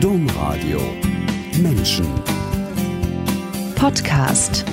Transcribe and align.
Domradio 0.00 0.78
Menschen 1.58 2.06
Podcast 3.76 4.66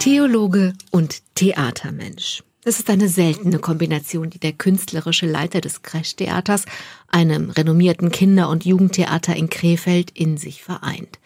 Theologe 0.00 0.72
und 0.90 1.22
Theatermensch. 1.36 2.42
Das 2.64 2.80
ist 2.80 2.90
eine 2.90 3.08
seltene 3.08 3.60
Kombination, 3.60 4.30
die 4.30 4.40
der 4.40 4.52
künstlerische 4.52 5.26
Leiter 5.26 5.60
des 5.60 5.82
Crash-Theaters, 5.82 6.64
einem 7.06 7.50
renommierten 7.50 8.10
Kinder- 8.10 8.48
und 8.48 8.64
Jugendtheater 8.64 9.36
in 9.36 9.48
Krefeld, 9.48 10.10
in 10.10 10.38
sich 10.38 10.64
vereint. 10.64 11.20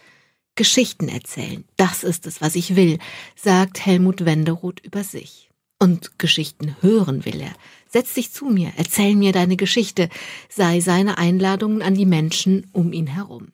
Geschichten 0.57 1.09
erzählen, 1.09 1.65
das 1.79 2.05
ist 2.05 2.27
es, 2.27 2.43
was 2.43 2.55
ich 2.55 2.77
will, 2.77 2.99
sagt 3.35 3.85
Helmut 3.87 4.27
Wenderoth 4.27 4.81
über 4.81 5.05
sich. 5.05 5.49
Und 5.79 6.19
Geschichten 6.19 6.77
hören 6.83 7.25
will 7.25 7.41
er. 7.41 7.55
Setz 7.89 8.15
dich 8.15 8.33
zu 8.33 8.47
mir, 8.47 8.73
erzähl 8.77 9.15
mir 9.15 9.33
deine 9.33 9.57
Geschichte, 9.57 10.09
sei 10.49 10.81
seine 10.81 11.19
Einladungen 11.19 11.83
an 11.83 11.95
die 11.95 12.07
Menschen 12.07 12.67
um 12.73 12.93
ihn 12.93 13.07
herum. 13.07 13.49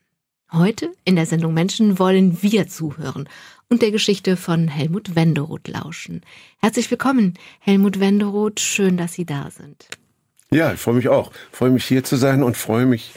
Heute 0.51 0.93
in 1.05 1.17
der 1.17 1.27
Sendung 1.27 1.55
Menschen 1.55 1.99
wollen 1.99 2.43
wir 2.43 2.69
zuhören 2.69 3.29
und 3.69 3.83
der 3.83 3.91
Geschichte 3.91 4.37
von 4.37 4.69
Helmut 4.69 5.15
Wenderoth 5.15 5.69
lauschen. 5.69 6.23
Herzlich 6.59 6.91
willkommen, 6.91 7.35
Helmut 7.59 8.01
Wenderoth, 8.01 8.61
schön, 8.61 8.97
dass 8.97 9.15
Sie 9.15 9.25
da 9.25 9.51
sind. 9.51 9.89
Ja, 10.51 10.75
ich 10.75 10.81
freue 10.81 10.95
mich 10.95 11.09
auch. 11.09 11.33
Ich 11.51 11.57
freue 11.57 11.71
mich 11.71 11.87
hier 11.87 12.05
zu 12.05 12.17
sein 12.17 12.43
und 12.43 12.59
freue 12.59 12.85
mich 12.85 13.13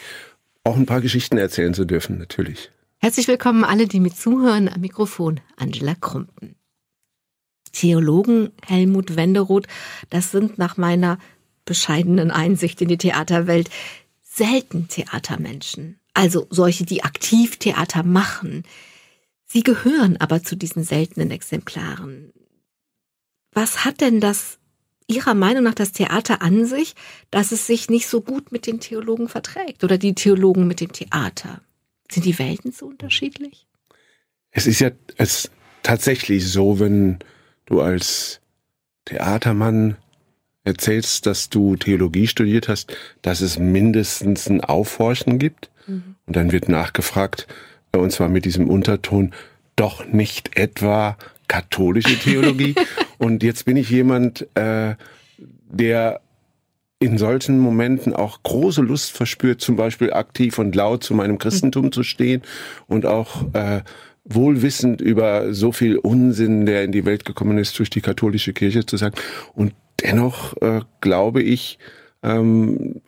auch 0.64 0.78
ein 0.78 0.86
paar 0.86 1.02
Geschichten 1.02 1.38
erzählen 1.38 1.74
zu 1.74 1.84
dürfen, 1.84 2.18
natürlich. 2.18 2.72
Herzlich 3.00 3.28
willkommen 3.28 3.64
alle, 3.64 3.88
die 3.88 4.00
mit 4.00 4.16
zuhören. 4.16 4.70
Am 4.70 4.80
Mikrofon 4.82 5.42
Angela 5.58 5.96
Krumpen. 5.96 6.55
Theologen 7.76 8.52
Helmut 8.66 9.16
Wenderoth, 9.16 9.68
das 10.10 10.32
sind 10.32 10.58
nach 10.58 10.78
meiner 10.78 11.20
bescheidenen 11.66 12.32
Einsicht 12.32 12.82
in 12.82 12.88
die 12.88 12.98
Theaterwelt 12.98 13.70
selten 14.24 14.88
Theatermenschen. 14.88 16.00
Also 16.14 16.48
solche, 16.50 16.86
die 16.86 17.04
aktiv 17.04 17.58
Theater 17.58 18.04
machen. 18.04 18.64
Sie 19.46 19.62
gehören 19.62 20.18
aber 20.18 20.42
zu 20.42 20.56
diesen 20.56 20.84
seltenen 20.84 21.32
Exemplaren. 21.32 22.32
Was 23.52 23.84
hat 23.84 24.02
denn 24.02 24.20
das 24.20 24.58
Ihrer 25.08 25.36
Meinung 25.36 25.64
nach 25.64 25.76
das 25.76 25.92
Theater 25.92 26.42
an 26.42 26.66
sich, 26.66 26.96
dass 27.30 27.52
es 27.52 27.68
sich 27.68 27.90
nicht 27.90 28.08
so 28.08 28.22
gut 28.22 28.52
mit 28.52 28.66
den 28.66 28.80
Theologen 28.80 29.28
verträgt 29.28 29.84
oder 29.84 29.98
die 29.98 30.16
Theologen 30.16 30.66
mit 30.66 30.80
dem 30.80 30.92
Theater? 30.92 31.62
Sind 32.10 32.26
die 32.26 32.40
Welten 32.40 32.72
so 32.72 32.88
unterschiedlich? 32.88 33.68
Es 34.52 34.66
ist 34.66 34.80
ja 34.80 34.92
es 35.18 35.52
tatsächlich 35.84 36.50
so, 36.50 36.80
wenn 36.80 37.20
du 37.66 37.82
als 37.82 38.42
Theatermann 39.06 39.98
erzählst, 40.64 41.26
dass 41.26 41.50
du 41.50 41.76
Theologie 41.76 42.28
studiert 42.28 42.68
hast, 42.68 42.96
dass 43.22 43.42
es 43.42 43.60
mindestens 43.60 44.50
ein 44.50 44.62
Aufhorchen 44.62 45.38
gibt. 45.40 45.70
Mhm. 45.88 46.16
Und 46.26 46.36
dann 46.36 46.52
wird 46.52 46.68
nachgefragt, 46.70 47.48
äh, 47.92 47.98
und 47.98 48.12
zwar 48.12 48.30
mit 48.30 48.46
diesem 48.46 48.70
Unterton, 48.70 49.34
doch 49.76 50.06
nicht 50.06 50.58
etwa 50.58 51.18
katholische 51.48 52.18
Theologie. 52.18 52.76
und 53.18 53.44
jetzt 53.44 53.66
bin 53.66 53.78
ich 53.78 53.90
jemand, 53.90 54.48
äh, 54.56 54.96
der 55.70 56.22
in 57.00 57.18
solchen 57.18 57.60
Momenten 57.60 58.14
auch 58.14 58.42
große 58.42 58.82
Lust 58.82 59.12
verspürt, 59.12 59.62
zum 59.62 59.76
Beispiel 59.76 60.14
aktiv 60.14 60.58
und 60.58 60.76
laut 60.76 61.04
zu 61.04 61.14
meinem 61.14 61.38
Christentum 61.38 61.92
zu 61.92 62.04
stehen 62.04 62.42
und 62.88 63.06
auch 63.06 63.54
äh, 63.54 63.82
wohlwissend 64.26 65.02
über 65.02 65.54
so 65.54 65.72
viel 65.72 65.98
Unsinn, 65.98 66.66
der 66.66 66.84
in 66.84 66.92
die 66.92 67.06
Welt 67.06 67.26
gekommen 67.26 67.58
ist, 67.58 67.78
durch 67.80 67.90
die 67.90 68.02
katholische 68.02 68.54
Kirche 68.54 68.86
zu 68.86 68.98
sagen. 68.98 69.16
Und 69.54 69.74
dennoch 70.02 70.58
äh, 70.62 70.82
glaube 71.00 71.42
ich, 71.42 71.78
ähm, 72.24 73.02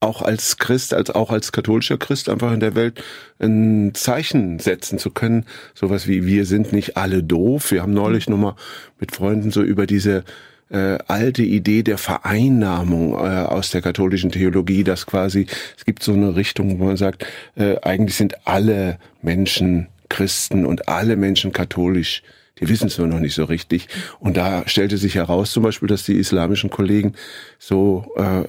auch 0.00 0.22
als 0.22 0.56
Christ, 0.56 0.94
als 0.94 1.10
auch 1.10 1.30
als 1.30 1.52
katholischer 1.52 1.98
Christ 1.98 2.30
einfach 2.30 2.52
in 2.52 2.60
der 2.60 2.74
Welt 2.74 3.04
ein 3.38 3.92
Zeichen 3.94 4.58
setzen 4.58 4.98
zu 4.98 5.10
können. 5.10 5.44
Sowas 5.74 6.08
wie 6.08 6.24
wir 6.24 6.46
sind 6.46 6.72
nicht 6.72 6.96
alle 6.96 7.22
doof. 7.22 7.70
Wir 7.70 7.82
haben 7.82 7.92
neulich 7.92 8.28
nochmal 8.28 8.54
mit 8.98 9.14
Freunden 9.14 9.50
so 9.50 9.62
über 9.62 9.86
diese 9.86 10.24
äh, 10.70 10.98
alte 11.06 11.42
Idee 11.42 11.82
der 11.82 11.98
Vereinnahmung 11.98 13.12
äh, 13.12 13.16
aus 13.16 13.70
der 13.70 13.82
katholischen 13.82 14.30
Theologie, 14.30 14.84
dass 14.84 15.04
quasi 15.04 15.46
es 15.76 15.84
gibt 15.84 16.02
so 16.02 16.14
eine 16.14 16.34
Richtung, 16.34 16.78
wo 16.78 16.84
man 16.84 16.96
sagt, 16.96 17.26
äh, 17.56 17.76
eigentlich 17.82 18.16
sind 18.16 18.46
alle 18.46 18.98
Menschen 19.20 19.88
Christen 20.10 20.66
und 20.66 20.88
alle 20.88 21.16
Menschen 21.16 21.52
katholisch. 21.52 22.22
Die 22.58 22.68
wissen 22.68 22.88
es 22.88 22.98
nur 22.98 23.06
noch 23.06 23.20
nicht 23.20 23.34
so 23.34 23.44
richtig. 23.44 23.88
Und 24.18 24.36
da 24.36 24.68
stellte 24.68 24.98
sich 24.98 25.14
heraus 25.14 25.50
zum 25.52 25.62
Beispiel, 25.62 25.88
dass 25.88 26.04
die 26.04 26.16
islamischen 26.16 26.68
Kollegen 26.68 27.14
so 27.58 28.12
äh, 28.16 28.44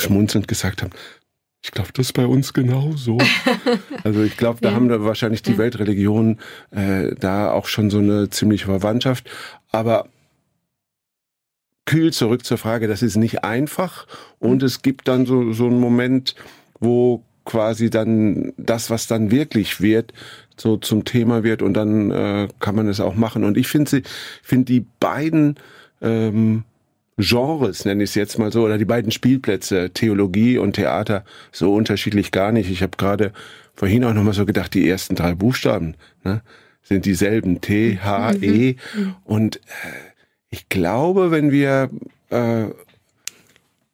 schmunzelnd 0.00 0.46
gesagt 0.46 0.82
haben, 0.82 0.92
ich 1.64 1.72
glaube, 1.72 1.90
das 1.92 2.06
ist 2.06 2.12
bei 2.12 2.26
uns 2.26 2.52
genauso. 2.52 3.18
Also 4.04 4.22
ich 4.22 4.36
glaube, 4.36 4.60
da 4.60 4.68
ja. 4.68 4.74
haben 4.76 4.88
da 4.88 5.02
wahrscheinlich 5.02 5.42
die 5.42 5.52
ja. 5.52 5.58
Weltreligionen 5.58 6.38
äh, 6.70 7.12
da 7.18 7.50
auch 7.50 7.66
schon 7.66 7.90
so 7.90 7.98
eine 7.98 8.30
ziemliche 8.30 8.66
Verwandtschaft. 8.66 9.28
Aber 9.72 10.08
kühl 11.86 12.12
zurück 12.12 12.44
zur 12.44 12.58
Frage, 12.58 12.86
das 12.86 13.02
ist 13.02 13.16
nicht 13.16 13.42
einfach. 13.42 14.06
Und 14.38 14.62
es 14.62 14.82
gibt 14.82 15.08
dann 15.08 15.26
so, 15.26 15.52
so 15.52 15.66
einen 15.66 15.80
Moment, 15.80 16.36
wo 16.78 17.24
quasi 17.46 17.88
dann 17.88 18.52
das, 18.58 18.90
was 18.90 19.06
dann 19.06 19.30
wirklich 19.30 19.80
wird, 19.80 20.12
so 20.58 20.76
zum 20.76 21.06
Thema 21.06 21.44
wird 21.44 21.62
und 21.62 21.74
dann 21.74 22.10
äh, 22.10 22.48
kann 22.60 22.74
man 22.74 22.88
es 22.88 23.00
auch 23.00 23.14
machen. 23.14 23.44
Und 23.44 23.56
ich 23.56 23.68
finde 23.68 23.90
sie, 23.90 24.02
finde 24.42 24.66
die 24.66 24.84
beiden 25.00 25.56
ähm, 26.02 26.64
Genres, 27.18 27.86
nenne 27.86 28.04
ich 28.04 28.10
es 28.10 28.14
jetzt 28.14 28.38
mal 28.38 28.52
so, 28.52 28.64
oder 28.64 28.76
die 28.76 28.84
beiden 28.84 29.10
Spielplätze, 29.10 29.90
Theologie 29.90 30.58
und 30.58 30.74
Theater, 30.74 31.24
so 31.50 31.74
unterschiedlich 31.74 32.30
gar 32.30 32.52
nicht. 32.52 32.70
Ich 32.70 32.82
habe 32.82 32.96
gerade 32.98 33.32
vorhin 33.74 34.04
auch 34.04 34.12
nochmal 34.12 34.34
so 34.34 34.44
gedacht, 34.44 34.74
die 34.74 34.88
ersten 34.88 35.14
drei 35.14 35.34
Buchstaben 35.34 35.94
ne, 36.24 36.42
sind 36.82 37.06
dieselben, 37.06 37.60
T, 37.62 37.98
H, 38.02 38.34
E. 38.42 38.76
Mhm. 38.94 39.14
Und 39.24 39.56
äh, 39.56 39.60
ich 40.50 40.68
glaube, 40.68 41.30
wenn 41.30 41.50
wir 41.52 41.90
äh, 42.30 42.66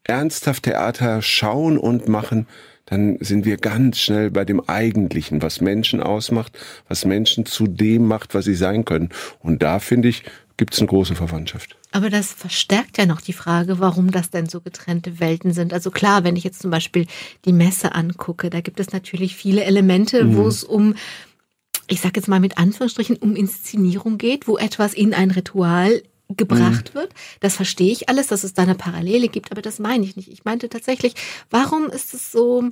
ernsthaft 0.05 0.65
Theater 0.65 1.23
schauen 1.23 1.79
und 1.79 2.09
machen, 2.09 2.47
dann 2.93 3.17
sind 3.21 3.47
wir 3.47 3.57
ganz 3.57 4.01
schnell 4.01 4.31
bei 4.31 4.45
dem 4.45 4.61
Eigentlichen, 4.69 5.41
was 5.41 5.63
Menschen 5.63 6.03
ausmacht, 6.03 6.59
was 6.89 7.07
Menschen 7.07 7.47
zu 7.47 7.67
dem 7.67 8.07
macht, 8.07 8.35
was 8.35 8.45
sie 8.45 8.55
sein 8.55 8.85
können. 8.85 9.09
Und 9.41 9.63
da 9.63 9.79
finde 9.79 10.09
ich, 10.09 10.25
gibt 10.59 10.75
es 10.75 10.81
eine 10.81 10.89
große 10.89 11.15
Verwandtschaft. 11.15 11.75
Aber 11.93 12.11
das 12.11 12.31
verstärkt 12.35 12.99
ja 12.99 13.07
noch 13.07 13.23
die 13.23 13.33
Frage, 13.33 13.79
warum 13.79 14.11
das 14.11 14.29
denn 14.29 14.47
so 14.47 14.61
getrennte 14.61 15.21
Welten 15.21 15.55
sind. 15.55 15.73
Also 15.73 15.91
klar, 15.91 16.23
wenn 16.23 16.37
ich 16.37 16.45
jetzt 16.45 16.61
zum 16.61 16.71
Beispiel 16.71 17.07
die 17.47 17.55
Messe 17.55 17.95
angucke, 17.95 18.51
da 18.51 18.61
gibt 18.61 18.79
es 18.79 18.93
natürlich 18.93 19.37
viele 19.37 19.65
Elemente, 19.65 20.25
mhm. 20.25 20.37
wo 20.37 20.47
es 20.47 20.63
um 20.63 20.95
ich 21.89 22.01
sage 22.01 22.15
jetzt 22.17 22.29
mal 22.29 22.41
mit 22.41 22.59
Anführungsstrichen, 22.59 23.17
um 23.17 23.37
Inszenierung 23.37 24.17
geht, 24.17 24.47
wo 24.47 24.57
etwas 24.57 24.95
in 24.95 25.15
ein 25.15 25.31
Ritual 25.31 26.03
gebracht 26.37 26.93
mhm. 26.95 26.99
wird. 26.99 27.15
Das 27.41 27.57
verstehe 27.57 27.93
ich 27.93 28.09
alles, 28.09 28.27
dass 28.27 28.45
es 28.45 28.55
da 28.55 28.63
eine 28.63 28.75
Parallele 28.75 29.29
gibt, 29.29 29.53
aber 29.53 29.63
das 29.63 29.79
meine 29.79 30.05
ich 30.05 30.17
nicht. 30.17 30.29
Ich 30.29 30.45
meinte 30.45 30.69
tatsächlich, 30.69 31.15
warum 31.51 31.87
ist 31.87 32.15
es 32.15 32.33
so, 32.33 32.71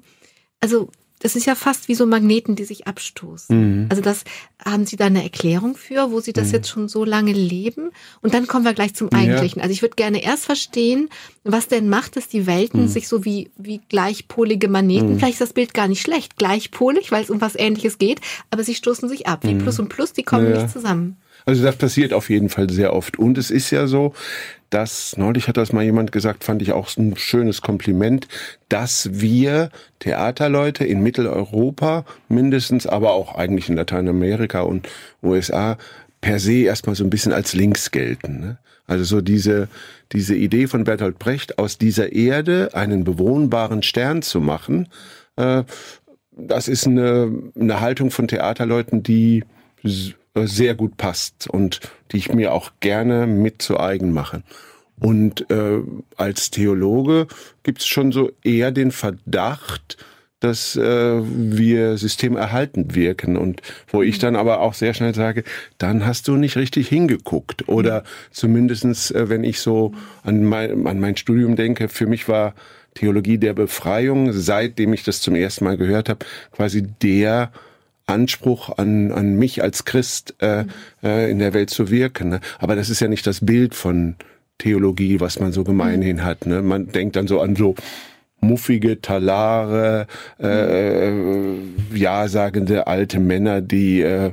also 0.60 0.90
das 1.20 1.36
ist 1.36 1.44
ja 1.44 1.54
fast 1.54 1.88
wie 1.88 1.94
so 1.94 2.06
Magneten, 2.06 2.56
die 2.56 2.64
sich 2.64 2.86
abstoßen. 2.86 3.82
Mhm. 3.82 3.86
Also 3.90 4.02
das 4.02 4.24
haben 4.64 4.86
Sie 4.86 4.96
da 4.96 5.06
eine 5.06 5.22
Erklärung 5.22 5.76
für, 5.76 6.10
wo 6.10 6.20
Sie 6.20 6.32
das 6.32 6.48
mhm. 6.48 6.52
jetzt 6.54 6.68
schon 6.68 6.88
so 6.88 7.04
lange 7.04 7.32
leben? 7.32 7.90
Und 8.22 8.32
dann 8.32 8.46
kommen 8.46 8.64
wir 8.64 8.72
gleich 8.72 8.94
zum 8.94 9.12
Eigentlichen. 9.12 9.58
Ja. 9.58 9.64
Also 9.64 9.72
ich 9.74 9.82
würde 9.82 9.96
gerne 9.96 10.22
erst 10.22 10.46
verstehen, 10.46 11.10
was 11.44 11.68
denn 11.68 11.90
macht, 11.90 12.16
dass 12.16 12.28
die 12.28 12.46
Welten 12.46 12.82
mhm. 12.82 12.88
sich 12.88 13.06
so 13.06 13.24
wie, 13.24 13.50
wie 13.56 13.82
gleichpolige 13.88 14.68
Magneten, 14.68 15.12
mhm. 15.12 15.18
vielleicht 15.18 15.34
ist 15.34 15.42
das 15.42 15.52
Bild 15.52 15.74
gar 15.74 15.88
nicht 15.88 16.00
schlecht, 16.00 16.36
gleichpolig, 16.36 17.12
weil 17.12 17.22
es 17.22 17.30
um 17.30 17.40
was 17.42 17.54
Ähnliches 17.54 17.98
geht, 17.98 18.22
aber 18.50 18.64
sie 18.64 18.74
stoßen 18.74 19.08
sich 19.08 19.26
ab. 19.26 19.44
Wie 19.44 19.54
mhm. 19.54 19.58
Plus 19.58 19.78
und 19.78 19.90
Plus, 19.90 20.14
die 20.14 20.22
kommen 20.22 20.50
ja. 20.50 20.62
nicht 20.62 20.72
zusammen. 20.72 21.18
Also 21.46 21.62
das 21.62 21.76
passiert 21.76 22.12
auf 22.12 22.30
jeden 22.30 22.48
Fall 22.48 22.70
sehr 22.70 22.92
oft. 22.94 23.18
Und 23.18 23.38
es 23.38 23.50
ist 23.50 23.70
ja 23.70 23.86
so, 23.86 24.14
dass, 24.70 25.16
neulich 25.16 25.48
hat 25.48 25.56
das 25.56 25.72
mal 25.72 25.84
jemand 25.84 26.12
gesagt, 26.12 26.44
fand 26.44 26.62
ich 26.62 26.72
auch 26.72 26.96
ein 26.96 27.16
schönes 27.16 27.60
Kompliment, 27.60 28.28
dass 28.68 29.08
wir 29.12 29.70
Theaterleute 29.98 30.84
in 30.84 31.02
Mitteleuropa 31.02 32.04
mindestens, 32.28 32.86
aber 32.86 33.12
auch 33.12 33.34
eigentlich 33.34 33.68
in 33.68 33.76
Lateinamerika 33.76 34.60
und 34.60 34.88
USA 35.22 35.76
per 36.20 36.38
se 36.38 36.62
erstmal 36.62 36.94
so 36.94 37.04
ein 37.04 37.10
bisschen 37.10 37.32
als 37.32 37.52
links 37.52 37.90
gelten. 37.90 38.40
Ne? 38.40 38.58
Also 38.86 39.04
so 39.04 39.20
diese, 39.20 39.68
diese 40.12 40.34
Idee 40.34 40.66
von 40.66 40.84
Bertolt 40.84 41.18
Brecht, 41.18 41.58
aus 41.58 41.78
dieser 41.78 42.12
Erde 42.12 42.70
einen 42.74 43.04
bewohnbaren 43.04 43.82
Stern 43.82 44.22
zu 44.22 44.40
machen, 44.40 44.88
äh, 45.36 45.64
das 46.32 46.68
ist 46.68 46.86
eine, 46.86 47.32
eine 47.58 47.80
Haltung 47.80 48.10
von 48.10 48.28
Theaterleuten, 48.28 49.02
die 49.02 49.44
sehr 50.46 50.74
gut 50.74 50.96
passt 50.96 51.48
und 51.48 51.80
die 52.12 52.18
ich 52.18 52.32
mir 52.32 52.52
auch 52.52 52.72
gerne 52.80 53.26
mit 53.26 53.62
zu 53.62 53.78
eigen 53.78 54.12
mache. 54.12 54.42
Und 55.00 55.50
äh, 55.50 55.80
als 56.16 56.50
Theologe 56.50 57.26
gibt 57.62 57.80
es 57.80 57.86
schon 57.86 58.12
so 58.12 58.32
eher 58.44 58.70
den 58.70 58.90
Verdacht, 58.90 59.96
dass 60.40 60.74
äh, 60.76 61.20
wir 61.22 61.98
systemerhaltend 61.98 62.94
wirken. 62.94 63.36
Und 63.36 63.60
wo 63.88 64.02
ich 64.02 64.18
dann 64.18 64.36
aber 64.36 64.60
auch 64.60 64.74
sehr 64.74 64.94
schnell 64.94 65.14
sage, 65.14 65.44
dann 65.78 66.06
hast 66.06 66.28
du 66.28 66.36
nicht 66.36 66.56
richtig 66.56 66.88
hingeguckt. 66.88 67.68
Oder 67.68 68.04
zumindestens, 68.30 69.10
äh, 69.10 69.28
wenn 69.28 69.44
ich 69.44 69.60
so 69.60 69.92
an 70.22 70.44
mein, 70.44 70.86
an 70.86 70.98
mein 70.98 71.16
Studium 71.16 71.56
denke, 71.56 71.88
für 71.88 72.06
mich 72.06 72.28
war 72.28 72.54
Theologie 72.94 73.38
der 73.38 73.52
Befreiung, 73.52 74.32
seitdem 74.32 74.92
ich 74.92 75.04
das 75.04 75.20
zum 75.20 75.34
ersten 75.34 75.64
Mal 75.64 75.76
gehört 75.76 76.08
habe, 76.08 76.26
quasi 76.52 76.82
der 76.82 77.52
Anspruch 78.10 78.76
an, 78.76 79.12
an 79.12 79.36
mich 79.36 79.62
als 79.62 79.84
Christ 79.84 80.34
äh, 80.40 80.64
äh, 81.02 81.30
in 81.30 81.38
der 81.38 81.54
Welt 81.54 81.70
zu 81.70 81.90
wirken. 81.90 82.28
Ne? 82.28 82.40
Aber 82.58 82.76
das 82.76 82.90
ist 82.90 83.00
ja 83.00 83.08
nicht 83.08 83.26
das 83.26 83.44
Bild 83.44 83.74
von 83.74 84.16
Theologie, 84.58 85.20
was 85.20 85.40
man 85.40 85.52
so 85.52 85.64
gemeinhin 85.64 86.22
hat. 86.22 86.46
Ne? 86.46 86.60
Man 86.62 86.88
denkt 86.88 87.16
dann 87.16 87.26
so 87.26 87.40
an 87.40 87.56
so 87.56 87.74
muffige, 88.40 89.00
talare, 89.00 90.06
äh, 90.38 91.54
ja-sagende 91.94 92.86
alte 92.86 93.20
Männer, 93.20 93.60
die 93.60 94.00
äh, 94.00 94.32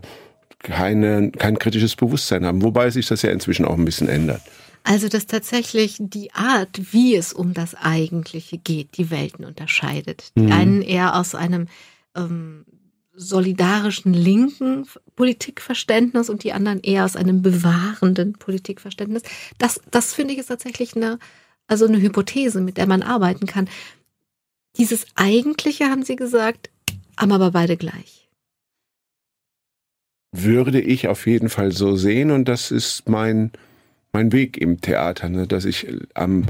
keine, 0.60 1.32
kein 1.32 1.60
kritisches 1.60 1.96
Bewusstsein 1.96 2.46
haben. 2.46 2.64
Wobei 2.64 2.90
sich 2.90 3.08
das 3.08 3.22
ja 3.22 3.32
inzwischen 3.32 3.66
auch 3.66 3.78
ein 3.78 3.86
bisschen 3.86 4.10
ändert. 4.10 4.42
Also, 4.84 5.10
dass 5.10 5.28
tatsächlich 5.28 5.98
die 6.00 6.32
Art, 6.32 6.94
wie 6.94 7.16
es 7.16 7.34
um 7.34 7.54
das 7.54 7.76
Eigentliche 7.76 8.58
geht, 8.58 8.98
die 8.98 9.12
Welten 9.12 9.44
unterscheidet. 9.44 10.32
Die 10.38 10.44
mhm. 10.44 10.52
einen 10.52 10.82
eher 10.82 11.16
aus 11.16 11.36
einem 11.36 11.68
ähm, 12.16 12.66
solidarischen 13.18 14.14
linken 14.14 14.88
Politikverständnis 15.16 16.30
und 16.30 16.44
die 16.44 16.54
anderen 16.54 16.80
eher 16.81 17.04
aus 17.04 17.16
einem 17.16 17.42
bewahrenden 17.42 18.34
Politikverständnis. 18.34 19.24
Das, 19.58 19.81
das 19.90 20.14
finde 20.14 20.34
ich 20.34 20.40
ist 20.40 20.48
tatsächlich 20.48 20.96
eine, 20.96 21.18
also 21.66 21.86
eine 21.86 22.00
Hypothese, 22.00 22.62
mit 22.62 22.78
der 22.78 22.86
man 22.86 23.02
arbeiten 23.02 23.48
kann. 23.48 23.68
Dieses 24.78 25.08
Eigentliche, 25.16 25.86
haben 25.86 26.04
Sie 26.04 26.16
gesagt, 26.16 26.69
haben 27.18 27.31
aber 27.31 27.52
beide 27.52 27.75
gleich. 27.75 28.30
Würde 30.31 30.80
ich 30.80 31.08
auf 31.08 31.25
jeden 31.25 31.50
Fall 31.50 31.72
so 31.72 31.96
sehen 31.96 32.30
und 32.30 32.48
das 32.48 32.69
ist 32.69 33.10
mein, 33.10 33.52
mein 34.14 34.31
Weg 34.31 34.58
im 34.58 34.80
Theater, 34.80 35.30
ne? 35.30 35.48
dass 35.48 35.66
ich 35.66 35.88
am 36.14 36.46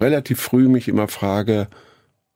relativ 0.00 0.38
früh 0.38 0.68
mich 0.68 0.88
immer 0.88 1.08
frage, 1.08 1.68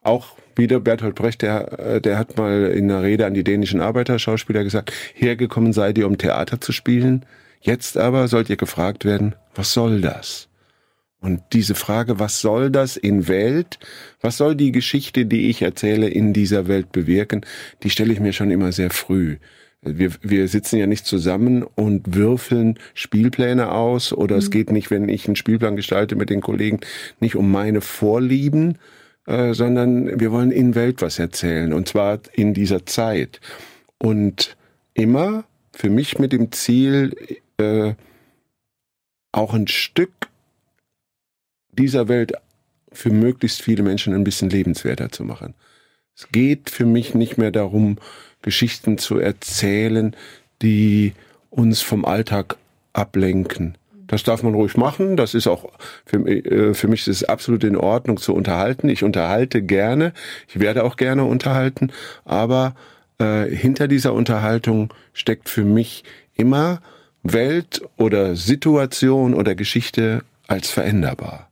auch 0.02 0.36
wieder 0.56 0.80
Bertolt 0.80 1.14
Brecht, 1.14 1.42
der, 1.42 1.78
äh, 1.78 2.00
der 2.00 2.18
hat 2.18 2.36
mal 2.36 2.66
in 2.66 2.90
einer 2.90 3.02
Rede 3.02 3.26
an 3.26 3.34
die 3.34 3.44
dänischen 3.44 3.80
Arbeiterschauspieler 3.80 4.64
gesagt, 4.64 4.92
hergekommen 5.14 5.72
seid 5.72 5.98
ihr, 5.98 6.06
um 6.06 6.18
Theater 6.18 6.60
zu 6.60 6.72
spielen. 6.72 7.24
Jetzt 7.60 7.96
aber 7.96 8.28
sollt 8.28 8.50
ihr 8.50 8.56
gefragt 8.56 9.04
werden, 9.04 9.34
was 9.54 9.72
soll 9.72 10.00
das? 10.00 10.48
Und 11.20 11.40
diese 11.52 11.74
Frage, 11.74 12.20
was 12.20 12.40
soll 12.40 12.70
das 12.70 12.96
in 12.96 13.26
Welt, 13.26 13.78
was 14.20 14.36
soll 14.36 14.54
die 14.54 14.70
Geschichte, 14.70 15.26
die 15.26 15.50
ich 15.50 15.62
erzähle, 15.62 16.08
in 16.08 16.32
dieser 16.32 16.68
Welt 16.68 16.92
bewirken, 16.92 17.44
die 17.82 17.90
stelle 17.90 18.12
ich 18.12 18.20
mir 18.20 18.32
schon 18.32 18.52
immer 18.52 18.70
sehr 18.70 18.90
früh. 18.90 19.38
Wir, 19.82 20.12
wir 20.22 20.48
sitzen 20.48 20.76
ja 20.76 20.86
nicht 20.86 21.06
zusammen 21.06 21.62
und 21.62 22.14
würfeln 22.14 22.78
Spielpläne 22.94 23.70
aus 23.70 24.12
oder 24.12 24.36
mhm. 24.36 24.40
es 24.40 24.50
geht 24.50 24.70
nicht, 24.70 24.90
wenn 24.90 25.08
ich 25.08 25.26
einen 25.26 25.36
Spielplan 25.36 25.76
gestalte 25.76 26.14
mit 26.14 26.30
den 26.30 26.40
Kollegen, 26.40 26.80
nicht 27.20 27.34
um 27.36 27.50
meine 27.50 27.80
Vorlieben, 27.80 28.78
äh, 29.28 29.52
sondern 29.52 30.18
wir 30.18 30.32
wollen 30.32 30.50
in 30.50 30.74
Welt 30.74 31.02
was 31.02 31.18
erzählen 31.18 31.74
und 31.74 31.86
zwar 31.86 32.18
in 32.32 32.54
dieser 32.54 32.86
Zeit. 32.86 33.40
Und 33.98 34.56
immer 34.94 35.44
für 35.72 35.90
mich 35.90 36.18
mit 36.18 36.32
dem 36.32 36.50
Ziel, 36.50 37.14
äh, 37.58 37.92
auch 39.32 39.52
ein 39.52 39.68
Stück 39.68 40.12
dieser 41.72 42.08
Welt 42.08 42.32
für 42.90 43.10
möglichst 43.10 43.60
viele 43.60 43.82
Menschen 43.82 44.14
ein 44.14 44.24
bisschen 44.24 44.48
lebenswerter 44.48 45.12
zu 45.12 45.24
machen. 45.24 45.54
Es 46.16 46.28
geht 46.32 46.70
für 46.70 46.86
mich 46.86 47.14
nicht 47.14 47.36
mehr 47.36 47.50
darum, 47.50 47.98
Geschichten 48.40 48.96
zu 48.96 49.18
erzählen, 49.18 50.16
die 50.62 51.12
uns 51.50 51.82
vom 51.82 52.06
Alltag 52.06 52.56
ablenken. 52.94 53.76
Das 54.08 54.24
darf 54.24 54.42
man 54.42 54.54
ruhig 54.54 54.76
machen. 54.76 55.16
Das 55.16 55.34
ist 55.34 55.46
auch 55.46 55.70
für, 56.04 56.26
äh, 56.26 56.74
für 56.74 56.88
mich 56.88 57.02
ist 57.02 57.22
es 57.22 57.24
absolut 57.24 57.62
in 57.62 57.76
Ordnung 57.76 58.16
zu 58.16 58.34
unterhalten. 58.34 58.88
Ich 58.88 59.04
unterhalte 59.04 59.62
gerne. 59.62 60.12
Ich 60.48 60.58
werde 60.58 60.82
auch 60.82 60.96
gerne 60.96 61.24
unterhalten. 61.24 61.92
Aber 62.24 62.74
äh, 63.18 63.44
hinter 63.44 63.86
dieser 63.86 64.12
Unterhaltung 64.14 64.92
steckt 65.12 65.48
für 65.48 65.64
mich 65.64 66.04
immer 66.34 66.80
Welt 67.22 67.82
oder 67.96 68.34
Situation 68.34 69.34
oder 69.34 69.54
Geschichte 69.54 70.24
als 70.46 70.70
veränderbar. 70.70 71.48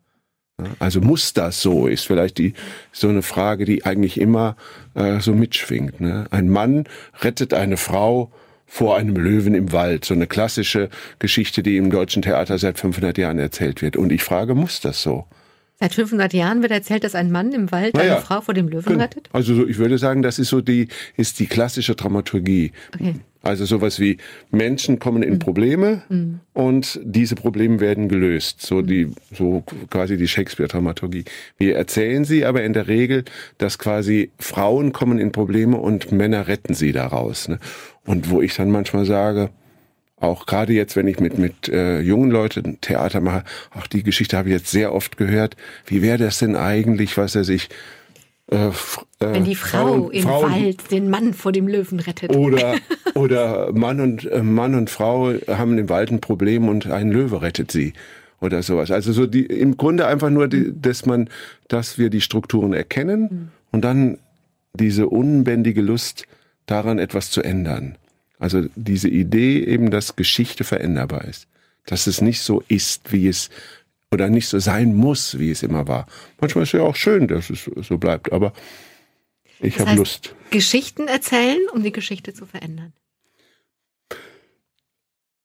Also 0.78 1.02
muss 1.02 1.34
das 1.34 1.60
so, 1.60 1.86
ist 1.86 2.06
vielleicht 2.06 2.38
die 2.38 2.54
so 2.90 3.08
eine 3.08 3.20
Frage, 3.20 3.66
die 3.66 3.84
eigentlich 3.84 4.18
immer 4.18 4.56
äh, 4.94 5.20
so 5.20 5.34
mitschwingt. 5.34 6.00
Ne? 6.00 6.26
Ein 6.30 6.48
Mann 6.48 6.84
rettet 7.20 7.52
eine 7.52 7.76
Frau 7.76 8.32
vor 8.66 8.96
einem 8.96 9.16
Löwen 9.16 9.54
im 9.54 9.72
Wald. 9.72 10.04
So 10.04 10.14
eine 10.14 10.26
klassische 10.26 10.90
Geschichte, 11.18 11.62
die 11.62 11.76
im 11.76 11.90
deutschen 11.90 12.22
Theater 12.22 12.58
seit 12.58 12.78
500 12.78 13.16
Jahren 13.18 13.38
erzählt 13.38 13.82
wird. 13.82 13.96
Und 13.96 14.12
ich 14.12 14.22
frage, 14.22 14.54
muss 14.54 14.80
das 14.80 15.02
so? 15.02 15.24
Seit 15.78 15.92
500 15.92 16.32
Jahren 16.32 16.62
wird 16.62 16.72
erzählt, 16.72 17.04
dass 17.04 17.14
ein 17.14 17.30
Mann 17.30 17.52
im 17.52 17.70
Wald 17.70 17.94
naja, 17.94 18.14
eine 18.14 18.22
Frau 18.22 18.40
vor 18.40 18.54
dem 18.54 18.66
Löwen 18.68 18.98
rettet? 18.98 19.28
Also 19.32 19.66
ich 19.66 19.76
würde 19.76 19.98
sagen, 19.98 20.22
das 20.22 20.38
ist 20.38 20.48
so 20.48 20.62
die, 20.62 20.88
ist 21.18 21.38
die 21.38 21.46
klassische 21.46 21.94
Dramaturgie. 21.94 22.72
Okay. 22.94 23.16
Also 23.42 23.64
sowas 23.64 24.00
wie 24.00 24.16
Menschen 24.50 24.98
kommen 24.98 25.22
in 25.22 25.34
mhm. 25.34 25.38
Probleme 25.38 26.02
mhm. 26.08 26.40
und 26.52 26.98
diese 27.04 27.36
Probleme 27.36 27.78
werden 27.78 28.08
gelöst. 28.08 28.62
So 28.62 28.82
die, 28.82 29.12
so 29.32 29.62
quasi 29.90 30.16
die 30.16 30.26
Shakespeare-Dramaturgie. 30.26 31.24
Wir 31.58 31.76
erzählen 31.76 32.24
sie 32.24 32.44
aber 32.44 32.64
in 32.64 32.72
der 32.72 32.88
Regel, 32.88 33.24
dass 33.58 33.78
quasi 33.78 34.30
Frauen 34.38 34.92
kommen 34.92 35.18
in 35.18 35.30
Probleme 35.30 35.76
und 35.76 36.10
Männer 36.10 36.48
retten 36.48 36.74
sie 36.74 36.92
daraus. 36.92 37.48
Ne? 37.48 37.60
Und 38.06 38.30
wo 38.30 38.40
ich 38.40 38.54
dann 38.54 38.70
manchmal 38.70 39.04
sage, 39.04 39.50
auch 40.18 40.46
gerade 40.46 40.72
jetzt, 40.72 40.96
wenn 40.96 41.08
ich 41.08 41.20
mit 41.20 41.38
mit 41.38 41.68
äh, 41.68 42.00
jungen 42.00 42.30
Leuten 42.30 42.80
Theater 42.80 43.20
mache, 43.20 43.44
auch 43.74 43.86
die 43.86 44.02
Geschichte 44.02 44.36
habe 44.36 44.48
ich 44.48 44.54
jetzt 44.54 44.70
sehr 44.70 44.94
oft 44.94 45.16
gehört. 45.16 45.56
Wie 45.86 46.00
wäre 46.00 46.18
das 46.18 46.38
denn 46.38 46.56
eigentlich, 46.56 47.18
was 47.18 47.34
er 47.34 47.44
sich 47.44 47.68
äh, 48.50 48.68
äh, 48.68 48.72
Wenn 49.18 49.44
die 49.44 49.56
Frau 49.56 49.86
Frauen, 49.86 50.10
im 50.12 50.22
Frauen, 50.22 50.52
Wald 50.52 50.90
den 50.90 51.10
Mann 51.10 51.34
vor 51.34 51.52
dem 51.52 51.66
Löwen 51.66 52.00
rettet. 52.00 52.34
Oder, 52.34 52.76
oder 53.14 53.72
Mann, 53.72 54.00
und, 54.00 54.24
äh, 54.30 54.42
Mann 54.42 54.74
und 54.74 54.88
Frau 54.88 55.32
haben 55.48 55.76
im 55.78 55.88
Wald 55.88 56.10
ein 56.12 56.20
Problem 56.20 56.68
und 56.68 56.86
ein 56.86 57.10
Löwe 57.10 57.42
rettet 57.42 57.72
sie. 57.72 57.92
Oder 58.40 58.62
sowas. 58.62 58.90
Also 58.90 59.12
so 59.12 59.26
die, 59.26 59.46
im 59.46 59.76
Grunde 59.76 60.06
einfach 60.06 60.30
nur, 60.30 60.46
die, 60.46 60.72
dass 60.80 61.06
man, 61.06 61.28
dass 61.68 61.98
wir 61.98 62.10
die 62.10 62.20
Strukturen 62.20 62.72
erkennen 62.72 63.20
mhm. 63.20 63.48
und 63.72 63.84
dann 63.84 64.18
diese 64.74 65.08
unbändige 65.08 65.80
Lust 65.80 66.26
daran 66.66 66.98
etwas 66.98 67.30
zu 67.30 67.42
ändern. 67.42 67.96
Also 68.38 68.64
diese 68.74 69.08
Idee 69.08 69.64
eben, 69.64 69.90
dass 69.90 70.16
Geschichte 70.16 70.64
veränderbar 70.64 71.24
ist. 71.24 71.46
Dass 71.86 72.06
es 72.06 72.20
nicht 72.20 72.40
so 72.40 72.62
ist, 72.68 73.12
wie 73.12 73.28
es 73.28 73.50
oder 74.10 74.28
nicht 74.28 74.48
so 74.48 74.58
sein 74.58 74.94
muss, 74.94 75.38
wie 75.38 75.50
es 75.50 75.62
immer 75.62 75.88
war. 75.88 76.06
Manchmal 76.40 76.64
ist 76.64 76.74
es 76.74 76.78
ja 76.78 76.82
auch 76.82 76.96
schön, 76.96 77.28
dass 77.28 77.50
es 77.50 77.70
so 77.82 77.98
bleibt, 77.98 78.32
aber 78.32 78.52
ich 79.60 79.80
habe 79.80 79.94
Lust. 79.94 80.34
Geschichten 80.50 81.08
erzählen, 81.08 81.60
um 81.72 81.82
die 81.82 81.92
Geschichte 81.92 82.34
zu 82.34 82.46
verändern. 82.46 82.92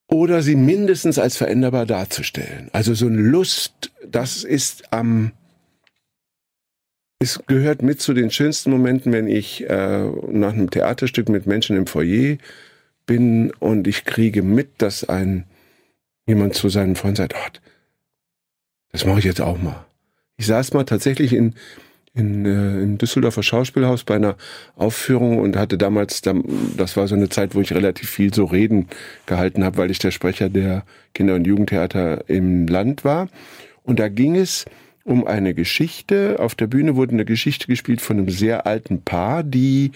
Oder 0.07 0.41
sie 0.41 0.55
mindestens 0.55 1.17
als 1.17 1.37
veränderbar 1.37 1.85
darzustellen. 1.85 2.69
Also 2.73 2.93
so 2.93 3.07
eine 3.07 3.21
Lust, 3.21 3.91
das 4.05 4.43
ist 4.43 4.91
am 4.93 5.31
es 7.21 7.39
gehört 7.45 7.83
mit 7.83 8.01
zu 8.01 8.13
den 8.13 8.31
schönsten 8.31 8.71
Momenten, 8.71 9.13
wenn 9.13 9.27
ich 9.27 9.69
äh, 9.69 10.09
nach 10.31 10.53
einem 10.53 10.71
Theaterstück 10.71 11.29
mit 11.29 11.45
Menschen 11.45 11.77
im 11.77 11.85
Foyer 11.85 12.37
bin 13.05 13.51
und 13.59 13.87
ich 13.87 14.05
kriege 14.05 14.41
mit, 14.41 14.81
dass 14.81 15.07
ein 15.07 15.45
jemand 16.25 16.55
zu 16.55 16.69
seinem 16.69 16.95
Freund 16.95 17.17
sagt, 17.17 17.35
oh, 17.35 17.59
das 18.91 19.05
mache 19.05 19.19
ich 19.19 19.25
jetzt 19.25 19.39
auch 19.39 19.61
mal. 19.61 19.85
Ich 20.37 20.47
saß 20.47 20.73
mal 20.73 20.83
tatsächlich 20.83 21.33
in, 21.33 21.53
in, 22.15 22.45
äh, 22.45 22.81
im 22.81 22.97
Düsseldorfer 22.97 23.43
Schauspielhaus 23.43 24.03
bei 24.03 24.15
einer 24.15 24.35
Aufführung 24.75 25.37
und 25.37 25.57
hatte 25.57 25.77
damals, 25.77 26.21
das 26.21 26.97
war 26.97 27.07
so 27.07 27.13
eine 27.13 27.29
Zeit, 27.29 27.53
wo 27.53 27.61
ich 27.61 27.71
relativ 27.71 28.09
viel 28.09 28.33
so 28.33 28.45
Reden 28.45 28.87
gehalten 29.27 29.63
habe, 29.63 29.77
weil 29.77 29.91
ich 29.91 29.99
der 29.99 30.11
Sprecher 30.11 30.49
der 30.49 30.85
Kinder- 31.13 31.35
und 31.35 31.45
Jugendtheater 31.45 32.27
im 32.27 32.65
Land 32.65 33.05
war. 33.05 33.29
Und 33.83 33.99
da 33.99 34.09
ging 34.09 34.35
es 34.35 34.65
um 35.03 35.25
eine 35.25 35.53
Geschichte. 35.53 36.37
Auf 36.39 36.55
der 36.55 36.67
Bühne 36.67 36.95
wurde 36.95 37.13
eine 37.13 37.25
Geschichte 37.25 37.67
gespielt 37.67 38.01
von 38.01 38.17
einem 38.17 38.29
sehr 38.29 38.65
alten 38.65 39.01
Paar, 39.03 39.43
die 39.43 39.91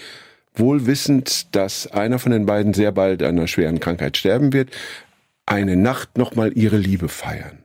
wohl 0.54 0.86
wissend, 0.86 1.56
dass 1.56 1.88
einer 1.88 2.20
von 2.20 2.32
den 2.32 2.46
beiden 2.46 2.74
sehr 2.74 2.92
bald 2.92 3.22
an 3.22 3.38
einer 3.38 3.48
schweren 3.48 3.80
Krankheit 3.80 4.18
sterben 4.18 4.54
wird, 4.54 4.70
eine 5.46 5.76
Nacht 5.76 6.18
nochmal 6.18 6.58
ihre 6.58 6.78
Liebe 6.78 7.10
feiern. 7.10 7.60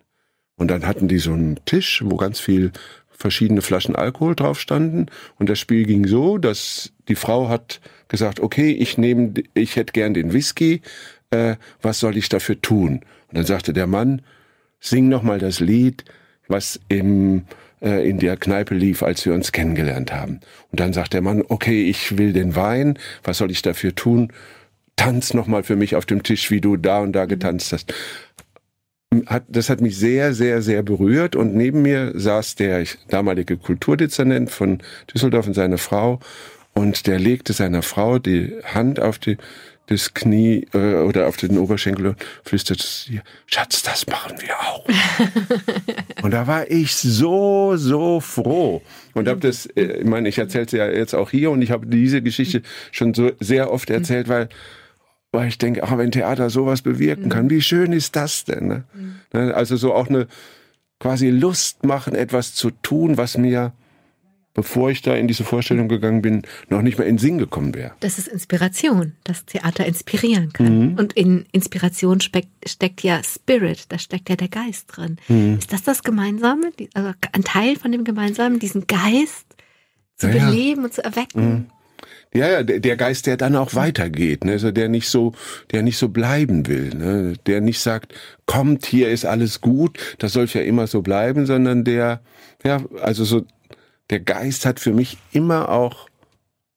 Und 0.57 0.69
dann 0.69 0.87
hatten 0.87 1.09
die 1.09 1.19
so 1.19 1.33
einen 1.33 1.59
Tisch, 1.65 2.03
wo 2.05 2.17
ganz 2.17 2.41
viel 2.41 2.73
verschiedene 3.11 3.63
Flaschen 3.63 3.97
Alkohol 3.97 4.35
drauf 4.35 4.61
standen. 4.61 5.07
Und 5.39 5.49
das 5.49 5.59
Spiel 5.59 5.85
ging 5.85 6.07
so, 6.07 6.39
dass 6.39 6.93
die 7.09 7.15
Frau 7.15 7.49
hat 7.49 7.81
gesagt, 8.09 8.41
okay, 8.41 8.73
ich 8.73 8.99
nehme, 8.99 9.35
ich 9.55 9.77
hätte 9.77 9.93
gern 9.93 10.15
den 10.15 10.33
Whisky, 10.33 10.83
äh, 11.31 11.57
was 11.81 12.01
soll 12.01 12.17
ich 12.17 12.29
dafür 12.29 12.61
tun? 12.61 13.01
Und 13.29 13.37
dann 13.37 13.47
sagte 13.47 13.73
der 13.73 13.87
Mann, 13.87 14.23
sing 14.81 15.09
noch 15.09 15.23
mal 15.23 15.39
das 15.39 15.61
Lied, 15.61 16.05
was 16.51 16.81
im 16.89 17.45
äh, 17.83 18.09
in 18.09 18.19
der 18.19 18.37
Kneipe 18.37 18.75
lief, 18.75 19.03
als 19.03 19.25
wir 19.25 19.33
uns 19.35 19.53
kennengelernt 19.53 20.13
haben. 20.13 20.41
Und 20.71 20.81
dann 20.81 20.93
sagt 20.93 21.15
der 21.15 21.23
Mann, 21.23 21.43
okay, 21.49 21.89
ich 21.89 22.19
will 22.19 22.33
den 22.33 22.55
Wein, 22.55 22.99
was 23.25 23.39
soll 23.39 23.51
ich 23.51 23.63
dafür 23.63 23.95
tun? 23.95 24.33
Tanz 24.97 25.33
noch 25.33 25.47
mal 25.47 25.63
für 25.63 25.77
mich 25.77 25.97
auf 25.97 26.05
dem 26.05 26.23
Tisch, 26.23 26.51
wie 26.51 26.61
du 26.61 26.77
da 26.77 27.01
und 27.01 27.13
da 27.13 27.25
getanzt 27.25 27.73
hast. 27.73 27.95
hat, 29.27 29.45
das 29.49 29.71
hat 29.71 29.81
mich 29.81 29.97
sehr, 29.97 30.35
sehr, 30.35 30.61
sehr 30.61 30.83
berührt. 30.83 31.37
Und 31.37 31.55
neben 31.55 31.81
mir 31.81 32.13
saß 32.15 32.57
der 32.57 32.85
damalige 33.09 33.57
Kulturdezernent 33.57 34.51
von 34.51 34.83
Düsseldorf 35.13 35.47
und 35.47 35.55
seine 35.55 35.79
Frau. 35.79 36.21
Und 36.75 37.07
der 37.07 37.19
legte 37.19 37.55
seiner 37.55 37.83
Frau 37.83 38.19
die 38.19 38.53
Hand 38.63 39.01
auf 39.01 39.19
die, 39.19 39.39
das 39.91 40.15
Knie 40.15 40.67
äh, 40.73 40.95
oder 40.95 41.27
auf 41.27 41.37
den 41.37 41.59
Oberschenkel 41.59 42.07
und 42.09 42.17
flüsterte 42.45 42.85
sie, 42.87 43.21
Schatz, 43.47 43.83
das 43.83 44.07
machen 44.07 44.37
wir 44.41 44.59
auch. 44.59 44.87
und 46.23 46.31
da 46.31 46.47
war 46.47 46.71
ich 46.71 46.95
so, 46.95 47.77
so 47.77 48.21
froh. 48.21 48.83
Und 49.15 49.29
habe 49.29 49.41
das, 49.41 49.67
äh, 49.67 49.99
ich 49.99 50.07
meine, 50.07 50.29
ich 50.29 50.39
erzähle 50.39 50.65
es 50.65 50.73
ja 50.73 50.89
jetzt 50.89 51.15
auch 51.15 51.31
hier 51.31 51.51
und 51.51 51.61
ich 51.61 51.73
habe 51.73 51.87
diese 51.87 52.23
Geschichte 52.23 52.63
schon 52.93 53.15
so 53.15 53.33
sehr 53.41 53.73
oft 53.73 53.91
erzählt, 53.91 54.29
weil 54.29 54.49
weil 55.33 55.47
ich 55.47 55.59
denke, 55.59 55.85
ach, 55.85 55.97
wenn 55.97 56.11
Theater 56.11 56.51
sowas 56.51 56.83
bewirken 56.83 57.29
kann, 57.29 57.51
wie 57.51 57.63
schön 57.63 57.93
ist 57.93 58.17
das 58.17 58.45
denn? 58.45 58.67
Ne? 58.67 58.85
Mhm. 59.33 59.53
Also 59.53 59.77
so 59.77 59.95
auch 59.95 60.09
eine 60.09 60.27
quasi 60.99 61.31
Lust 61.31 61.85
machen, 61.85 62.17
etwas 62.17 62.55
zu 62.55 62.71
tun, 62.71 63.17
was 63.17 63.39
mir 63.39 63.73
bevor 64.55 64.91
ich 64.91 65.03
da 65.03 65.15
in 65.15 65.29
diese 65.29 65.45
Vorstellung 65.45 65.89
gegangen 65.89 66.23
bin, 66.23 66.43
noch 66.69 66.83
nicht 66.83 66.99
mal 66.99 67.05
in 67.05 67.19
Sinn 67.19 67.39
gekommen 67.39 67.75
wäre. 67.75 67.93
Das 68.01 68.19
ist 68.19 68.29
Inspiration, 68.29 69.13
dass 69.25 69.45
Theater 69.47 69.87
inspirieren 69.87 70.53
kann. 70.53 70.79
Mhm. 70.79 70.99
Und 70.99 71.13
in 71.13 71.47
Inspiration 71.53 72.21
steckt, 72.21 73.03
ja 73.03 73.21
Spirit, 73.23 73.87
da 73.91 73.99
steckt 73.99 74.29
ja 74.29 74.37
der 74.37 74.49
Geist 74.49 74.87
drin. 74.89 75.17
Mhm. 75.29 75.59
Ist 75.59 75.73
das 75.73 75.83
das 75.83 76.03
Gemeinsame, 76.03 76.73
also 76.95 77.13
ein 77.33 77.45
Teil 77.45 77.77
von 77.77 77.93
dem 77.93 78.05
Gemeinsamen, 78.05 78.59
diesen 78.59 78.87
Geist 78.87 79.47
zu 80.17 80.29
ja, 80.29 80.33
beleben 80.33 80.81
ja. 80.81 80.85
und 80.87 80.95
zu 80.95 81.05
erwecken? 81.05 81.43
Mhm. 81.43 81.67
Ja, 82.33 82.49
ja, 82.49 82.63
der 82.63 82.97
Geist, 82.97 83.27
der 83.27 83.37
dann 83.37 83.57
auch 83.57 83.75
weitergeht, 83.75 84.45
ne? 84.45 84.53
also 84.53 84.71
der 84.71 84.89
nicht 84.89 85.09
so, 85.09 85.33
der 85.73 85.83
nicht 85.83 85.99
so 85.99 86.11
bleiben 86.11 86.69
will, 86.69 86.91
ne? 86.95 87.35
der 87.47 87.61
nicht 87.61 87.81
sagt, 87.81 88.15
kommt, 88.47 88.87
hier 88.87 89.11
ist 89.11 89.25
alles 89.25 89.61
gut, 89.61 89.99
das 90.19 90.35
soll 90.35 90.47
ja 90.47 90.61
immer 90.61 90.87
so 90.87 91.03
bleiben, 91.03 91.45
sondern 91.45 91.83
der, 91.83 92.21
ja, 92.63 92.85
also 93.03 93.25
so 93.25 93.45
der 94.11 94.21
Geist 94.21 94.67
hat 94.67 94.81
für 94.81 94.93
mich 94.93 95.19
immer 95.33 95.69
auch 95.69 96.09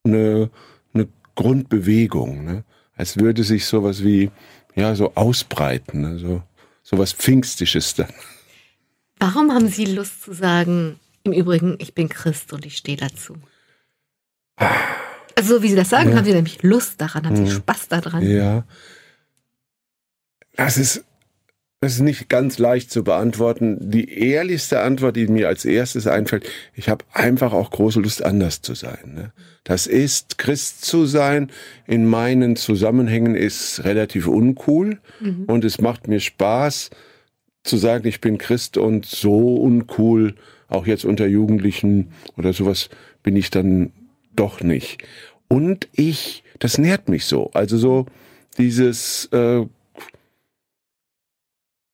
eine, 0.03 0.49
eine 0.93 1.07
Grundbewegung, 1.35 2.45
ne? 2.45 2.63
als 2.95 3.17
würde 3.17 3.43
sich 3.43 3.65
sowas 3.65 4.03
wie, 4.03 4.31
ja, 4.75 4.95
so 4.95 5.15
ausbreiten, 5.15 6.01
ne? 6.01 6.19
so, 6.19 6.43
so 6.83 6.97
was 6.97 7.11
Pfingstisches 7.13 7.95
dann. 7.95 8.13
Warum 9.19 9.51
haben 9.51 9.67
Sie 9.67 9.85
Lust 9.85 10.23
zu 10.23 10.33
sagen, 10.33 10.99
im 11.23 11.33
Übrigen, 11.33 11.77
ich 11.79 11.93
bin 11.93 12.09
Christ 12.09 12.53
und 12.53 12.65
ich 12.65 12.77
stehe 12.77 12.97
dazu? 12.97 13.35
Also, 15.35 15.55
so 15.55 15.63
wie 15.63 15.69
Sie 15.69 15.75
das 15.75 15.89
sagen, 15.89 16.11
ja. 16.11 16.17
haben 16.17 16.25
Sie 16.25 16.33
nämlich 16.33 16.61
Lust 16.61 17.01
daran, 17.01 17.25
haben 17.25 17.35
Sie 17.35 17.45
hm. 17.45 17.51
Spaß 17.51 17.87
daran. 17.87 18.21
Ja. 18.21 18.65
Das 20.55 20.77
ist, 20.77 21.03
das 21.83 21.95
ist 21.95 22.01
nicht 22.01 22.29
ganz 22.29 22.59
leicht 22.59 22.91
zu 22.91 23.03
beantworten. 23.03 23.77
Die 23.91 24.17
ehrlichste 24.17 24.79
Antwort, 24.79 25.17
die 25.17 25.27
mir 25.27 25.49
als 25.49 25.65
erstes 25.65 26.07
einfällt, 26.07 26.49
ich 26.73 26.87
habe 26.87 27.03
einfach 27.11 27.51
auch 27.51 27.71
große 27.71 27.99
Lust, 27.99 28.23
anders 28.23 28.61
zu 28.61 28.73
sein. 28.73 29.13
Ne? 29.13 29.33
Das 29.65 29.85
ist, 29.85 30.37
Christ 30.37 30.85
zu 30.85 31.05
sein 31.05 31.51
in 31.85 32.05
meinen 32.05 32.55
Zusammenhängen 32.55 33.35
ist 33.35 33.83
relativ 33.83 34.27
uncool 34.27 34.99
mhm. 35.19 35.43
und 35.47 35.65
es 35.65 35.81
macht 35.81 36.07
mir 36.07 36.21
Spaß 36.21 36.89
zu 37.63 37.75
sagen, 37.75 38.07
ich 38.07 38.21
bin 38.21 38.37
Christ 38.37 38.77
und 38.77 39.05
so 39.05 39.55
uncool, 39.55 40.35
auch 40.69 40.87
jetzt 40.87 41.03
unter 41.03 41.27
Jugendlichen 41.27 42.13
oder 42.37 42.53
sowas 42.53 42.89
bin 43.23 43.35
ich 43.35 43.49
dann 43.49 43.91
doch 44.33 44.61
nicht. 44.61 45.03
Und 45.49 45.89
ich, 45.91 46.45
das 46.59 46.77
nährt 46.77 47.09
mich 47.09 47.25
so. 47.25 47.51
Also 47.51 47.77
so 47.77 48.05
dieses 48.57 49.25
äh, 49.33 49.65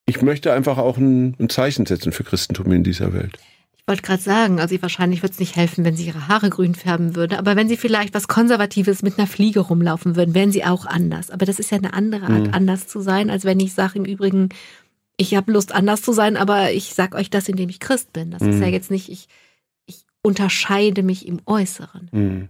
ich 0.10 0.22
möchte 0.22 0.54
einfach 0.54 0.78
auch 0.78 0.98
ein, 0.98 1.36
ein 1.40 1.50
Zeichen 1.50 1.86
setzen 1.86 2.12
für 2.12 2.24
Christentum 2.24 2.72
in 2.72 2.84
dieser 2.84 3.14
Welt. 3.14 3.38
Ich 3.78 3.88
wollte 3.88 4.02
gerade 4.02 4.22
sagen, 4.22 4.60
also 4.60 4.80
wahrscheinlich 4.82 5.24
würde 5.24 5.34
es 5.34 5.40
nicht 5.40 5.56
helfen, 5.56 5.84
wenn 5.84 5.96
sie 5.96 6.06
ihre 6.06 6.28
Haare 6.28 6.50
grün 6.50 6.76
färben 6.76 7.16
würde, 7.16 7.40
aber 7.40 7.56
wenn 7.56 7.68
sie 7.68 7.78
vielleicht 7.78 8.14
was 8.14 8.28
Konservatives 8.28 9.02
mit 9.02 9.18
einer 9.18 9.28
Fliege 9.28 9.62
rumlaufen 9.62 10.16
würden, 10.16 10.36
wären 10.36 10.52
sie 10.52 10.64
auch 10.64 10.86
anders. 10.86 11.32
Aber 11.32 11.46
das 11.46 11.60
ist 11.60 11.72
ja 11.72 11.78
eine 11.78 11.94
andere 11.94 12.28
Art, 12.28 12.48
mhm. 12.48 12.54
anders 12.54 12.88
zu 12.88 13.02
sein, 13.02 13.30
als 13.30 13.46
wenn 13.46 13.60
ich 13.60 13.74
sage 13.74 13.98
im 13.98 14.06
Übrigen, 14.06 14.50
ich 15.18 15.36
habe 15.36 15.52
Lust, 15.52 15.74
anders 15.74 16.02
zu 16.02 16.14
sein, 16.14 16.38
aber 16.38 16.72
ich 16.72 16.94
sag 16.94 17.16
euch 17.16 17.30
das, 17.30 17.50
indem 17.50 17.70
ich 17.70 17.80
Christ 17.80 18.14
bin. 18.14 18.32
Das 18.32 18.42
mhm. 18.42 18.52
ist 18.52 18.60
ja 18.62 18.68
jetzt 18.68 18.92
nicht, 18.92 19.10
ich, 19.10 19.28
ich 19.86 20.06
unterscheide 20.22 21.04
mich 21.04 21.28
im 21.28 21.42
Äußeren. 21.46 22.10
Mhm. 22.12 22.50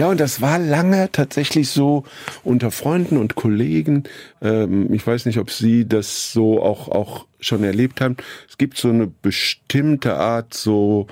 Ja, 0.00 0.08
und 0.08 0.18
das 0.18 0.40
war 0.40 0.58
lange 0.58 1.12
tatsächlich 1.12 1.68
so 1.68 2.02
unter 2.42 2.72
Freunden 2.72 3.16
und 3.16 3.36
Kollegen. 3.36 4.02
Ähm, 4.42 4.92
ich 4.92 5.06
weiß 5.06 5.24
nicht, 5.26 5.38
ob 5.38 5.52
Sie 5.52 5.86
das 5.86 6.32
so 6.32 6.60
auch, 6.60 6.88
auch 6.88 7.26
schon 7.38 7.62
erlebt 7.62 8.00
haben. 8.00 8.16
Es 8.48 8.58
gibt 8.58 8.76
so 8.76 8.88
eine 8.88 9.06
bestimmte 9.06 10.16
Art, 10.16 10.52
so 10.52 11.06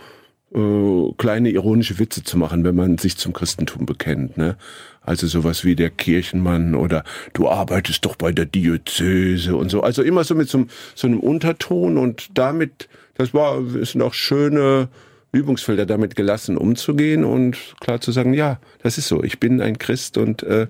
äh, 0.52 1.12
kleine 1.16 1.50
ironische 1.50 2.00
Witze 2.00 2.24
zu 2.24 2.36
machen, 2.36 2.64
wenn 2.64 2.74
man 2.74 2.98
sich 2.98 3.16
zum 3.16 3.32
Christentum 3.32 3.86
bekennt. 3.86 4.36
Ne? 4.36 4.56
Also 5.00 5.28
sowas 5.28 5.64
wie 5.64 5.76
der 5.76 5.90
Kirchenmann 5.90 6.74
oder 6.74 7.04
du 7.34 7.48
arbeitest 7.48 8.04
doch 8.04 8.16
bei 8.16 8.32
der 8.32 8.46
Diözese 8.46 9.54
und 9.54 9.70
so. 9.70 9.82
Also 9.82 10.02
immer 10.02 10.24
so 10.24 10.34
mit 10.34 10.48
so, 10.48 10.66
so 10.96 11.06
einem 11.06 11.20
Unterton 11.20 11.98
und 11.98 12.30
damit, 12.34 12.88
das 13.14 13.32
war, 13.32 13.62
sind 13.64 14.02
auch 14.02 14.14
schöne 14.14 14.88
Übungsfelder 15.32 15.86
damit 15.86 16.14
gelassen 16.14 16.58
umzugehen 16.58 17.24
und 17.24 17.56
klar 17.80 18.00
zu 18.00 18.12
sagen, 18.12 18.34
ja, 18.34 18.60
das 18.82 18.98
ist 18.98 19.08
so, 19.08 19.22
ich 19.24 19.40
bin 19.40 19.60
ein 19.60 19.78
Christ 19.78 20.18
und 20.18 20.42
äh, 20.42 20.66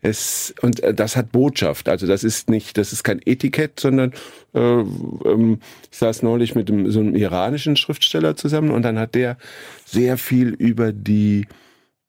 es 0.00 0.54
und 0.62 0.80
äh, 0.82 0.94
das 0.94 1.16
hat 1.16 1.32
Botschaft. 1.32 1.88
Also 1.88 2.06
das 2.06 2.24
ist 2.24 2.48
nicht, 2.48 2.78
das 2.78 2.92
ist 2.92 3.02
kein 3.02 3.20
Etikett, 3.24 3.80
sondern 3.80 4.12
äh, 4.54 4.60
ähm, 4.60 5.58
ich 5.90 5.98
saß 5.98 6.22
neulich 6.22 6.54
mit 6.54 6.68
dem, 6.68 6.90
so 6.90 7.00
einem 7.00 7.16
iranischen 7.16 7.76
Schriftsteller 7.76 8.36
zusammen 8.36 8.70
und 8.70 8.82
dann 8.82 8.98
hat 8.98 9.14
der 9.14 9.36
sehr 9.84 10.16
viel 10.18 10.48
über 10.50 10.92
die 10.92 11.46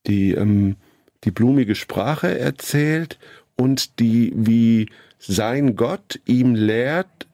die 0.06 0.34
ähm, 0.34 0.76
die 1.24 1.32
blumige 1.32 1.76
Sprache 1.76 2.38
erzählt 2.38 3.18
und 3.56 4.00
die 4.00 4.34
wie 4.36 4.90
sein 5.18 5.76
Gott 5.76 6.20
ihm 6.26 6.54
lehrt, 6.54 7.28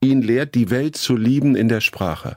ihn 0.00 0.20
lehrt, 0.20 0.54
die 0.54 0.70
Welt 0.70 0.96
zu 0.96 1.16
lieben 1.16 1.56
in 1.56 1.68
der 1.68 1.80
Sprache. 1.80 2.36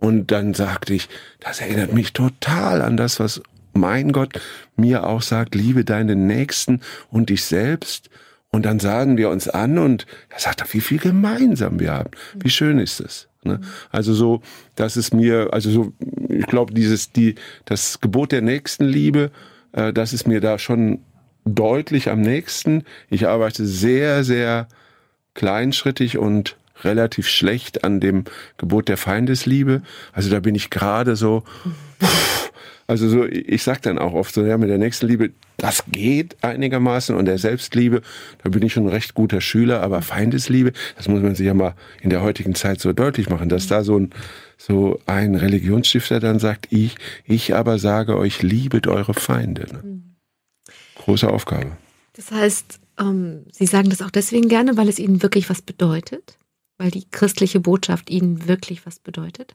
Und 0.00 0.30
dann 0.30 0.54
sagte 0.54 0.94
ich, 0.94 1.08
das 1.38 1.60
erinnert 1.60 1.92
mich 1.92 2.12
total 2.12 2.82
an 2.82 2.96
das, 2.96 3.20
was 3.20 3.42
mein 3.72 4.12
Gott 4.12 4.40
mir 4.76 5.06
auch 5.06 5.22
sagt, 5.22 5.54
liebe 5.54 5.84
deinen 5.84 6.26
Nächsten 6.26 6.80
und 7.10 7.28
dich 7.30 7.44
selbst. 7.44 8.10
Und 8.50 8.64
dann 8.64 8.80
sagen 8.80 9.16
wir 9.16 9.30
uns 9.30 9.48
an 9.48 9.78
und 9.78 10.06
er 10.28 10.40
sagt, 10.40 10.74
wie 10.74 10.80
viel 10.80 10.98
gemeinsam 10.98 11.78
wir 11.78 11.92
haben. 11.92 12.10
Wie 12.34 12.50
schön 12.50 12.78
ist 12.78 13.00
es. 13.00 13.28
Ne? 13.44 13.60
Also 13.90 14.12
so, 14.12 14.42
dass 14.74 14.96
es 14.96 15.12
mir, 15.12 15.50
also 15.52 15.70
so, 15.70 15.92
ich 16.28 16.46
glaube, 16.46 16.74
dieses, 16.74 17.12
die, 17.12 17.36
das 17.64 18.00
Gebot 18.00 18.32
der 18.32 18.42
Nächstenliebe, 18.42 19.30
äh, 19.72 19.92
das 19.92 20.12
ist 20.12 20.26
mir 20.26 20.40
da 20.40 20.58
schon 20.58 21.00
deutlich 21.44 22.10
am 22.10 22.20
nächsten. 22.20 22.84
Ich 23.08 23.28
arbeite 23.28 23.66
sehr, 23.66 24.24
sehr 24.24 24.66
kleinschrittig 25.34 26.18
und 26.18 26.56
relativ 26.84 27.28
schlecht 27.28 27.84
an 27.84 28.00
dem 28.00 28.24
Gebot 28.58 28.88
der 28.88 28.96
Feindesliebe. 28.96 29.82
Also 30.12 30.30
da 30.30 30.40
bin 30.40 30.54
ich 30.54 30.70
gerade 30.70 31.16
so, 31.16 31.44
also 32.86 33.08
so, 33.08 33.24
ich 33.24 33.62
sag 33.62 33.82
dann 33.82 33.98
auch 33.98 34.14
oft 34.14 34.34
so, 34.34 34.44
ja, 34.44 34.58
mit 34.58 34.68
der 34.68 34.78
nächsten 34.78 35.06
Liebe, 35.06 35.30
das 35.56 35.84
geht 35.86 36.42
einigermaßen 36.42 37.14
und 37.14 37.26
der 37.26 37.38
Selbstliebe, 37.38 38.02
da 38.42 38.50
bin 38.50 38.62
ich 38.62 38.72
schon 38.72 38.86
ein 38.86 38.90
recht 38.90 39.14
guter 39.14 39.40
Schüler, 39.40 39.82
aber 39.82 40.02
Feindesliebe, 40.02 40.72
das 40.96 41.06
muss 41.06 41.22
man 41.22 41.34
sich 41.34 41.46
ja 41.46 41.54
mal 41.54 41.74
in 42.00 42.10
der 42.10 42.22
heutigen 42.22 42.54
Zeit 42.54 42.80
so 42.80 42.92
deutlich 42.92 43.28
machen, 43.28 43.48
dass 43.48 43.66
da 43.66 43.84
so 43.84 43.98
ein, 43.98 44.10
so 44.58 44.98
ein 45.06 45.36
Religionsstifter 45.36 46.18
dann 46.18 46.38
sagt, 46.38 46.66
ich, 46.70 46.96
ich 47.24 47.54
aber 47.54 47.78
sage 47.78 48.16
euch, 48.16 48.42
liebet 48.42 48.86
eure 48.86 49.14
Feinde. 49.14 49.66
Ne? 49.72 49.80
Mhm. 49.82 50.16
Große 50.96 51.28
Aufgabe. 51.28 51.76
Das 52.14 52.32
heißt, 52.32 52.80
ähm, 52.98 53.44
Sie 53.52 53.66
sagen 53.66 53.90
das 53.90 54.02
auch 54.02 54.10
deswegen 54.10 54.48
gerne, 54.48 54.76
weil 54.76 54.88
es 54.88 54.98
Ihnen 54.98 55.22
wirklich 55.22 55.48
was 55.48 55.62
bedeutet? 55.62 56.36
Weil 56.80 56.90
die 56.90 57.04
christliche 57.10 57.60
Botschaft 57.60 58.08
ihnen 58.08 58.48
wirklich 58.48 58.86
was 58.86 58.98
bedeutet? 58.98 59.54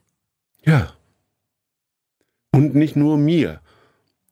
Ja. 0.63 0.93
Und 2.51 2.75
nicht 2.75 2.95
nur 2.95 3.17
mir. 3.17 3.61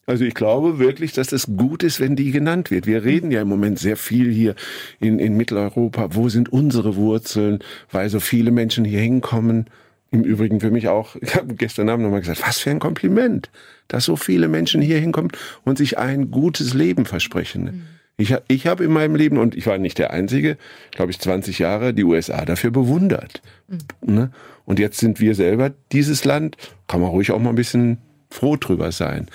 Also 0.05 0.25
ich 0.25 0.35
glaube 0.35 0.77
wirklich, 0.77 1.11
dass 1.11 1.31
es 1.31 1.47
gut 1.57 1.81
ist, 1.81 1.99
wenn 1.99 2.15
die 2.15 2.29
genannt 2.29 2.69
wird. 2.69 2.85
Wir 2.85 3.03
reden 3.03 3.31
ja 3.31 3.41
im 3.41 3.47
Moment 3.47 3.79
sehr 3.79 3.97
viel 3.97 4.31
hier 4.31 4.53
in, 4.99 5.17
in 5.17 5.35
Mitteleuropa. 5.35 6.13
Wo 6.13 6.29
sind 6.29 6.53
unsere 6.53 6.95
Wurzeln? 6.95 7.63
Weil 7.91 8.09
so 8.09 8.19
viele 8.19 8.51
Menschen 8.51 8.85
hier 8.85 9.01
hinkommen. 9.01 9.71
Im 10.11 10.23
Übrigen 10.23 10.59
für 10.59 10.69
mich 10.69 10.87
auch, 10.87 11.15
ich 11.19 11.33
habe 11.33 11.55
gestern 11.55 11.89
Abend 11.89 12.03
nochmal 12.03 12.19
gesagt, 12.19 12.47
was 12.47 12.59
für 12.59 12.69
ein 12.69 12.79
Kompliment, 12.79 13.49
dass 13.87 14.05
so 14.05 14.15
viele 14.15 14.47
Menschen 14.49 14.83
hier 14.83 14.99
hinkommen 14.99 15.31
und 15.63 15.79
sich 15.79 15.97
ein 15.97 16.29
gutes 16.29 16.75
Leben 16.75 17.07
versprechen. 17.07 17.63
Mhm. 17.63 17.81
Ich, 18.17 18.35
ich 18.47 18.67
habe 18.67 18.83
in 18.83 18.91
meinem 18.91 19.15
Leben, 19.15 19.37
und 19.37 19.55
ich 19.55 19.65
war 19.65 19.77
nicht 19.77 19.97
der 19.97 20.11
Einzige, 20.11 20.57
glaube 20.91 21.11
ich, 21.11 21.19
20 21.19 21.59
Jahre 21.59 21.93
die 21.93 22.03
USA 22.03 22.45
dafür 22.45 22.71
bewundert. 22.71 23.41
Mhm. 23.67 24.13
Ne? 24.13 24.31
Und 24.65 24.79
jetzt 24.79 24.99
sind 24.99 25.19
wir 25.19 25.33
selber 25.35 25.71
dieses 25.91 26.23
Land, 26.23 26.57
kann 26.87 27.01
man 27.01 27.09
ruhig 27.09 27.31
auch 27.31 27.39
mal 27.39 27.49
ein 27.49 27.55
bisschen 27.55 27.97
froh 28.29 28.55
drüber 28.55 28.91
sein. 28.91 29.27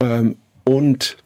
Ähm, 0.00 0.36
und 0.64 1.16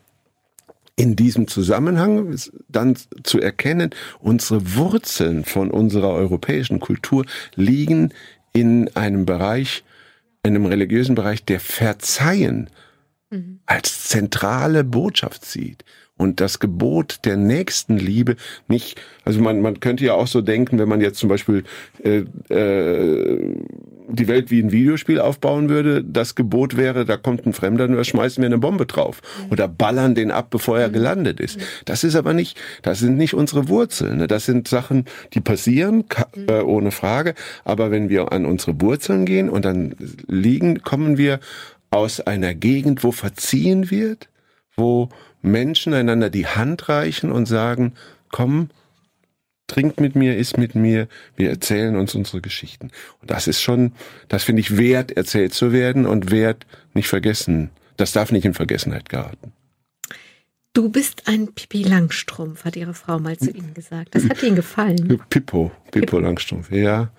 in 0.96 1.14
diesem 1.14 1.46
Zusammenhang 1.46 2.34
dann 2.68 2.96
zu 3.22 3.40
erkennen, 3.40 3.90
unsere 4.18 4.74
Wurzeln 4.74 5.44
von 5.44 5.70
unserer 5.70 6.10
europäischen 6.10 6.80
Kultur 6.80 7.24
liegen 7.54 8.12
in 8.52 8.88
einem 8.96 9.24
Bereich, 9.24 9.84
in 10.42 10.56
einem 10.56 10.66
religiösen 10.66 11.14
Bereich, 11.14 11.44
der 11.44 11.60
Verzeihen 11.60 12.70
mhm. 13.30 13.60
als 13.66 14.08
zentrale 14.08 14.82
Botschaft 14.82 15.44
sieht 15.44 15.84
und 16.18 16.40
das 16.40 16.58
Gebot 16.58 17.20
der 17.24 17.36
Nächstenliebe 17.36 18.36
nicht, 18.68 19.00
also 19.24 19.40
man, 19.40 19.62
man 19.62 19.80
könnte 19.80 20.04
ja 20.04 20.14
auch 20.14 20.26
so 20.26 20.42
denken, 20.42 20.78
wenn 20.78 20.88
man 20.88 21.00
jetzt 21.00 21.18
zum 21.18 21.28
Beispiel 21.28 21.64
äh, 22.04 22.24
äh, 22.54 23.56
die 24.08 24.28
Welt 24.28 24.50
wie 24.50 24.60
ein 24.60 24.72
Videospiel 24.72 25.20
aufbauen 25.20 25.68
würde, 25.68 26.02
das 26.02 26.34
Gebot 26.34 26.76
wäre, 26.76 27.04
da 27.04 27.16
kommt 27.16 27.46
ein 27.46 27.52
Fremder 27.52 27.84
und 27.84 27.94
da 27.94 28.04
schmeißen 28.04 28.42
wir 28.42 28.46
eine 28.46 28.58
Bombe 28.58 28.86
drauf 28.86 29.20
mhm. 29.44 29.52
oder 29.52 29.68
ballern 29.68 30.14
den 30.14 30.30
ab, 30.30 30.48
bevor 30.50 30.78
er 30.78 30.88
mhm. 30.88 30.92
gelandet 30.92 31.40
ist. 31.40 31.58
Mhm. 31.58 31.62
Das 31.84 32.04
ist 32.04 32.16
aber 32.16 32.34
nicht, 32.34 32.58
das 32.82 32.98
sind 32.98 33.16
nicht 33.16 33.34
unsere 33.34 33.68
Wurzeln. 33.68 34.18
Ne? 34.18 34.26
Das 34.26 34.46
sind 34.46 34.68
Sachen, 34.68 35.04
die 35.34 35.40
passieren, 35.40 36.04
äh, 36.48 36.60
ohne 36.60 36.90
Frage. 36.90 37.34
Aber 37.64 37.90
wenn 37.90 38.08
wir 38.08 38.32
an 38.32 38.46
unsere 38.46 38.80
Wurzeln 38.80 39.24
gehen 39.24 39.48
und 39.48 39.64
dann 39.64 39.94
liegen, 40.26 40.82
kommen 40.82 41.18
wir 41.18 41.40
aus 41.90 42.20
einer 42.20 42.54
Gegend, 42.54 43.04
wo 43.04 43.12
verziehen 43.12 43.90
wird, 43.90 44.28
wo 44.76 45.08
Menschen 45.42 45.94
einander 45.94 46.30
die 46.30 46.46
Hand 46.46 46.88
reichen 46.88 47.30
und 47.30 47.46
sagen, 47.46 47.94
komm, 48.30 48.70
trinkt 49.66 50.00
mit 50.00 50.16
mir, 50.16 50.36
isst 50.36 50.58
mit 50.58 50.74
mir, 50.74 51.08
wir 51.36 51.50
erzählen 51.50 51.96
uns 51.96 52.14
unsere 52.14 52.40
Geschichten. 52.40 52.90
Und 53.20 53.30
das 53.30 53.46
ist 53.46 53.60
schon, 53.60 53.92
das 54.28 54.44
finde 54.44 54.60
ich 54.60 54.76
wert, 54.76 55.12
erzählt 55.12 55.54
zu 55.54 55.72
werden 55.72 56.06
und 56.06 56.30
wert, 56.30 56.66
nicht 56.94 57.08
vergessen. 57.08 57.70
Das 57.96 58.12
darf 58.12 58.32
nicht 58.32 58.44
in 58.44 58.54
Vergessenheit 58.54 59.08
geraten. 59.08 59.52
Du 60.72 60.88
bist 60.90 61.26
ein 61.26 61.48
Pippi 61.54 61.82
Langstrumpf, 61.82 62.64
hat 62.64 62.76
ihre 62.76 62.94
Frau 62.94 63.18
mal 63.18 63.36
zu 63.36 63.50
Ihnen 63.50 63.74
gesagt. 63.74 64.14
Das 64.14 64.28
hat 64.28 64.42
Ihnen 64.42 64.54
gefallen. 64.54 65.20
Pippo, 65.28 65.72
Pippo. 65.90 66.18
Langstrumpf, 66.18 66.70
ja. 66.70 67.10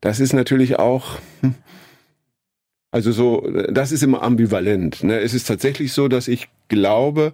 Das 0.00 0.18
ist 0.18 0.32
natürlich 0.32 0.78
auch, 0.78 1.18
hm, 1.40 1.54
also 2.90 3.12
so, 3.12 3.48
das 3.70 3.92
ist 3.92 4.02
immer 4.02 4.22
ambivalent. 4.22 5.04
Ne? 5.04 5.20
Es 5.20 5.34
ist 5.34 5.46
tatsächlich 5.46 5.92
so, 5.92 6.08
dass 6.08 6.28
ich 6.28 6.48
glaube, 6.68 7.32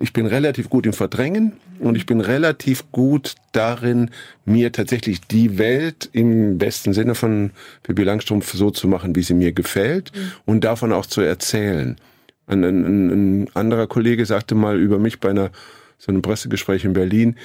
ich 0.00 0.12
bin 0.12 0.26
relativ 0.26 0.68
gut 0.70 0.86
im 0.86 0.92
Verdrängen 0.92 1.52
und 1.78 1.96
ich 1.96 2.06
bin 2.06 2.20
relativ 2.20 2.90
gut 2.92 3.34
darin, 3.52 4.10
mir 4.44 4.72
tatsächlich 4.72 5.20
die 5.20 5.58
Welt 5.58 6.08
im 6.12 6.58
besten 6.58 6.92
Sinne 6.92 7.14
von 7.14 7.50
Pippi 7.82 8.02
Langstrumpf 8.02 8.52
so 8.52 8.70
zu 8.70 8.88
machen, 8.88 9.14
wie 9.16 9.22
sie 9.22 9.34
mir 9.34 9.52
gefällt 9.52 10.12
mhm. 10.14 10.32
und 10.46 10.64
davon 10.64 10.92
auch 10.92 11.06
zu 11.06 11.20
erzählen. 11.20 11.96
Ein, 12.46 12.64
ein, 12.64 13.10
ein, 13.42 13.50
anderer 13.54 13.86
Kollege 13.86 14.26
sagte 14.26 14.54
mal 14.54 14.78
über 14.78 14.98
mich 14.98 15.20
bei 15.20 15.30
einer 15.30 15.50
so 15.98 16.12
einem 16.12 16.22
Pressegespräch 16.22 16.84
in 16.84 16.92
Berlin, 16.92 17.36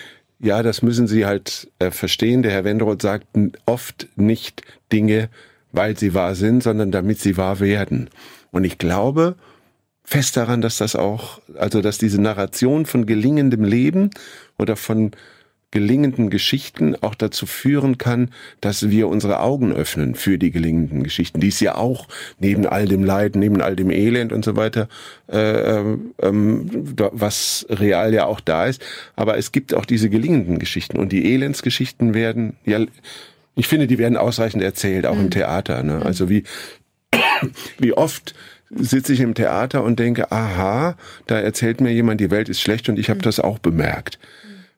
ja, 0.42 0.64
das 0.64 0.82
müssen 0.82 1.08
Sie 1.08 1.26
halt 1.26 1.70
äh, 1.80 1.92
verstehen. 1.92 2.44
Der 2.44 2.52
Herr 2.52 2.64
Wenderoth 2.64 3.02
sagt 3.02 3.28
oft 3.66 4.08
nicht 4.16 4.64
Dinge, 4.92 5.30
weil 5.72 5.98
sie 5.98 6.14
wahr 6.14 6.36
sind, 6.36 6.64
sondern 6.64 6.92
damit 6.92 7.20
sie 7.20 7.38
wahr 7.38 7.60
werden. 7.60 8.10
Und 8.52 8.64
ich 8.64 8.78
glaube, 8.78 9.36
fest 10.10 10.38
daran, 10.38 10.62
dass 10.62 10.78
das 10.78 10.96
auch, 10.96 11.40
also 11.56 11.82
dass 11.82 12.00
diese 12.00 12.20
Narration 12.20 12.88
von 12.88 13.06
gelingendem 13.06 13.64
Leben 13.64 14.10
oder 14.58 14.76
von 14.76 15.12
gelingenden 15.70 16.32
Geschichten 16.32 16.96
auch 16.96 17.14
dazu 17.14 17.46
führen 17.46 18.00
kann, 18.00 18.32
dass 18.60 18.90
wir 18.90 19.08
unsere 19.08 19.40
Augen 19.40 19.72
öffnen 19.72 20.16
für 20.16 20.40
die 20.40 20.50
gelingenden 20.50 21.04
Geschichten, 21.04 21.40
die 21.40 21.50
es 21.50 21.60
ja 21.60 21.76
auch 21.76 22.08
neben 22.40 22.66
all 22.66 22.88
dem 22.88 23.04
Leid, 23.04 23.36
neben 23.36 23.62
all 23.62 23.76
dem 23.76 23.92
Elend 23.92 24.34
und 24.34 24.44
so 24.44 24.56
weiter, 24.56 24.90
äh, 25.28 25.80
ähm, 26.24 26.72
was 26.96 27.68
real 27.70 28.12
ja 28.12 28.26
auch 28.26 28.40
da 28.40 28.66
ist. 28.66 28.84
Aber 29.16 29.38
es 29.38 29.52
gibt 29.52 29.76
auch 29.76 29.86
diese 29.86 30.10
gelingenden 30.10 30.58
Geschichten 30.58 30.98
und 30.98 31.12
die 31.12 31.32
Elendsgeschichten 31.32 32.16
werden, 32.16 32.58
ja, 32.66 32.84
ich 33.54 33.68
finde, 33.68 33.86
die 33.86 34.00
werden 34.00 34.18
ausreichend 34.18 34.64
erzählt, 34.64 35.06
auch 35.06 35.16
mhm. 35.16 35.26
im 35.26 35.30
Theater. 35.30 35.84
Ne? 35.84 36.02
Also 36.04 36.30
wie 36.30 36.46
wie 37.78 37.94
oft 37.94 38.34
sitze 38.70 39.14
ich 39.14 39.20
im 39.20 39.34
Theater 39.34 39.84
und 39.84 40.00
denke, 40.00 40.32
aha, 40.32 40.96
da 41.28 41.40
erzählt 41.40 41.82
mir 41.82 41.92
jemand, 41.92 42.22
die 42.22 42.32
Welt 42.32 42.50
ist 42.50 42.62
schlecht 42.62 42.90
und 42.90 43.00
ich 43.00 43.10
habe 43.10 43.20
mhm. 43.20 43.24
das 43.24 43.40
auch 43.40 43.60
bemerkt. 43.60 44.20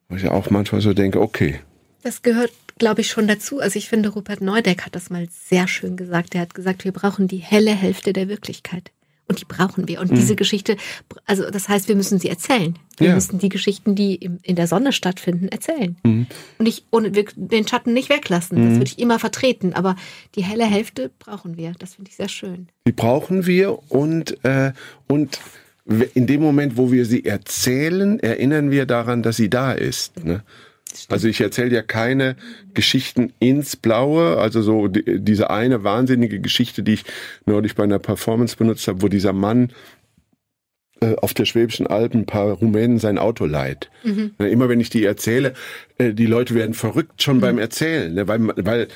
Wo 0.08 0.16
ich 0.16 0.28
auch 0.28 0.50
manchmal 0.50 0.80
so 0.80 0.92
denke, 0.94 1.20
okay. 1.20 1.60
Das 2.02 2.22
gehört, 2.22 2.52
glaube 2.78 3.00
ich, 3.02 3.08
schon 3.08 3.28
dazu. 3.28 3.60
Also 3.60 3.78
ich 3.78 3.88
finde, 3.88 4.10
Rupert 4.10 4.40
Neudeck 4.40 4.84
hat 4.84 4.94
das 4.94 5.10
mal 5.10 5.28
sehr 5.30 5.68
schön 5.68 5.96
gesagt. 5.96 6.34
Er 6.34 6.42
hat 6.42 6.54
gesagt, 6.54 6.84
wir 6.84 6.92
brauchen 6.92 7.28
die 7.28 7.38
helle 7.38 7.72
Hälfte 7.72 8.12
der 8.12 8.28
Wirklichkeit. 8.28 8.90
Und 9.32 9.40
die 9.40 9.46
brauchen 9.46 9.88
wir. 9.88 9.98
Und 10.02 10.10
mhm. 10.10 10.16
diese 10.16 10.36
Geschichte, 10.36 10.76
also 11.24 11.50
das 11.50 11.66
heißt, 11.66 11.88
wir 11.88 11.96
müssen 11.96 12.18
sie 12.18 12.28
erzählen. 12.28 12.78
Wir 12.98 13.08
ja. 13.08 13.14
müssen 13.14 13.38
die 13.38 13.48
Geschichten, 13.48 13.94
die 13.94 14.16
in 14.42 14.56
der 14.56 14.66
Sonne 14.66 14.92
stattfinden, 14.92 15.48
erzählen. 15.48 15.96
Mhm. 16.04 16.26
Und 16.58 16.68
ich 16.68 16.84
ohne 16.90 17.10
den 17.10 17.66
Schatten 17.66 17.94
nicht 17.94 18.10
weglassen. 18.10 18.58
Mhm. 18.58 18.68
Das 18.68 18.74
würde 18.74 18.90
ich 18.90 18.98
immer 18.98 19.18
vertreten. 19.18 19.72
Aber 19.72 19.96
die 20.34 20.44
helle 20.44 20.66
Hälfte 20.66 21.10
brauchen 21.18 21.56
wir. 21.56 21.72
Das 21.78 21.94
finde 21.94 22.10
ich 22.10 22.16
sehr 22.16 22.28
schön. 22.28 22.68
Die 22.86 22.92
brauchen 22.92 23.46
wir 23.46 23.78
und, 23.90 24.44
äh, 24.44 24.72
und 25.08 25.38
in 26.12 26.26
dem 26.26 26.42
Moment, 26.42 26.76
wo 26.76 26.92
wir 26.92 27.06
sie 27.06 27.24
erzählen, 27.24 28.20
erinnern 28.20 28.70
wir 28.70 28.84
daran, 28.84 29.22
dass 29.22 29.36
sie 29.36 29.48
da 29.48 29.72
ist. 29.72 30.22
Ne? 30.22 30.42
Also 31.08 31.28
ich 31.28 31.40
erzähle 31.40 31.74
ja 31.74 31.82
keine 31.82 32.36
Geschichten 32.74 33.32
ins 33.38 33.76
Blaue, 33.76 34.38
also 34.38 34.62
so 34.62 34.88
die, 34.88 35.20
diese 35.20 35.50
eine 35.50 35.84
wahnsinnige 35.84 36.40
Geschichte, 36.40 36.82
die 36.82 36.94
ich 36.94 37.04
neulich 37.46 37.74
bei 37.74 37.84
einer 37.84 37.98
Performance 37.98 38.56
benutzt 38.56 38.86
habe, 38.88 39.02
wo 39.02 39.08
dieser 39.08 39.32
Mann 39.32 39.70
äh, 41.00 41.14
auf 41.16 41.34
der 41.34 41.44
Schwäbischen 41.44 41.86
Alpen 41.86 42.22
ein 42.22 42.26
paar 42.26 42.52
Rumänen 42.52 42.98
sein 42.98 43.18
Auto 43.18 43.44
leiht. 43.44 43.90
Mhm. 44.04 44.32
Immer 44.38 44.68
wenn 44.68 44.80
ich 44.80 44.90
die 44.90 45.04
erzähle, 45.04 45.54
äh, 45.98 46.12
die 46.12 46.26
Leute 46.26 46.54
werden 46.54 46.74
verrückt 46.74 47.22
schon 47.22 47.36
mhm. 47.36 47.40
beim 47.40 47.58
Erzählen, 47.58 48.14
ne? 48.14 48.28
weil, 48.28 48.40
weil 48.56 48.88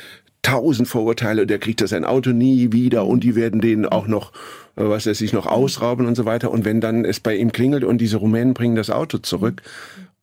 tausend 0.42 0.88
Vorurteile, 0.88 1.46
der 1.46 1.58
kriegt 1.58 1.80
das 1.80 1.90
sein 1.90 2.04
Auto 2.04 2.30
nie 2.30 2.72
wieder 2.72 3.06
und 3.06 3.24
die 3.24 3.34
werden 3.34 3.60
den 3.60 3.86
auch 3.86 4.06
noch 4.06 4.32
äh, 4.76 4.88
was 4.88 5.06
er 5.06 5.14
sich 5.14 5.32
noch 5.32 5.46
ausrauben 5.46 6.06
und 6.06 6.14
so 6.14 6.24
weiter. 6.24 6.50
Und 6.50 6.64
wenn 6.64 6.80
dann 6.80 7.04
es 7.04 7.20
bei 7.20 7.34
ihm 7.34 7.52
klingelt 7.52 7.84
und 7.84 7.98
diese 7.98 8.18
Rumänen 8.18 8.54
bringen 8.54 8.76
das 8.76 8.90
Auto 8.90 9.18
zurück 9.18 9.62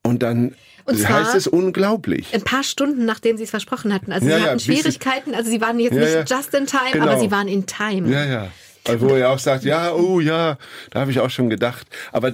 und 0.04 0.24
dann 0.24 0.56
und 0.86 1.00
das 1.00 1.10
heißt 1.10 1.36
es 1.36 1.48
unglaublich. 1.48 2.34
Ein 2.34 2.42
paar 2.42 2.64
Stunden, 2.64 3.06
nachdem 3.06 3.38
sie 3.38 3.44
es 3.44 3.50
versprochen 3.50 3.94
hatten. 3.94 4.12
Also 4.12 4.28
ja, 4.28 4.38
sie 4.38 4.44
hatten 4.44 4.60
ja, 4.60 4.66
Schwierigkeiten, 4.66 5.36
also 5.36 5.50
sie 5.50 5.62
waren 5.62 5.80
jetzt 5.80 5.96
ja, 5.96 6.20
nicht 6.20 6.30
just 6.30 6.54
in 6.54 6.66
time, 6.66 6.92
genau. 6.92 7.08
aber 7.08 7.20
sie 7.20 7.32
waren 7.32 7.48
in 7.48 7.66
time. 7.66 8.10
Ja, 8.10 8.26
ja. 8.26 8.52
Also 8.86 9.10
wo 9.10 9.16
er 9.16 9.30
auch 9.30 9.40
sagt, 9.40 9.64
ja, 9.64 9.94
oh 9.94 10.20
ja, 10.20 10.58
da 10.92 11.00
habe 11.00 11.12
ich 11.12 11.20
auch 11.20 11.30
schon 11.30 11.50
gedacht. 11.50 11.88
Aber 12.12 12.34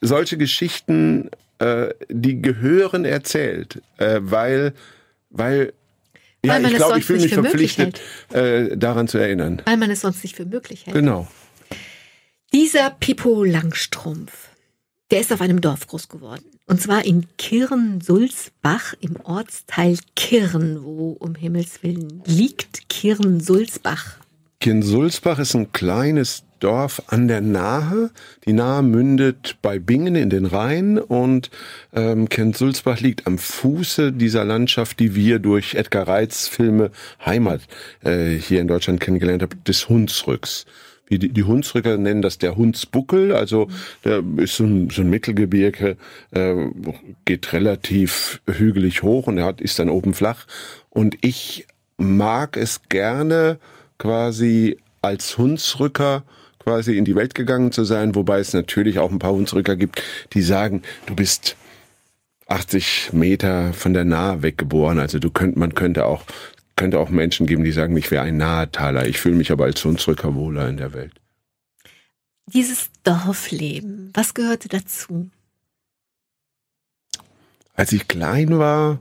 solche 0.00 0.36
Geschichten, 0.36 1.30
äh, 1.58 1.88
die 2.08 2.40
gehören 2.40 3.04
erzählt, 3.04 3.82
äh, 3.96 4.20
weil, 4.20 4.74
weil 5.30 5.72
ja, 6.44 6.54
weil 6.54 6.66
ich 6.66 6.76
glaube, 6.76 6.98
ich 7.00 7.04
fühle 7.04 7.20
mich 7.20 7.34
verpflichtet, 7.34 8.00
äh, 8.32 8.76
daran 8.76 9.08
zu 9.08 9.18
erinnern. 9.18 9.60
Weil 9.64 9.76
man 9.76 9.90
es 9.90 10.02
sonst 10.02 10.22
nicht 10.22 10.36
für 10.36 10.44
möglich 10.44 10.86
hält. 10.86 10.94
Genau. 10.94 11.26
Dieser 12.52 12.90
Pippo 12.90 13.42
Langstrumpf, 13.42 14.48
der 15.10 15.20
ist 15.20 15.32
auf 15.32 15.40
einem 15.40 15.60
Dorf 15.60 15.86
groß 15.88 16.08
geworden. 16.08 16.57
Und 16.68 16.82
zwar 16.82 17.06
in 17.06 17.24
Kirn-Sulzbach 17.38 18.92
im 19.00 19.16
Ortsteil 19.24 19.96
Kirn, 20.14 20.84
wo 20.84 21.12
um 21.18 21.34
Himmels 21.34 21.82
Willen 21.82 22.22
liegt 22.26 22.90
Kirn-Sulzbach. 22.90 24.18
Kirn-Sulzbach 24.60 25.38
ist 25.38 25.54
ein 25.54 25.72
kleines 25.72 26.44
Dorf 26.60 27.02
an 27.06 27.26
der 27.26 27.40
Nahe. 27.40 28.10
Die 28.44 28.52
Nahe 28.52 28.82
mündet 28.82 29.56
bei 29.62 29.78
Bingen 29.78 30.14
in 30.14 30.28
den 30.28 30.44
Rhein 30.44 30.98
und 30.98 31.50
ähm, 31.94 32.28
Kirn-Sulzbach 32.28 33.00
liegt 33.00 33.26
am 33.26 33.38
Fuße 33.38 34.12
dieser 34.12 34.44
Landschaft, 34.44 35.00
die 35.00 35.14
wir 35.14 35.38
durch 35.38 35.74
Edgar 35.74 36.06
Reitz 36.06 36.48
Filme 36.48 36.90
Heimat 37.24 37.62
äh, 38.04 38.34
hier 38.34 38.60
in 38.60 38.68
Deutschland 38.68 39.00
kennengelernt 39.00 39.42
haben, 39.42 39.64
des 39.64 39.88
Hunsrücks 39.88 40.66
wie 41.08 41.18
die, 41.18 41.28
die 41.30 41.44
Hunsrücker 41.44 41.96
nennen 41.96 42.22
das 42.22 42.38
der 42.38 42.56
Hunsbuckel, 42.56 43.32
also 43.34 43.68
der 44.04 44.22
ist 44.36 44.56
so 44.56 44.64
ein, 44.64 44.90
so 44.90 45.02
ein 45.02 45.10
Mittelgebirge, 45.10 45.96
äh, 46.30 46.54
geht 47.24 47.52
relativ 47.52 48.40
hügelig 48.46 49.02
hoch 49.02 49.26
und 49.26 49.38
er 49.38 49.44
hat, 49.44 49.60
ist 49.60 49.78
dann 49.78 49.88
oben 49.88 50.14
flach. 50.14 50.46
Und 50.90 51.18
ich 51.20 51.66
mag 51.96 52.56
es 52.56 52.82
gerne 52.88 53.58
quasi 53.98 54.78
als 55.02 55.38
Hunsrücker 55.38 56.22
quasi 56.58 56.96
in 56.96 57.04
die 57.04 57.16
Welt 57.16 57.34
gegangen 57.34 57.72
zu 57.72 57.84
sein, 57.84 58.14
wobei 58.14 58.40
es 58.40 58.52
natürlich 58.52 58.98
auch 58.98 59.10
ein 59.10 59.18
paar 59.18 59.32
Hunsrücker 59.32 59.76
gibt, 59.76 60.02
die 60.34 60.42
sagen, 60.42 60.82
du 61.06 61.14
bist 61.14 61.56
80 62.46 63.10
Meter 63.12 63.72
von 63.72 63.94
der 63.94 64.04
Nahe 64.04 64.42
weggeboren. 64.42 64.98
Also 64.98 65.18
du 65.18 65.30
könnt, 65.30 65.56
man 65.56 65.74
könnte 65.74 66.06
auch 66.06 66.24
könnte 66.78 66.98
auch 66.98 67.10
Menschen 67.10 67.46
geben, 67.46 67.64
die 67.64 67.72
sagen, 67.72 67.94
ich 67.96 68.10
wäre 68.10 68.24
ein 68.24 68.38
Nahetaler. 68.38 69.06
Ich 69.06 69.18
fühle 69.18 69.34
mich 69.34 69.52
aber 69.52 69.64
als 69.64 69.84
Hunsrücker 69.84 70.34
wohler 70.34 70.68
in 70.68 70.78
der 70.78 70.94
Welt. 70.94 71.12
Dieses 72.46 72.88
Dorfleben, 73.02 74.10
was 74.14 74.32
gehörte 74.32 74.68
dazu? 74.68 75.28
Als 77.74 77.92
ich 77.92 78.08
klein 78.08 78.58
war, 78.58 79.00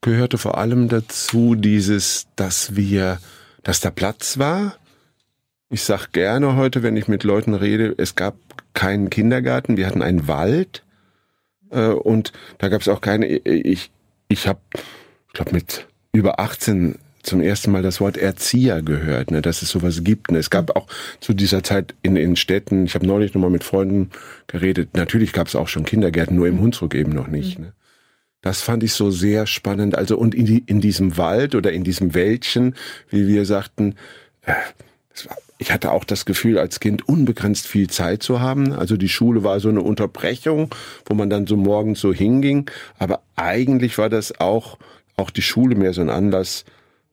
gehörte 0.00 0.38
vor 0.38 0.56
allem 0.56 0.88
dazu 0.88 1.54
dieses, 1.54 2.28
dass 2.36 2.76
wir, 2.76 3.20
dass 3.62 3.80
da 3.80 3.90
Platz 3.90 4.38
war. 4.38 4.76
Ich 5.68 5.82
sag 5.82 6.12
gerne 6.12 6.56
heute, 6.56 6.82
wenn 6.82 6.96
ich 6.96 7.08
mit 7.08 7.24
Leuten 7.24 7.54
rede, 7.54 7.94
es 7.98 8.14
gab 8.14 8.36
keinen 8.72 9.10
Kindergarten, 9.10 9.76
wir 9.76 9.86
hatten 9.86 10.02
einen 10.02 10.28
Wald 10.28 10.82
Äh, 11.70 11.88
und 11.88 12.32
da 12.58 12.68
gab 12.68 12.80
es 12.80 12.88
auch 12.88 13.00
keine, 13.00 13.26
ich, 13.26 13.90
ich 14.28 14.46
habe, 14.46 14.60
ich 15.26 15.32
glaube 15.32 15.52
mit 15.52 15.88
über 16.12 16.38
18 16.38 16.96
zum 17.26 17.40
ersten 17.40 17.70
Mal 17.72 17.82
das 17.82 18.00
Wort 18.00 18.16
Erzieher 18.16 18.82
gehört, 18.82 19.30
ne, 19.30 19.42
dass 19.42 19.62
es 19.62 19.70
sowas 19.70 20.04
gibt. 20.04 20.30
Ne. 20.30 20.38
Es 20.38 20.50
gab 20.50 20.76
auch 20.76 20.86
zu 21.20 21.34
dieser 21.34 21.62
Zeit 21.62 21.94
in, 22.02 22.16
in 22.16 22.36
Städten, 22.36 22.86
ich 22.86 22.94
habe 22.94 23.06
neulich 23.06 23.34
nochmal 23.34 23.50
mit 23.50 23.64
Freunden 23.64 24.10
geredet, 24.46 24.96
natürlich 24.96 25.32
gab 25.32 25.48
es 25.48 25.56
auch 25.56 25.68
schon 25.68 25.84
Kindergärten, 25.84 26.36
nur 26.36 26.46
im 26.46 26.60
Hunsrück 26.60 26.94
eben 26.94 27.12
noch 27.12 27.26
nicht. 27.26 27.58
Mhm. 27.58 27.66
Ne. 27.66 27.72
Das 28.42 28.62
fand 28.62 28.84
ich 28.84 28.92
so 28.92 29.10
sehr 29.10 29.46
spannend. 29.46 29.96
Also 29.96 30.16
und 30.16 30.34
in, 30.34 30.46
die, 30.46 30.62
in 30.66 30.80
diesem 30.80 31.16
Wald 31.16 31.54
oder 31.54 31.72
in 31.72 31.82
diesem 31.82 32.14
Wäldchen, 32.14 32.76
wie 33.10 33.26
wir 33.26 33.44
sagten, 33.44 33.96
äh, 34.42 34.52
ich 35.58 35.72
hatte 35.72 35.90
auch 35.90 36.04
das 36.04 36.26
Gefühl, 36.26 36.58
als 36.58 36.80
Kind 36.80 37.08
unbegrenzt 37.08 37.66
viel 37.66 37.88
Zeit 37.88 38.22
zu 38.22 38.40
haben. 38.40 38.72
Also 38.72 38.96
die 38.96 39.08
Schule 39.08 39.42
war 39.42 39.58
so 39.58 39.68
eine 39.68 39.80
Unterbrechung, 39.80 40.74
wo 41.06 41.14
man 41.14 41.30
dann 41.30 41.46
so 41.46 41.56
morgens 41.56 42.00
so 42.00 42.12
hinging. 42.12 42.70
Aber 42.98 43.22
eigentlich 43.36 43.96
war 43.98 44.10
das 44.10 44.38
auch, 44.38 44.78
auch 45.16 45.30
die 45.30 45.42
Schule 45.42 45.74
mehr 45.74 45.94
so 45.94 46.02
ein 46.02 46.10
Anlass, 46.10 46.66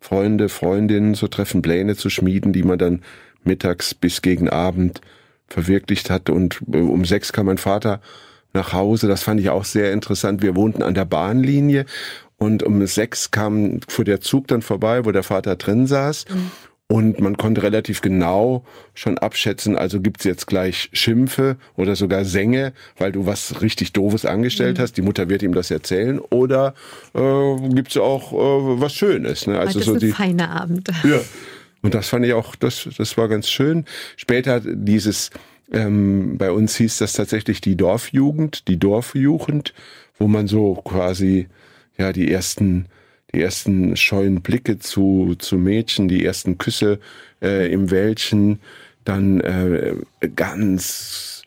Freunde, 0.04 0.50
Freundinnen 0.50 1.16
zu 1.16 1.30
treffen, 1.30 1.62
Pläne 1.62 1.96
zu 1.96 2.10
schmieden, 2.10 2.52
die 2.52 2.63
man 2.63 2.78
dann 2.78 3.04
mittags 3.46 3.94
bis 3.94 4.22
gegen 4.22 4.50
Abend 4.50 5.00
verwirklicht 5.48 6.10
hat. 6.10 6.30
Und 6.30 6.60
äh, 6.74 6.80
um 6.80 7.06
sechs 7.06 7.32
kam 7.32 7.46
mein 7.46 7.58
Vater 7.58 8.02
nach 8.52 8.74
Hause. 8.74 9.08
Das 9.08 9.24
fand 9.24 9.39
ich 9.39 9.50
auch 9.50 9.63
sehr 9.63 9.94
interessant. 9.94 10.42
Wir 10.42 10.58
wohnten 10.58 10.84
an 10.84 10.94
der 10.94 11.06
Bahnlinie 11.06 11.86
und 12.38 12.63
um 12.63 12.86
sechs 12.86 13.32
kam, 13.32 13.80
fuhr 13.88 14.04
der 14.04 14.20
Zug 14.20 14.48
dann 14.50 14.62
vorbei, 14.62 15.06
wo 15.06 15.12
der 15.12 15.24
Vater 15.24 15.56
drin 15.56 15.88
saß. 15.88 16.26
Mhm. 16.30 16.52
Und 16.93 17.19
man 17.19 17.38
konnte 17.38 17.63
relativ 17.63 18.01
genau 18.01 18.63
schon 18.93 19.17
abschätzen, 19.17 19.75
also 19.75 19.99
gibt's 19.99 20.25
jetzt 20.25 20.45
gleich 20.45 20.91
Schimpfe 20.93 21.58
oder 21.75 21.95
sogar 21.95 22.23
Sänge, 22.23 22.71
weil 22.99 23.12
du 23.12 23.25
was 23.25 23.63
richtig 23.63 23.93
Doofes 23.93 24.27
angestellt 24.27 24.77
mhm. 24.77 24.82
hast. 24.84 24.93
Die 24.97 25.01
Mutter 25.01 25.27
wird 25.27 25.41
ihm 25.41 25.56
das 25.56 25.71
erzählen. 25.71 26.19
Oder 26.19 26.75
äh, 27.15 27.69
gibt's 27.69 27.97
auch 27.97 28.32
äh, 28.32 28.79
was 28.79 28.93
Schönes. 28.93 29.47
Ne? 29.47 29.58
Also 29.58 29.79
das 29.79 29.88
so 29.88 29.95
ist 29.95 30.03
ein 30.03 30.08
die, 30.08 30.13
feiner 30.13 30.51
Abend. 30.51 30.88
Ja. 31.03 31.19
Und 31.82 31.95
das 31.95 32.10
fand 32.10 32.27
ich 32.27 32.34
auch, 32.34 32.56
das, 32.56 32.88
das 32.95 33.17
war 33.17 33.27
ganz 33.27 33.49
schön. 33.49 33.86
Später 34.15 34.62
dieses, 34.63 35.32
ähm, 35.71 36.38
bei 36.38 36.51
uns 36.51 36.75
hieß 36.75 36.99
das 36.99 37.13
tatsächlich 37.13 37.60
die 37.60 37.75
Dorfjugend, 37.75 38.67
die 38.67 38.77
Dorfjugend, 38.77 39.73
wo 40.19 40.27
man 40.27 40.45
so 40.45 40.75
quasi 40.75 41.47
ja 41.97 42.13
die 42.13 42.32
ersten 42.32 42.86
die 43.34 43.41
ersten 43.41 43.96
scheuen 43.96 44.41
Blicke 44.41 44.80
zu, 44.80 45.36
zu 45.38 45.58
Mädchen, 45.58 46.08
die 46.08 46.26
ersten 46.26 46.58
Küsse 46.58 47.00
äh, 47.41 47.72
im 47.72 47.91
Wäldchen, 47.91 48.60
dann 49.04 49.41
äh, 49.41 49.96
ganz 50.36 51.43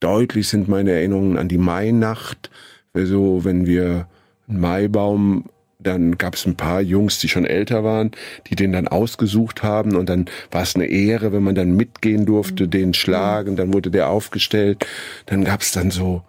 deutlich 0.00 0.48
sind 0.48 0.68
meine 0.68 0.92
Erinnerungen 0.92 1.36
an 1.36 1.48
die 1.48 1.58
Mainacht. 1.58 2.50
Also 2.92 3.44
wenn 3.44 3.66
wir 3.66 4.06
einen 4.48 4.60
Maibaum 4.60 5.44
dann 5.82 6.18
gab 6.18 6.34
es 6.34 6.46
ein 6.46 6.56
paar 6.56 6.80
Jungs, 6.80 7.18
die 7.18 7.28
schon 7.28 7.44
älter 7.44 7.84
waren, 7.84 8.10
die 8.46 8.56
den 8.56 8.72
dann 8.72 8.88
ausgesucht 8.88 9.62
haben 9.62 9.96
und 9.96 10.08
dann 10.08 10.26
war 10.50 10.62
es 10.62 10.76
eine 10.76 10.86
Ehre, 10.86 11.32
wenn 11.32 11.42
man 11.42 11.54
dann 11.54 11.74
mitgehen 11.74 12.26
durfte, 12.26 12.64
mhm. 12.64 12.70
den 12.70 12.94
schlagen, 12.94 13.56
dann 13.56 13.72
wurde 13.72 13.90
der 13.90 14.10
aufgestellt. 14.10 14.86
Dann 15.26 15.44
gab 15.44 15.62
es 15.62 15.72
dann 15.72 15.90
so 15.90 16.22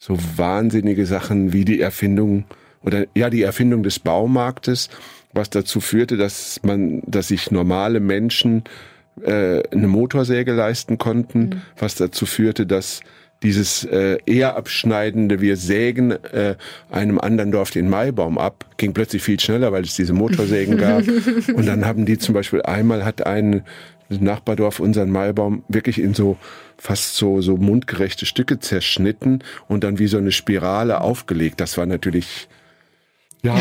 so 0.00 0.16
wahnsinnige 0.36 1.06
Sachen 1.06 1.52
wie 1.52 1.64
die 1.64 1.80
Erfindung 1.80 2.44
oder 2.82 3.06
ja 3.14 3.30
die 3.30 3.42
Erfindung 3.42 3.82
des 3.82 3.98
Baumarktes, 3.98 4.88
was 5.32 5.50
dazu 5.50 5.80
führte, 5.80 6.16
dass 6.16 6.60
man, 6.62 7.02
dass 7.06 7.28
sich 7.28 7.50
normale 7.50 8.00
Menschen 8.00 8.64
äh, 9.22 9.62
eine 9.70 9.88
Motorsäge 9.88 10.52
leisten 10.52 10.98
konnten, 10.98 11.40
mhm. 11.40 11.62
was 11.78 11.94
dazu 11.96 12.26
führte, 12.26 12.66
dass 12.66 13.00
dieses 13.42 13.84
äh, 13.84 14.18
eher 14.26 14.56
abschneidende, 14.56 15.40
wir 15.40 15.56
sägen 15.56 16.10
äh, 16.10 16.56
einem 16.90 17.20
anderen 17.20 17.52
Dorf 17.52 17.70
den 17.70 17.88
Maibaum 17.88 18.36
ab, 18.36 18.64
ging 18.78 18.94
plötzlich 18.94 19.22
viel 19.22 19.38
schneller, 19.38 19.70
weil 19.70 19.84
es 19.84 19.94
diese 19.94 20.12
Motorsägen 20.12 20.76
gab. 20.78 21.04
Und 21.54 21.66
dann 21.66 21.84
haben 21.84 22.04
die 22.04 22.18
zum 22.18 22.34
Beispiel 22.34 22.62
einmal 22.62 23.04
hat 23.04 23.26
ein 23.26 23.62
Nachbardorf 24.08 24.80
unseren 24.80 25.10
Maibaum 25.10 25.62
wirklich 25.68 26.00
in 26.00 26.14
so 26.14 26.36
fast 26.78 27.16
so, 27.16 27.40
so 27.40 27.56
mundgerechte 27.56 28.26
Stücke 28.26 28.58
zerschnitten 28.58 29.44
und 29.68 29.84
dann 29.84 29.98
wie 29.98 30.06
so 30.06 30.18
eine 30.18 30.32
Spirale 30.32 31.00
aufgelegt. 31.00 31.60
Das 31.60 31.76
war 31.76 31.86
natürlich 31.86 32.48
ja, 33.42 33.56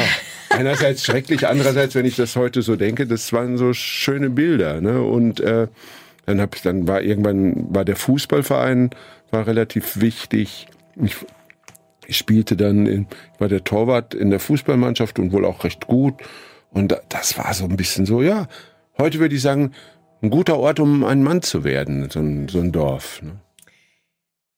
einerseits 0.49 1.03
schrecklich, 1.03 1.47
andererseits, 1.47 1.95
wenn 1.95 2.05
ich 2.05 2.15
das 2.15 2.35
heute 2.35 2.61
so 2.61 2.75
denke, 2.75 3.07
das 3.07 3.31
waren 3.33 3.57
so 3.57 3.73
schöne 3.73 4.29
Bilder. 4.29 4.81
Ne? 4.81 5.01
Und 5.01 5.39
äh, 5.39 5.67
dann 6.25 6.41
hab 6.41 6.55
ich, 6.55 6.61
dann 6.61 6.87
war 6.87 7.01
irgendwann 7.01 7.73
war 7.73 7.85
der 7.85 7.95
Fußballverein 7.95 8.91
war 9.31 9.45
relativ 9.45 9.99
wichtig. 9.99 10.67
Ich, 10.95 11.15
ich 12.05 12.17
spielte 12.17 12.55
dann, 12.55 12.85
in, 12.85 13.07
ich 13.33 13.39
war 13.39 13.47
der 13.47 13.63
Torwart 13.63 14.13
in 14.13 14.29
der 14.29 14.39
Fußballmannschaft 14.39 15.19
und 15.19 15.31
wohl 15.31 15.45
auch 15.45 15.63
recht 15.63 15.87
gut. 15.87 16.15
Und 16.71 16.97
das 17.09 17.37
war 17.37 17.53
so 17.53 17.65
ein 17.65 17.77
bisschen 17.77 18.05
so, 18.05 18.21
ja. 18.21 18.47
Heute 18.97 19.19
würde 19.19 19.35
ich 19.35 19.41
sagen, 19.41 19.73
ein 20.21 20.29
guter 20.29 20.57
Ort, 20.57 20.79
um 20.79 21.03
ein 21.03 21.23
Mann 21.23 21.41
zu 21.41 21.63
werden, 21.63 22.09
so 22.09 22.19
ein, 22.19 22.47
so 22.47 22.59
ein 22.59 22.71
Dorf. 22.71 23.21
Ne? 23.21 23.39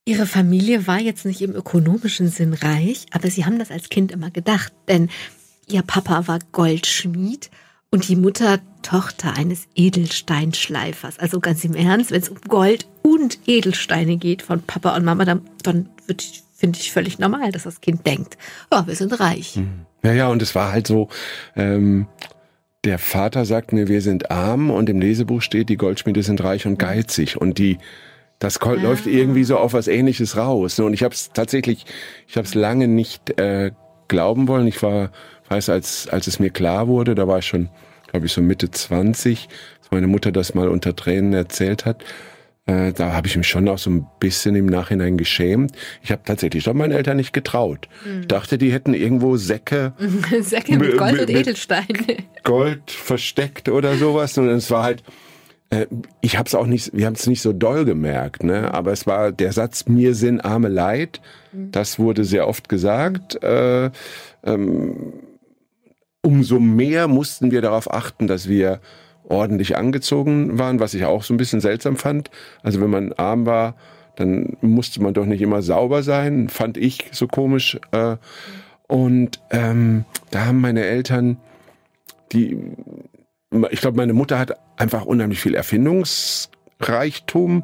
Ihre 0.09 0.25
Familie 0.25 0.87
war 0.87 0.99
jetzt 0.99 1.23
nicht 1.23 1.39
im 1.43 1.53
ökonomischen 1.53 2.29
Sinn 2.29 2.55
reich, 2.55 3.05
aber 3.11 3.29
Sie 3.29 3.45
haben 3.45 3.59
das 3.59 3.69
als 3.69 3.89
Kind 3.89 4.11
immer 4.11 4.31
gedacht, 4.31 4.73
denn 4.87 5.07
Ihr 5.67 5.83
Papa 5.83 6.27
war 6.27 6.39
Goldschmied 6.51 7.51
und 7.91 8.07
die 8.07 8.15
Mutter 8.15 8.57
Tochter 8.81 9.35
eines 9.35 9.67
Edelsteinschleifers. 9.75 11.19
Also 11.19 11.39
ganz 11.39 11.63
im 11.63 11.75
Ernst, 11.75 12.09
wenn 12.09 12.23
es 12.23 12.29
um 12.29 12.41
Gold 12.47 12.87
und 13.03 13.37
Edelsteine 13.45 14.17
geht 14.17 14.41
von 14.41 14.63
Papa 14.63 14.95
und 14.95 15.05
Mama, 15.05 15.25
dann, 15.25 15.41
dann 15.61 15.89
finde 16.55 16.79
ich 16.79 16.91
völlig 16.91 17.19
normal, 17.19 17.51
dass 17.51 17.63
das 17.63 17.79
Kind 17.79 18.07
denkt, 18.07 18.35
oh, 18.71 18.81
wir 18.87 18.95
sind 18.95 19.19
reich. 19.19 19.57
Mhm. 19.57 19.85
Ja, 20.01 20.13
ja, 20.13 20.27
und 20.29 20.41
es 20.41 20.55
war 20.55 20.71
halt 20.71 20.87
so, 20.87 21.09
ähm, 21.55 22.07
der 22.83 22.97
Vater 22.97 23.45
sagt 23.45 23.73
mir, 23.73 23.87
wir 23.87 24.01
sind 24.01 24.31
arm 24.31 24.71
und 24.71 24.89
im 24.89 24.99
Lesebuch 24.99 25.43
steht, 25.43 25.69
die 25.69 25.77
Goldschmiede 25.77 26.23
sind 26.23 26.43
reich 26.43 26.65
und 26.65 26.79
geizig 26.79 27.37
und 27.39 27.59
die 27.59 27.77
das 28.39 28.61
ah. 28.61 28.71
läuft 28.71 29.05
irgendwie 29.05 29.43
so 29.43 29.57
auf 29.57 29.73
was 29.73 29.87
Ähnliches 29.87 30.37
raus. 30.37 30.79
Und 30.79 30.93
ich 30.93 31.03
habe 31.03 31.13
es 31.13 31.31
tatsächlich, 31.33 31.85
ich 32.27 32.37
habe 32.37 32.47
es 32.47 32.55
lange 32.55 32.87
nicht 32.87 33.39
äh, 33.39 33.71
glauben 34.07 34.47
wollen. 34.47 34.65
Ich 34.67 34.81
war, 34.81 35.11
weiß, 35.49 35.69
als 35.69 36.07
als 36.07 36.27
es 36.27 36.39
mir 36.39 36.49
klar 36.49 36.87
wurde, 36.87 37.15
da 37.15 37.27
war 37.27 37.39
ich 37.39 37.45
schon, 37.45 37.69
glaube 38.09 38.25
ich, 38.25 38.33
so 38.33 38.41
Mitte 38.41 38.71
20, 38.71 39.49
als 39.81 39.91
meine 39.91 40.07
Mutter 40.07 40.31
das 40.31 40.55
mal 40.55 40.69
unter 40.69 40.95
Tränen 40.95 41.33
erzählt 41.33 41.85
hat. 41.85 42.03
Äh, 42.65 42.93
da 42.93 43.13
habe 43.13 43.27
ich 43.27 43.35
mich 43.35 43.47
schon 43.47 43.67
auch 43.67 43.77
so 43.77 43.89
ein 43.89 44.07
bisschen 44.19 44.55
im 44.55 44.67
Nachhinein 44.67 45.17
geschämt. 45.17 45.71
Ich 46.01 46.11
habe 46.11 46.21
tatsächlich 46.23 46.63
doch 46.63 46.73
meinen 46.73 46.91
Eltern 46.91 47.17
nicht 47.17 47.33
getraut. 47.33 47.89
Mhm. 48.05 48.21
Ich 48.21 48.27
dachte, 48.27 48.57
die 48.57 48.71
hätten 48.71 48.93
irgendwo 48.93 49.37
Säcke, 49.37 49.93
Säcke 50.41 50.77
mit 50.77 50.97
Gold 50.97 51.19
und 51.19 51.29
Edelsteine. 51.29 52.17
Gold 52.43 52.91
versteckt 52.91 53.69
oder 53.69 53.95
sowas. 53.95 54.37
Und 54.37 54.47
es 54.49 54.69
war 54.71 54.83
halt, 54.83 55.03
ich 56.21 56.37
habe 56.37 56.47
es 56.47 56.55
auch 56.55 56.65
nicht, 56.65 56.91
wir 56.93 57.05
haben 57.05 57.13
es 57.13 57.27
nicht 57.27 57.41
so 57.41 57.53
doll 57.53 57.85
gemerkt, 57.85 58.43
ne? 58.43 58.73
Aber 58.73 58.91
es 58.91 59.05
war 59.05 59.31
der 59.31 59.51
Satz 59.51 59.85
"Mir 59.87 60.15
sind 60.15 60.43
arme 60.43 60.67
Leid", 60.67 61.21
mhm. 61.51 61.71
das 61.71 61.99
wurde 61.99 62.23
sehr 62.23 62.47
oft 62.47 62.69
gesagt. 62.69 63.43
Äh, 63.43 63.91
ähm, 64.43 65.13
umso 66.21 66.59
mehr 66.59 67.07
mussten 67.07 67.51
wir 67.51 67.61
darauf 67.61 67.93
achten, 67.93 68.27
dass 68.27 68.49
wir 68.49 68.79
ordentlich 69.27 69.77
angezogen 69.77 70.57
waren, 70.57 70.79
was 70.79 70.95
ich 70.95 71.05
auch 71.05 71.23
so 71.23 71.33
ein 71.33 71.37
bisschen 71.37 71.61
seltsam 71.61 71.97
fand. 71.97 72.31
Also 72.63 72.81
wenn 72.81 72.89
man 72.89 73.13
arm 73.13 73.45
war, 73.45 73.75
dann 74.15 74.57
musste 74.61 75.01
man 75.01 75.13
doch 75.13 75.25
nicht 75.25 75.41
immer 75.41 75.61
sauber 75.61 76.03
sein, 76.03 76.49
fand 76.49 76.77
ich 76.77 77.05
so 77.11 77.27
komisch. 77.27 77.79
Äh, 77.91 78.17
und 78.87 79.39
ähm, 79.51 80.05
da 80.31 80.47
haben 80.47 80.61
meine 80.61 80.83
Eltern, 80.83 81.37
die 82.31 82.57
ich 83.71 83.81
glaube, 83.81 83.97
meine 83.97 84.13
Mutter 84.13 84.39
hat 84.39 84.57
einfach 84.77 85.05
unheimlich 85.05 85.41
viel 85.41 85.55
Erfindungsreichtum 85.55 87.63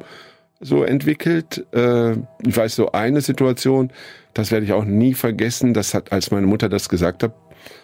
so 0.60 0.82
entwickelt. 0.82 1.64
Äh, 1.72 2.12
ich 2.44 2.56
weiß 2.56 2.76
so 2.76 2.92
eine 2.92 3.20
Situation, 3.20 3.92
das 4.34 4.50
werde 4.50 4.66
ich 4.66 4.72
auch 4.72 4.84
nie 4.84 5.14
vergessen, 5.14 5.74
das 5.74 5.94
hat, 5.94 6.12
als 6.12 6.30
meine 6.30 6.46
Mutter 6.46 6.68
das 6.68 6.88
gesagt 6.88 7.22
hat, 7.22 7.32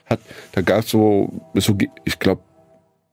hat 0.06 0.20
da 0.52 0.62
gab 0.62 0.80
es 0.80 0.90
so, 0.90 1.32
so, 1.54 1.76
ich 2.04 2.18
glaube, 2.18 2.42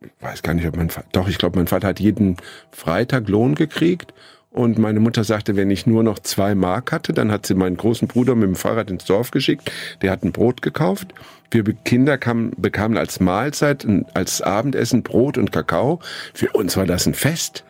ich 0.01 0.11
weiß 0.21 0.41
gar 0.43 0.53
nicht, 0.53 0.67
ob 0.67 0.77
mein 0.77 0.89
Vater, 0.89 1.07
doch, 1.11 1.27
ich 1.27 1.37
glaube, 1.37 1.59
mein 1.59 1.67
Vater 1.67 1.87
hat 1.87 1.99
jeden 1.99 2.37
Freitag 2.71 3.27
Lohn 3.29 3.55
gekriegt 3.55 4.13
und 4.51 4.79
meine 4.79 4.99
Mutter 4.99 5.23
sagte, 5.23 5.55
wenn 5.55 5.69
ich 5.69 5.85
nur 5.85 6.03
noch 6.03 6.19
zwei 6.19 6.55
Mark 6.55 6.91
hatte, 6.91 7.13
dann 7.13 7.31
hat 7.31 7.45
sie 7.45 7.53
meinen 7.53 7.77
großen 7.77 8.07
Bruder 8.07 8.33
mit 8.33 8.47
dem 8.47 8.55
Fahrrad 8.55 8.89
ins 8.89 9.05
Dorf 9.05 9.29
geschickt. 9.29 9.71
Der 10.01 10.11
hat 10.11 10.23
ein 10.23 10.31
Brot 10.31 10.63
gekauft. 10.63 11.13
Wir 11.51 11.63
Kinder 11.63 12.17
kamen, 12.17 12.51
bekamen 12.57 12.97
als 12.97 13.19
Mahlzeit, 13.19 13.85
als 14.13 14.41
Abendessen 14.41 15.03
Brot 15.03 15.37
und 15.37 15.51
Kakao. 15.51 15.99
Für 16.33 16.49
uns 16.51 16.77
war 16.77 16.87
das 16.87 17.05
ein 17.05 17.13
Fest. 17.13 17.63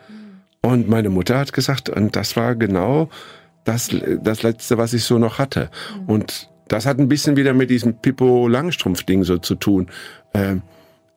Und 0.62 0.88
meine 0.88 1.10
Mutter 1.10 1.38
hat 1.38 1.52
gesagt, 1.52 1.90
und 1.90 2.16
das 2.16 2.36
war 2.36 2.54
genau 2.54 3.10
das, 3.64 3.90
das 4.22 4.42
Letzte, 4.42 4.78
was 4.78 4.94
ich 4.94 5.04
so 5.04 5.18
noch 5.18 5.38
hatte. 5.38 5.70
Und 6.06 6.48
das 6.68 6.86
hat 6.86 6.98
ein 6.98 7.08
bisschen 7.08 7.36
wieder 7.36 7.52
mit 7.52 7.68
diesem 7.68 7.98
Pippo 7.98 8.48
Langstrumpf-Ding 8.48 9.24
so 9.24 9.38
zu 9.38 9.54
tun. 9.54 9.88
Ähm, 10.32 10.62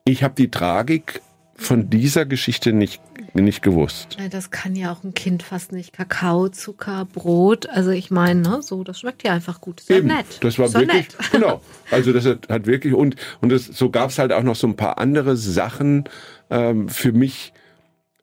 ich 0.04 0.22
habe 0.22 0.34
die 0.36 0.50
Tragik 0.50 1.22
von 1.56 1.88
dieser 1.88 2.26
Geschichte 2.26 2.72
nicht, 2.72 3.00
nicht 3.32 3.62
gewusst. 3.62 4.16
Das 4.30 4.50
kann 4.50 4.74
ja 4.74 4.92
auch 4.92 5.04
ein 5.04 5.14
Kind 5.14 5.42
fast 5.42 5.72
nicht. 5.72 5.92
Kakao, 5.92 6.48
Zucker, 6.48 7.06
Brot. 7.12 7.68
Also 7.68 7.90
ich 7.90 8.10
meine, 8.10 8.40
ne, 8.40 8.62
so, 8.62 8.82
das 8.84 9.00
schmeckt 9.00 9.22
ja 9.22 9.32
einfach 9.32 9.60
gut. 9.60 9.80
Ist 9.80 9.90
Eben, 9.90 10.08
nett. 10.08 10.26
Das 10.40 10.58
war 10.58 10.66
ist 10.66 10.74
wirklich, 10.74 11.08
nett. 11.08 11.16
genau. 11.32 11.60
Also 11.90 12.12
das 12.12 12.26
hat, 12.26 12.48
hat 12.48 12.66
wirklich, 12.66 12.94
und, 12.94 13.16
und 13.40 13.50
das, 13.50 13.66
so 13.66 13.90
gab 13.90 14.10
es 14.10 14.18
halt 14.18 14.32
auch 14.32 14.42
noch 14.42 14.56
so 14.56 14.66
ein 14.66 14.76
paar 14.76 14.98
andere 14.98 15.36
Sachen 15.36 16.04
ähm, 16.50 16.88
für 16.88 17.12
mich, 17.12 17.52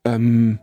ähm, 0.04 0.60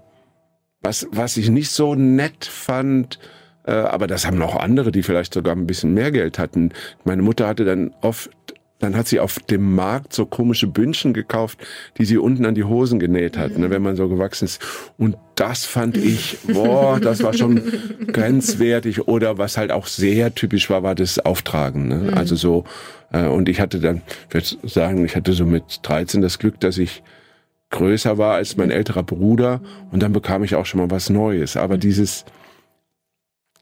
was, 0.80 1.08
was 1.10 1.36
ich 1.36 1.50
nicht 1.50 1.70
so 1.70 1.94
nett 1.94 2.44
fand, 2.44 3.18
äh, 3.64 3.72
aber 3.72 4.06
das 4.06 4.26
haben 4.26 4.40
auch 4.42 4.56
andere, 4.56 4.92
die 4.92 5.02
vielleicht 5.02 5.34
sogar 5.34 5.54
ein 5.54 5.66
bisschen 5.66 5.92
mehr 5.94 6.10
Geld 6.10 6.38
hatten. 6.38 6.70
Meine 7.04 7.22
Mutter 7.22 7.46
hatte 7.46 7.64
dann 7.64 7.92
oft 8.00 8.30
dann 8.78 8.96
hat 8.96 9.08
sie 9.08 9.18
auf 9.18 9.40
dem 9.40 9.74
Markt 9.74 10.12
so 10.12 10.24
komische 10.24 10.66
Bündchen 10.66 11.12
gekauft, 11.12 11.58
die 11.98 12.04
sie 12.04 12.18
unten 12.18 12.46
an 12.46 12.54
die 12.54 12.64
Hosen 12.64 13.00
genäht 13.00 13.36
hat, 13.36 13.58
ne, 13.58 13.70
wenn 13.70 13.82
man 13.82 13.96
so 13.96 14.08
gewachsen 14.08 14.44
ist. 14.44 14.64
Und 14.96 15.16
das 15.34 15.64
fand 15.64 15.96
ich, 15.96 16.38
boah, 16.46 17.00
das 17.00 17.22
war 17.22 17.34
schon 17.34 17.60
grenzwertig. 18.12 19.08
Oder 19.08 19.38
was 19.38 19.56
halt 19.56 19.72
auch 19.72 19.86
sehr 19.86 20.34
typisch 20.34 20.70
war, 20.70 20.82
war 20.82 20.94
das 20.94 21.18
Auftragen. 21.18 21.88
Ne? 21.88 22.12
Also 22.14 22.36
so, 22.36 22.64
äh, 23.12 23.26
und 23.26 23.48
ich 23.48 23.60
hatte 23.60 23.80
dann, 23.80 24.02
ich 24.28 24.34
würde 24.34 24.68
sagen, 24.68 25.04
ich 25.04 25.16
hatte 25.16 25.32
so 25.32 25.44
mit 25.44 25.80
13 25.82 26.22
das 26.22 26.38
Glück, 26.38 26.60
dass 26.60 26.78
ich 26.78 27.02
größer 27.70 28.16
war 28.16 28.34
als 28.34 28.56
mein 28.56 28.70
älterer 28.70 29.02
Bruder 29.02 29.60
und 29.90 30.02
dann 30.02 30.12
bekam 30.12 30.42
ich 30.44 30.54
auch 30.54 30.66
schon 30.66 30.80
mal 30.80 30.90
was 30.90 31.10
Neues. 31.10 31.56
Aber 31.56 31.78
dieses 31.78 32.24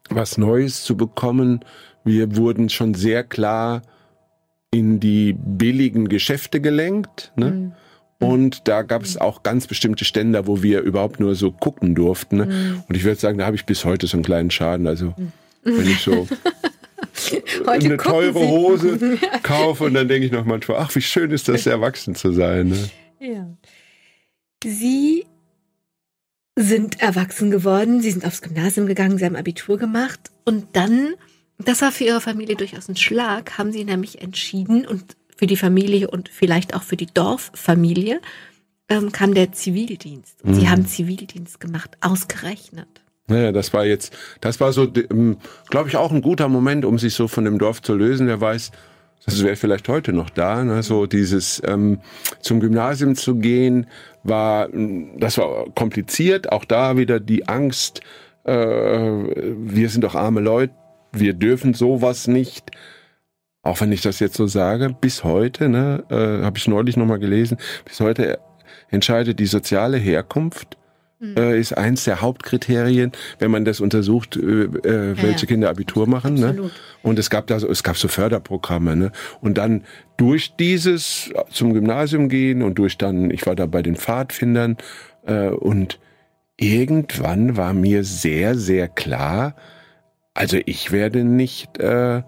was 0.09 0.39
Neues 0.39 0.85
zu 0.85 0.97
bekommen, 0.97 1.65
wir 2.05 2.37
wurden 2.37 2.69
schon 2.69 2.95
sehr 2.95 3.25
klar 3.25 3.83
in 4.71 5.01
die 5.01 5.33
billigen 5.33 6.09
Geschäfte 6.09 6.61
gelenkt. 6.61 7.33
Ne? 7.37 7.73
Und 8.19 8.67
da 8.69 8.83
gab 8.83 9.03
es 9.03 9.17
auch 9.19 9.43
ganz 9.43 9.67
bestimmte 9.67 10.05
Ständer, 10.05 10.47
wo 10.47 10.63
wir 10.63 10.81
überhaupt 10.81 11.21
nur 11.21 11.35
so 11.35 11.53
gucken 11.53 11.95
durften. 11.95 12.37
Ne? 12.37 12.83
Und 12.89 12.97
ich 12.97 13.05
würde 13.05 13.21
sagen, 13.21 13.39
da 13.39 13.47
habe 13.47 13.57
ich 13.57 13.67
bis 13.67 13.85
heute 13.85 14.07
so 14.07 14.17
einen 14.17 14.25
kleinen 14.25 14.51
Schaden. 14.51 14.87
Also 14.87 15.15
wenn 15.63 15.87
ich 15.87 16.01
so 16.01 16.27
Heute 17.67 17.87
eine 17.87 17.97
teure 17.97 18.39
Sie. 18.39 18.47
Hose 18.47 19.19
kaufe 19.43 19.85
und 19.85 19.95
dann 19.95 20.09
denke 20.09 20.27
ich 20.27 20.33
noch 20.33 20.45
manchmal, 20.45 20.79
ach, 20.79 20.95
wie 20.95 21.03
schön 21.03 21.31
ist 21.31 21.49
das, 21.49 21.67
erwachsen 21.67 22.15
zu 22.15 22.33
sein. 22.33 22.69
Ne? 22.69 22.91
Ja. 23.21 23.57
Sie 24.63 25.25
sind 26.59 27.01
erwachsen 27.01 27.51
geworden, 27.51 28.01
Sie 28.01 28.11
sind 28.11 28.25
aufs 28.25 28.43
Gymnasium 28.43 28.87
gegangen, 28.87 29.19
Sie 29.19 29.25
haben 29.25 29.37
Abitur 29.37 29.79
gemacht 29.79 30.31
und 30.45 30.69
dann, 30.75 31.15
das 31.59 31.83
war 31.83 31.93
für 31.93 32.05
Ihre 32.05 32.21
Familie 32.21 32.57
durchaus 32.57 32.89
ein 32.89 32.97
Schlag, 32.97 33.59
haben 33.59 33.73
Sie 33.73 33.85
nämlich 33.85 34.21
entschieden 34.23 34.87
und 34.87 35.17
für 35.37 35.47
die 35.47 35.57
Familie 35.57 36.11
und 36.11 36.29
vielleicht 36.29 36.75
auch 36.75 36.83
für 36.83 36.97
die 36.97 37.07
Dorffamilie 37.07 38.21
ähm, 38.89 39.13
kam 39.13 39.35
der 39.35 39.53
Zivildienst. 39.53 40.43
Und 40.45 40.55
Sie 40.55 40.69
haben 40.69 40.87
Zivildienst 40.87 41.61
gemacht, 41.61 41.97
ausgerechnet. 42.01 42.89
Naja, 43.29 43.53
das 43.53 43.73
war 43.73 43.85
jetzt, 43.85 44.17
das 44.41 44.61
war 44.61 44.73
so, 44.73 44.89
glaube 44.89 45.89
ich, 45.89 45.97
auch 45.97 46.13
ein 46.13 46.23
guter 46.23 46.49
Moment, 46.49 46.85
um 46.85 46.99
sich 46.99 47.15
so 47.15 47.27
von 47.27 47.45
dem 47.45 47.59
Dorf 47.59 47.83
zu 47.83 47.95
lösen. 47.95 48.29
Wer 48.29 48.41
weiß, 48.41 48.71
das 49.25 49.43
wäre 49.43 49.57
vielleicht 49.57 49.89
heute 49.89 50.13
noch 50.13 50.31
da. 50.31 50.63
Ne? 50.63 50.83
So 50.85 51.07
dieses 51.07 51.61
ähm, 51.67 51.99
zum 52.41 52.61
Gymnasium 52.61 53.17
zu 53.17 53.35
gehen, 53.35 53.89
war, 54.23 54.69
das 55.19 55.39
war 55.39 55.67
kompliziert. 55.75 56.53
Auch 56.53 56.65
da 56.65 56.97
wieder 56.97 57.19
die 57.19 57.49
Angst. 57.49 58.01
Äh, 58.45 58.55
wir 58.55 59.89
sind 59.89 60.05
doch 60.05 60.15
arme 60.15 60.41
Leute, 60.41 60.73
wir 61.21 61.35
dürfen 61.35 61.75
sowas 61.75 62.27
nicht. 62.27 62.71
Auch 63.63 63.81
wenn 63.81 63.93
ich 63.93 64.03
das 64.03 64.21
jetzt 64.21 64.37
so 64.37 64.47
sage, 64.47 64.95
bis 65.01 65.25
heute, 65.25 65.69
ne, 65.69 66.05
äh, 66.11 66.45
habe 66.45 66.59
ich 66.59 66.69
neulich 66.69 66.97
nochmal 66.97 67.19
gelesen, 67.19 67.59
bis 67.85 68.01
heute 68.01 68.39
entscheidet 68.91 69.41
die 69.41 69.47
soziale 69.47 69.97
Herkunft 69.97 70.77
äh, 71.21 71.59
ist 71.59 71.77
eins 71.77 72.05
der 72.05 72.21
Hauptkriterien, 72.21 73.13
wenn 73.39 73.51
man 73.51 73.65
das 73.65 73.81
untersucht, 73.81 74.37
äh, 74.37 74.65
äh, 74.65 75.17
welche 75.17 75.47
ja. 75.47 75.47
Kinder 75.47 75.71
Abitur 75.71 76.07
machen. 76.07 76.35
Ne? 76.35 76.71
Und 77.03 77.19
es 77.19 77.31
gab 77.31 77.47
da 77.47 77.59
so, 77.59 77.69
es 77.71 77.83
gab 77.83 77.97
so 77.97 78.09
Förderprogramme. 78.09 78.97
Ne? 78.97 79.13
Und 79.41 79.57
dann 79.59 79.85
durch 80.17 80.57
dieses 80.57 81.33
zum 81.51 81.73
Gymnasium 81.73 82.29
gehen 82.29 82.63
und 82.63 82.79
durch 82.79 82.99
dann, 82.99 83.31
ich 83.31 83.47
war 83.47 83.57
da 83.57 83.67
bei 83.67 83.83
den 83.83 83.97
Pfadfindern 83.97 84.77
äh, 85.27 85.49
und 85.49 85.99
irgendwann 86.59 87.57
war 87.57 87.73
mir 87.73 88.05
sehr, 88.05 88.57
sehr 88.57 88.89
klar, 88.89 89.55
also 90.37 90.59
ich 90.67 90.93
werde 90.93 91.25
nicht 91.25 91.79
äh, 91.79 92.23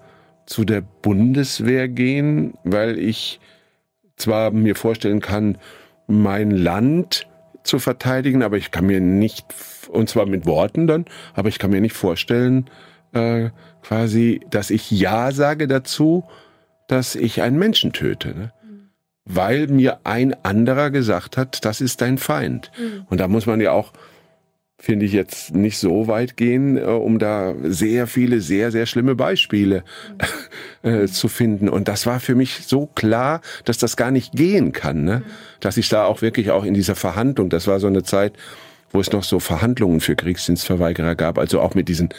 zu 0.47 0.65
der 0.65 0.81
Bundeswehr 0.81 1.89
gehen, 1.89 2.55
weil 2.65 2.99
ich 2.99 3.39
zwar 4.17 4.51
mir 4.51 4.75
vorstellen 4.75 5.21
kann, 5.21 5.59
mein 6.07 6.51
Land 6.51 7.27
zu 7.65 7.79
verteidigen, 7.79 8.43
aber 8.43 8.57
ich 8.57 8.71
kann 8.71 8.87
mir 8.87 9.01
nicht, 9.01 9.47
und 9.91 10.09
zwar 10.09 10.25
mit 10.25 10.47
Worten 10.47 10.87
dann, 10.87 11.05
aber 11.35 11.51
ich 11.51 11.59
kann 11.59 11.71
mir 11.71 11.83
nicht 11.83 11.95
vorstellen, 11.95 12.71
äh, 13.13 13.51
quasi, 13.83 14.41
dass 14.51 14.71
ich 14.71 14.91
Ja 14.91 15.31
sage 15.31 15.69
dazu, 15.69 16.25
dass 16.87 17.15
ich 17.15 17.43
einen 17.43 17.59
Menschen 17.59 17.93
töte. 17.93 18.29
Ne? 18.29 18.53
Weil 19.27 19.67
mir 19.67 20.01
ein 20.05 20.35
anderer 20.45 20.91
gesagt 20.91 21.37
hat, 21.37 21.67
das 21.67 21.83
ist 21.83 22.01
dein 22.01 22.17
Feind. 22.17 22.71
Und 23.11 23.21
da 23.21 23.29
muss 23.29 23.45
man 23.45 23.61
ja 23.61 23.73
auch, 23.73 23.93
finde 24.81 25.07
ich, 25.07 25.13
jetzt 25.13 25.55
nicht 25.55 25.79
so 25.79 26.07
weit 26.07 26.37
gehen, 26.37 26.77
äh, 26.77 26.83
um 26.83 27.19
da 27.19 27.55
sehr 27.65 28.07
viele, 28.07 28.41
sehr, 28.41 28.71
sehr 28.71 28.87
schlimme 28.87 29.17
Beispiele 29.17 29.83
äh, 30.83 31.07
zu 31.07 31.29
finden. 31.29 31.69
Und 31.69 31.89
das 31.89 32.07
war 32.07 32.21
für 32.21 32.35
mich 32.35 32.67
so 32.67 32.87
klar, 32.87 33.41
dass 33.65 33.79
das 33.79 33.97
gar 33.97 34.11
nicht 34.11 34.33
gehen 34.33 34.73
kann. 34.73 35.05
Ne? 35.05 35.23
Dass 35.61 35.77
ich 35.77 35.89
da 35.89 36.05
auch 36.05 36.23
wirklich 36.23 36.53
auch 36.53 36.65
in 36.65 36.75
dieser 36.75 36.95
Verhandlung, 36.95 37.51
das 37.51 37.67
war 37.67 37.81
so 37.81 37.89
eine 37.89 38.05
Zeit, 38.05 38.35
wo 38.91 39.01
es 39.01 39.13
noch 39.13 39.25
so 39.25 39.41
Verhandlungen 39.41 40.01
für 40.01 40.17
Kriegsdienstverweigerer 40.17 41.15
gab, 41.15 41.39
also 41.39 41.61
auch 41.61 41.75
mit 41.75 41.89
diesen 41.89 42.11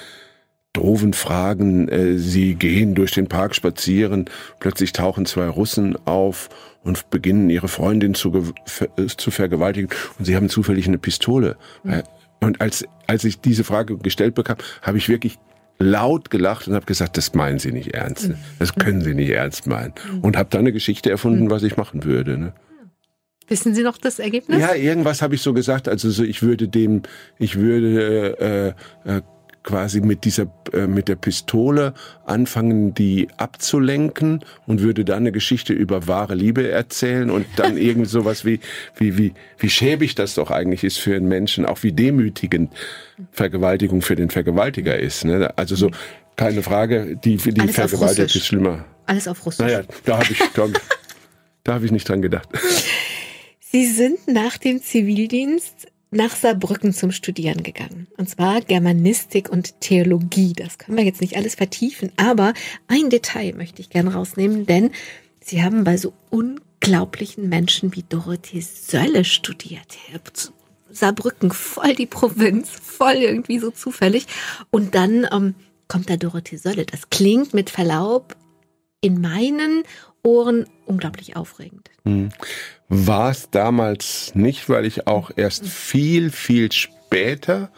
doofen 0.74 1.14
Fragen, 1.14 1.88
äh, 1.88 2.18
sie 2.18 2.56
gehen 2.56 2.94
durch 2.94 3.12
den 3.12 3.28
Park 3.28 3.56
spazieren, 3.56 4.26
plötzlich 4.60 4.94
tauchen 4.94 5.26
zwei 5.26 5.48
Russen 5.48 5.98
auf 6.06 6.50
und 6.84 7.10
beginnen 7.10 7.50
ihre 7.50 7.68
Freundin 7.68 8.14
zu, 8.14 8.54
äh, 8.98 9.08
zu 9.08 9.32
vergewaltigen 9.32 9.90
und 10.20 10.26
sie 10.26 10.36
haben 10.36 10.50
zufällig 10.50 10.88
eine 10.88 11.00
Pistole. 11.00 11.58
Äh, 11.86 12.04
Und 12.40 12.62
als, 12.62 12.86
als 13.08 13.24
ich 13.24 13.42
diese 13.42 13.64
Frage 13.64 13.98
gestellt 13.98 14.36
bekam, 14.36 14.58
habe 14.82 14.98
ich 14.98 15.10
wirklich 15.10 15.38
laut 15.80 16.30
gelacht 16.30 16.68
und 16.68 16.76
habe 16.76 16.86
gesagt, 16.86 17.18
das 17.18 17.34
meinen 17.34 17.60
Sie 17.60 17.72
nicht 17.72 17.94
ernst. 17.94 18.32
Das 18.60 18.76
können 18.76 19.02
Sie 19.02 19.14
nicht 19.14 19.30
ernst 19.30 19.66
meinen. 19.68 19.94
Und 20.22 20.38
habe 20.38 20.50
dann 20.50 20.62
eine 20.62 20.74
Geschichte 20.74 21.10
erfunden, 21.10 21.50
was 21.50 21.64
ich 21.64 21.78
machen 21.78 22.04
würde. 22.04 22.38
Ne? 22.38 22.54
Wissen 23.48 23.74
Sie 23.74 23.82
noch 23.82 23.98
das 23.98 24.20
Ergebnis? 24.20 24.60
Ja, 24.60 24.76
irgendwas 24.76 25.22
habe 25.22 25.36
ich 25.36 25.42
so 25.42 25.54
gesagt. 25.54 25.88
Also 25.88 26.12
so, 26.12 26.24
ich 26.24 26.44
würde 26.44 26.68
dem, 26.68 27.02
ich 27.40 27.56
würde 27.56 28.76
äh, 29.06 29.18
äh, 29.18 29.22
quasi 29.64 30.02
mit 30.02 30.26
dieser, 30.26 30.48
äh, 30.74 30.88
mit 30.88 31.08
der 31.08 31.16
Pistole 31.16 31.94
anfangen, 32.26 32.94
die 32.94 33.28
abzulenken 33.38 34.44
und 34.66 34.82
würde 34.82 35.06
dann 35.06 35.18
eine 35.18 35.32
Geschichte 35.32 35.74
über 35.74 36.08
wahre 36.08 36.36
Liebe 36.36 36.70
erzählen 36.70 37.30
und 37.30 37.46
dann 37.58 37.78
irgendwie 37.78 38.10
sowas 38.10 38.46
wie, 38.46 38.60
wie, 38.96 39.18
wie, 39.18 39.34
wie 39.58 39.70
schäbig 39.70 40.16
das 40.16 40.36
doch 40.36 40.52
eigentlich 40.52 40.84
ist 40.84 40.98
für 40.98 41.16
einen 41.16 41.28
Menschen, 41.28 41.66
auch 41.66 41.84
wie 41.84 41.92
demütigend 41.92 42.74
Vergewaltigung 43.32 44.02
für 44.02 44.16
den 44.16 44.30
Vergewaltiger 44.30 44.98
ist. 44.98 45.26
Ne? 45.26 45.54
Also 45.58 45.76
so, 45.76 45.92
keine 46.36 46.64
Frage, 46.64 47.18
die, 47.18 47.36
die 47.36 47.60
Alles 47.60 48.00
Russisch. 48.00 48.38
ist 48.38 48.46
schlimmer. 48.46 48.86
Alles 49.06 49.28
auf 49.28 49.46
Russisch. 49.46 49.66
Naja, 49.66 49.82
da 50.06 50.20
habe 50.20 50.32
ich, 50.32 50.40
da, 50.54 50.68
da 51.64 51.74
habe 51.74 51.86
ich 51.86 51.92
nicht 51.92 52.08
dran 52.08 52.22
gedacht. 52.22 52.48
Sie 53.60 53.86
sind 53.86 54.28
nach 54.28 54.58
dem 54.58 54.82
Zivildienst 54.82 55.89
nach 56.12 56.36
Saarbrücken 56.36 56.94
zum 56.94 57.12
Studieren 57.12 57.64
gegangen. 57.64 58.08
Und 58.18 58.30
zwar 58.30 58.62
Germanistik 58.62 59.50
und 59.50 59.80
Theologie. 59.82 60.54
Das 60.54 60.78
können 60.78 60.98
wir 60.98 61.06
jetzt 61.06 61.22
nicht 61.22 61.38
alles 61.38 61.56
vertiefen, 61.56 62.12
aber 62.18 62.54
ein 62.88 63.10
Detail 63.10 63.54
möchte 63.56 63.82
ich 63.82 63.90
gerne 63.90 64.14
rausnehmen, 64.14 64.66
denn 64.66 64.92
Sie 65.42 65.64
haben 65.64 65.84
bei 65.84 65.98
so 65.98 66.14
unglaublichen 66.30 67.50
Menschen 67.50 67.96
wie 67.96 68.04
Dorothee 68.04 68.62
Sölle 68.62 69.26
studiert. 69.26 69.98
Saarbrücken, 70.92 71.52
voll 71.52 71.96
die 71.96 72.06
Provinz, 72.06 72.70
voll 72.70 73.16
irgendwie 73.16 73.60
so 73.60 73.72
zufällig. 73.72 74.28
Und 74.70 74.96
dann 74.96 75.28
ähm, 75.32 75.56
kommt 75.88 76.10
da 76.10 76.18
Dorothee 76.18 76.58
Sölle. 76.58 76.86
Das 76.86 77.10
klingt 77.10 77.54
mit 77.54 77.70
Verlaub 77.70 78.36
in 79.02 79.22
meinen 79.22 79.84
Ohren 80.24 80.66
unglaublich 80.86 81.36
aufregend. 81.36 81.90
War 82.90 83.32
es 83.32 83.50
damals 83.50 84.34
nicht, 84.36 84.70
weil 84.70 84.86
ich 84.86 85.08
auch 85.08 85.32
erst 85.36 85.66
viel, 85.68 86.32
viel 86.32 86.72
später 86.72 87.72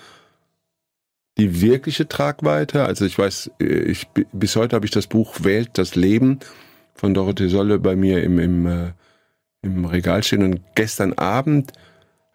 die 1.38 1.62
wirkliche 1.62 2.08
Tragweite, 2.08 2.86
also 2.86 3.06
ich 3.06 3.18
weiß, 3.18 3.52
äh, 3.60 3.66
ich, 3.66 4.08
bis 4.32 4.56
heute 4.56 4.76
habe 4.76 4.86
ich 4.86 4.92
das 4.92 5.08
Buch 5.08 5.38
Wählt 5.44 5.70
das 5.74 5.96
Leben 5.96 6.40
von 6.94 7.14
Dorothee 7.14 7.48
Solle 7.48 7.80
bei 7.80 7.96
mir 7.96 8.24
im, 8.24 8.38
im, 8.38 8.66
äh, 8.68 8.92
im 9.62 9.86
Regal 9.86 10.24
stehen 10.24 10.44
und 10.44 10.62
gestern 10.76 11.14
Abend 11.14 11.72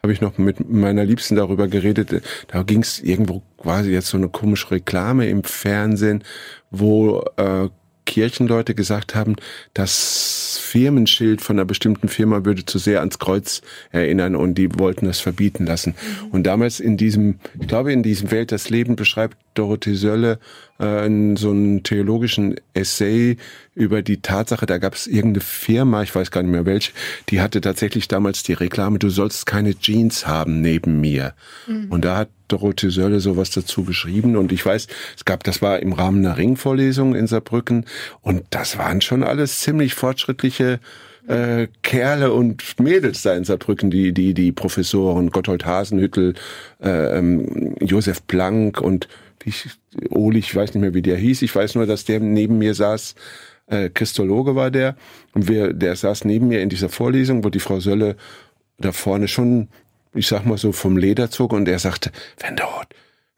habe 0.03 0.13
ich 0.13 0.21
noch 0.21 0.39
mit 0.39 0.71
meiner 0.71 1.05
Liebsten 1.05 1.37
darüber 1.37 1.69
geredet. 1.69 2.23
Da 2.49 2.63
ging 2.63 2.83
es 2.83 3.01
irgendwo 3.01 3.43
quasi 3.59 3.91
jetzt 3.91 4.09
so 4.09 4.17
eine 4.17 4.29
komische 4.29 4.71
Reklame 4.71 5.29
im 5.29 5.43
Fernsehen, 5.43 6.23
wo 6.71 7.25
äh, 7.37 7.69
Kirchenleute 8.17 8.75
gesagt 8.75 9.15
haben, 9.15 9.37
das 9.75 10.59
Firmenschild 10.63 11.43
von 11.43 11.57
einer 11.57 11.67
bestimmten 11.67 12.09
Firma 12.09 12.47
würde 12.47 12.65
zu 12.65 12.79
sehr 12.79 13.01
ans 13.01 13.19
Kreuz 13.19 13.61
erinnern 13.91 14.37
und 14.37 14.55
die 14.55 14.71
wollten 14.79 15.05
das 15.05 15.21
verbieten 15.21 15.67
lassen. 15.67 15.91
Mhm. 15.91 16.29
Und 16.31 16.45
damals 16.45 16.81
in 16.81 16.97
diesem, 16.97 17.41
ich 17.61 17.69
glaube, 17.69 17.93
in 17.93 18.03
diesem 18.03 18.31
Welt 18.31 18.53
das 18.53 18.71
Leben 18.71 18.97
beschreibt 18.97 19.37
Dorothee 19.59 19.95
Sölle 19.95 20.39
äh, 20.79 21.09
so 21.37 21.51
einen 21.51 21.83
theologischen 21.83 22.57
Essay 22.75 23.37
über 23.75 24.03
die 24.03 24.21
Tatsache, 24.21 24.67
da 24.67 24.79
gab 24.79 24.95
es 24.95 25.07
irgendeine 25.07 25.41
Firma, 25.41 26.03
ich 26.03 26.15
weiß 26.15 26.31
gar 26.31 26.43
nicht 26.43 26.53
mehr 26.53 26.67
welche, 26.67 26.93
die 27.29 27.41
hatte 27.41 27.61
tatsächlich 27.61 28.09
damals 28.09 28.43
die 28.43 28.53
Reklame, 28.53 28.99
du 28.99 29.09
sollst 29.09 29.47
keine 29.47 29.79
Jeans 29.79 30.27
haben 30.27 30.61
neben 30.61 31.01
mir. 31.01 31.35
Mhm. 31.67 31.87
Und 31.91 32.05
da 32.05 32.17
hat 32.19 32.29
Dorothee 32.49 32.91
Sölle 32.91 33.21
sowas 33.21 33.51
dazu 33.51 33.85
geschrieben 33.85 34.37
und 34.37 34.53
ich 34.53 34.65
weiß, 34.65 34.87
es 35.17 35.25
gab, 35.25 35.45
das 35.45 35.63
war 35.63 35.81
im 35.81 35.93
Rahmen 35.93 36.25
einer 36.25 36.37
Ringvorlesung 36.37 37.15
in 37.15 37.27
Saarbrücken 37.27 37.85
und 38.23 38.45
das 38.51 38.79
waren 38.79 39.01
schon 39.01 39.23
alles 39.23 39.61
ziemlich 39.61 39.95
fortschrittliche 39.95 40.81
äh, 41.27 41.67
Kerle 41.83 42.33
und 42.33 42.79
Mädels 42.81 43.23
da 43.23 43.35
in 43.35 43.45
Saarbrücken, 43.45 43.91
die, 43.91 44.13
die, 44.13 44.35
die 44.35 44.53
Professoren, 44.53 45.31
Gotthold 45.31 45.67
Hasenhüttel, 45.67 46.35
äh, 46.83 47.19
ähm, 47.19 47.75
Josef 47.81 48.27
Planck 48.27 48.81
und 48.81 49.09
ich, 49.47 49.69
Oli, 50.11 50.41
ich 50.41 50.55
weiß 50.55 50.75
nicht 50.75 50.83
mehr, 50.83 50.95
wie 50.95 51.03
der 51.03 51.17
hieß. 51.17 51.43
Ich 51.43 51.55
weiß 51.55 51.77
nur, 51.77 51.87
dass 51.87 52.05
der 52.05 52.21
neben 52.21 52.59
mir 52.59 52.75
saß. 52.75 53.15
Äh, 53.69 53.91
Christologe 53.91 54.57
war 54.57 54.71
der. 54.71 54.97
Und 55.35 55.49
wir, 55.49 55.73
der 55.73 55.95
saß 55.97 56.25
neben 56.25 56.49
mir 56.49 56.61
in 56.61 56.69
dieser 56.69 56.89
Vorlesung, 56.89 57.45
wo 57.45 57.49
die 57.49 57.61
Frau 57.61 57.81
Sölle 57.81 58.17
da 58.79 58.93
vorne 58.93 59.29
schon, 59.29 59.69
ich 60.15 60.27
sag 60.27 60.45
mal 60.45 60.59
so, 60.59 60.73
vom 60.73 60.97
Leder 60.97 61.31
zog. 61.31 61.53
Und 61.53 61.69
er 61.69 61.79
sagte, 61.79 62.11
wenn 62.41 62.57
dort, 62.57 62.89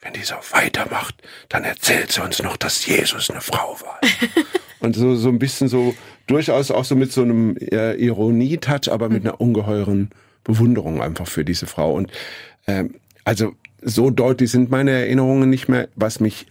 wenn 0.00 0.14
die 0.14 0.22
so 0.22 0.34
weitermacht, 0.52 1.14
dann 1.50 1.64
erzählt 1.64 2.10
sie 2.10 2.22
uns 2.22 2.42
noch, 2.42 2.56
dass 2.56 2.86
Jesus 2.86 3.30
eine 3.30 3.42
Frau 3.42 3.76
war. 3.82 4.00
und 4.80 4.96
so, 4.96 5.14
so 5.14 5.28
ein 5.28 5.38
bisschen 5.38 5.68
so, 5.68 5.94
durchaus 6.26 6.70
auch 6.70 6.84
so 6.84 6.96
mit 6.96 7.12
so 7.12 7.22
einem 7.22 7.56
äh, 7.58 7.94
Ironie-Touch, 7.96 8.90
aber 8.90 9.10
mit 9.10 9.24
einer 9.24 9.40
ungeheuren 9.40 10.10
Bewunderung 10.42 11.02
einfach 11.02 11.26
für 11.26 11.44
diese 11.44 11.66
Frau. 11.66 11.92
Und 11.92 12.10
ähm, 12.66 12.94
also 13.24 13.52
so 13.82 14.10
deutlich 14.10 14.50
sind 14.50 14.70
meine 14.70 14.90
Erinnerungen 14.90 15.50
nicht 15.50 15.68
mehr. 15.68 15.88
Was 15.94 16.20
mich, 16.20 16.46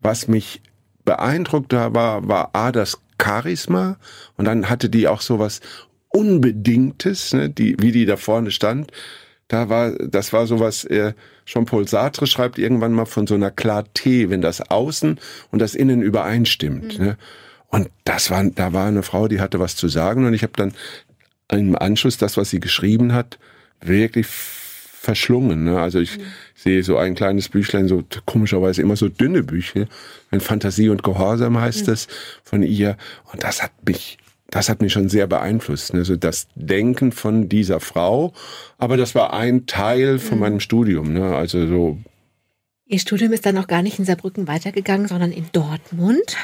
was 0.00 0.28
mich 0.28 0.62
beeindruckt 1.04 1.72
war, 1.72 2.28
war 2.28 2.50
A, 2.52 2.72
das 2.72 2.98
Charisma 3.20 3.96
und 4.36 4.44
dann 4.44 4.68
hatte 4.68 4.88
die 4.88 5.08
auch 5.08 5.20
so 5.20 5.38
was 5.38 5.60
Unbedingtes, 6.12 7.32
ne, 7.34 7.50
die, 7.50 7.76
wie 7.78 7.92
die 7.92 8.04
da 8.04 8.16
vorne 8.16 8.50
stand. 8.50 8.90
Da 9.46 9.68
war, 9.68 9.92
das 9.92 10.32
war 10.32 10.46
sowas, 10.46 10.84
äh, 10.84 11.12
Jean-Paul 11.46 11.86
Sartre 11.86 12.26
schreibt 12.26 12.58
irgendwann 12.58 12.92
mal 12.92 13.04
von 13.04 13.26
so 13.28 13.34
einer 13.34 13.50
Clarté, 13.50 14.28
wenn 14.28 14.40
das 14.40 14.70
Außen 14.70 15.20
und 15.50 15.58
das 15.60 15.74
Innen 15.74 16.02
übereinstimmt. 16.02 16.98
Mhm. 16.98 17.04
Ne? 17.04 17.16
Und 17.68 17.90
das 18.04 18.30
war, 18.30 18.42
da 18.44 18.72
war 18.72 18.86
eine 18.86 19.04
Frau, 19.04 19.28
die 19.28 19.40
hatte 19.40 19.60
was 19.60 19.76
zu 19.76 19.86
sagen 19.88 20.26
und 20.26 20.34
ich 20.34 20.42
habe 20.42 20.54
dann 20.56 20.72
im 21.48 21.76
Anschluss 21.76 22.16
das, 22.16 22.36
was 22.36 22.50
sie 22.50 22.60
geschrieben 22.60 23.12
hat, 23.12 23.38
wirklich 23.80 24.26
verschlungen. 25.00 25.64
Ne? 25.64 25.80
Also 25.80 25.98
ich 25.98 26.18
mhm. 26.18 26.22
sehe 26.54 26.82
so 26.82 26.98
ein 26.98 27.14
kleines 27.14 27.48
Büchlein, 27.48 27.88
so 27.88 28.04
komischerweise 28.26 28.82
immer 28.82 28.96
so 28.96 29.08
dünne 29.08 29.42
Bücher. 29.42 29.86
Ein 30.30 30.40
Fantasie 30.40 30.90
und 30.90 31.02
Gehorsam 31.02 31.58
heißt 31.58 31.82
mhm. 31.82 31.86
das 31.86 32.06
von 32.44 32.62
ihr. 32.62 32.98
Und 33.32 33.42
das 33.42 33.62
hat 33.62 33.72
mich, 33.86 34.18
das 34.50 34.68
hat 34.68 34.82
mich 34.82 34.92
schon 34.92 35.08
sehr 35.08 35.26
beeinflusst. 35.26 35.94
Ne? 35.94 36.00
Also 36.00 36.16
das 36.16 36.48
Denken 36.54 37.12
von 37.12 37.48
dieser 37.48 37.80
Frau. 37.80 38.34
Aber 38.76 38.98
das 38.98 39.14
war 39.14 39.32
ein 39.32 39.64
Teil 39.64 40.18
von 40.18 40.36
mhm. 40.36 40.40
meinem 40.40 40.60
Studium. 40.60 41.14
Ne? 41.14 41.34
Also 41.34 41.66
so. 41.66 41.98
Ihr 42.84 42.98
Studium 42.98 43.32
ist 43.32 43.46
dann 43.46 43.56
auch 43.56 43.68
gar 43.68 43.80
nicht 43.80 43.98
in 43.98 44.04
Saarbrücken 44.04 44.48
weitergegangen, 44.48 45.08
sondern 45.08 45.32
in 45.32 45.46
Dortmund. 45.52 46.36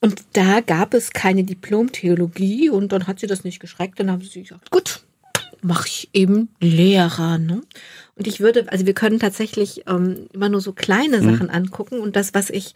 Und 0.00 0.22
da 0.34 0.60
gab 0.60 0.94
es 0.94 1.10
keine 1.10 1.42
Diplom-Theologie 1.42 2.70
und 2.70 2.92
dann 2.92 3.08
hat 3.08 3.18
sie 3.18 3.26
das 3.26 3.42
nicht 3.42 3.58
geschreckt. 3.58 3.98
Dann 3.98 4.08
haben 4.08 4.22
sie 4.22 4.42
gesagt, 4.42 4.70
gut, 4.70 5.00
mache 5.64 5.88
ich 5.88 6.10
eben 6.12 6.48
Lehrer. 6.60 7.38
Ne? 7.38 7.62
Und 8.16 8.26
ich 8.26 8.40
würde, 8.40 8.70
also 8.70 8.86
wir 8.86 8.94
können 8.94 9.18
tatsächlich 9.18 9.82
ähm, 9.88 10.28
immer 10.32 10.48
nur 10.48 10.60
so 10.60 10.72
kleine 10.72 11.20
mhm. 11.20 11.30
Sachen 11.30 11.50
angucken. 11.50 12.00
Und 12.00 12.16
das, 12.16 12.34
was 12.34 12.50
ich 12.50 12.74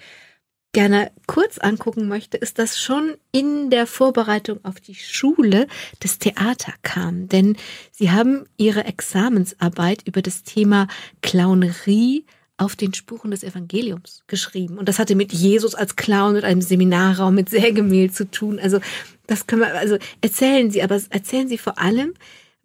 gerne 0.73 1.11
kurz 1.27 1.59
angucken 1.59 2.09
möchte, 2.09 2.37
ist, 2.37 2.59
dass 2.59 2.81
schon 2.81 3.15
in 3.33 3.71
der 3.71 3.87
Vorbereitung 3.87 4.61
auf 4.65 4.81
die 4.81 4.95
Schule 4.95 5.67
das 6.01 6.19
Theater 6.19 6.73
kam. 6.83 7.29
Denn 7.29 7.57
sie 7.93 8.11
haben 8.11 8.45
ihre 8.57 8.85
Examensarbeit 8.85 10.03
über 10.07 10.23
das 10.23 10.43
Thema 10.43 10.89
Clownerie 11.23 12.25
auf 12.59 12.75
den 12.75 12.93
Spuren 12.93 13.31
des 13.31 13.45
Evangeliums 13.45 14.25
geschrieben. 14.27 14.79
Und 14.79 14.89
das 14.89 14.99
hatte 14.99 15.15
mit 15.15 15.33
Jesus 15.33 15.77
als 15.77 15.95
Clown 15.95 16.37
und 16.37 16.45
einem 16.45 16.61
Seminarraum 16.61 17.35
mit 17.35 17.49
Sägemehl 17.49 18.11
zu 18.11 18.29
tun. 18.29 18.59
Also 18.59 18.81
das 19.29 19.47
können 19.47 19.63
wir, 19.63 19.75
also 19.75 19.97
erzählen 20.21 20.71
Sie, 20.71 20.83
aber 20.83 21.01
erzählen 21.11 21.49
Sie 21.49 21.59
vor 21.59 21.79
allem, 21.79 22.15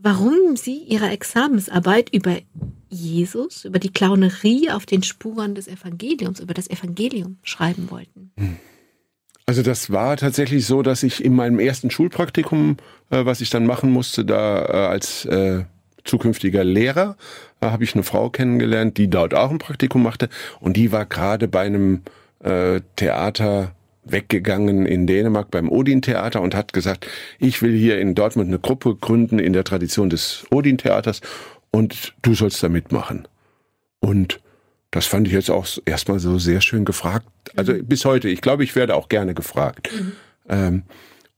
warum 0.03 0.55
Sie 0.55 0.83
Ihre 0.83 1.09
Examensarbeit 1.09 2.13
über 2.13 2.37
Jesus, 2.89 3.65
über 3.65 3.79
die 3.79 3.91
Clownerie 3.91 4.69
auf 4.69 4.85
den 4.85 5.01
Spuren 5.01 5.55
des 5.55 5.67
Evangeliums, 5.67 6.39
über 6.39 6.53
das 6.53 6.69
Evangelium 6.69 7.37
schreiben 7.41 7.89
wollten. 7.89 8.31
Hm. 8.37 8.57
Also 9.45 9.61
das 9.61 9.91
war 9.91 10.15
tatsächlich 10.15 10.65
so, 10.65 10.83
dass 10.83 11.03
ich 11.03 11.23
in 11.23 11.35
meinem 11.35 11.59
ersten 11.59 11.89
Schulpraktikum, 11.89 12.77
äh, 13.09 13.25
was 13.25 13.41
ich 13.41 13.49
dann 13.49 13.65
machen 13.65 13.91
musste, 13.91 14.23
da 14.23 14.65
äh, 14.65 14.87
als 14.87 15.25
äh, 15.25 15.65
zukünftiger 16.05 16.63
Lehrer, 16.63 17.17
da 17.59 17.71
habe 17.71 17.83
ich 17.83 17.93
eine 17.93 18.03
Frau 18.03 18.29
kennengelernt, 18.29 18.97
die 18.97 19.09
dort 19.09 19.33
auch 19.33 19.51
ein 19.51 19.57
Praktikum 19.57 20.03
machte 20.03 20.29
und 20.59 20.77
die 20.77 20.91
war 20.91 21.05
gerade 21.05 21.47
bei 21.47 21.61
einem 21.61 22.03
äh, 22.39 22.81
Theater 22.95 23.73
weggegangen 24.05 24.85
in 24.85 25.07
Dänemark 25.07 25.51
beim 25.51 25.69
Odin-Theater 25.69 26.41
und 26.41 26.55
hat 26.55 26.73
gesagt, 26.73 27.07
ich 27.39 27.61
will 27.61 27.75
hier 27.75 27.99
in 27.99 28.15
Dortmund 28.15 28.49
eine 28.49 28.59
Gruppe 28.59 28.95
gründen 28.95 29.39
in 29.39 29.53
der 29.53 29.63
Tradition 29.63 30.09
des 30.09 30.45
Odin-Theaters 30.51 31.21
und 31.71 32.13
du 32.21 32.35
sollst 32.35 32.61
da 32.61 32.69
mitmachen. 32.69 33.27
Und 33.99 34.41
das 34.91 35.07
fand 35.07 35.27
ich 35.27 35.33
jetzt 35.33 35.49
auch 35.49 35.65
erstmal 35.85 36.19
so 36.19 36.37
sehr 36.37 36.61
schön 36.61 36.85
gefragt. 36.85 37.27
Also 37.55 37.73
mhm. 37.73 37.85
bis 37.85 38.05
heute, 38.05 38.29
ich 38.29 38.41
glaube, 38.41 38.63
ich 38.63 38.75
werde 38.75 38.95
auch 38.95 39.09
gerne 39.09 39.33
gefragt. 39.33 39.89
Mhm. 39.91 40.11
Ähm, 40.49 40.83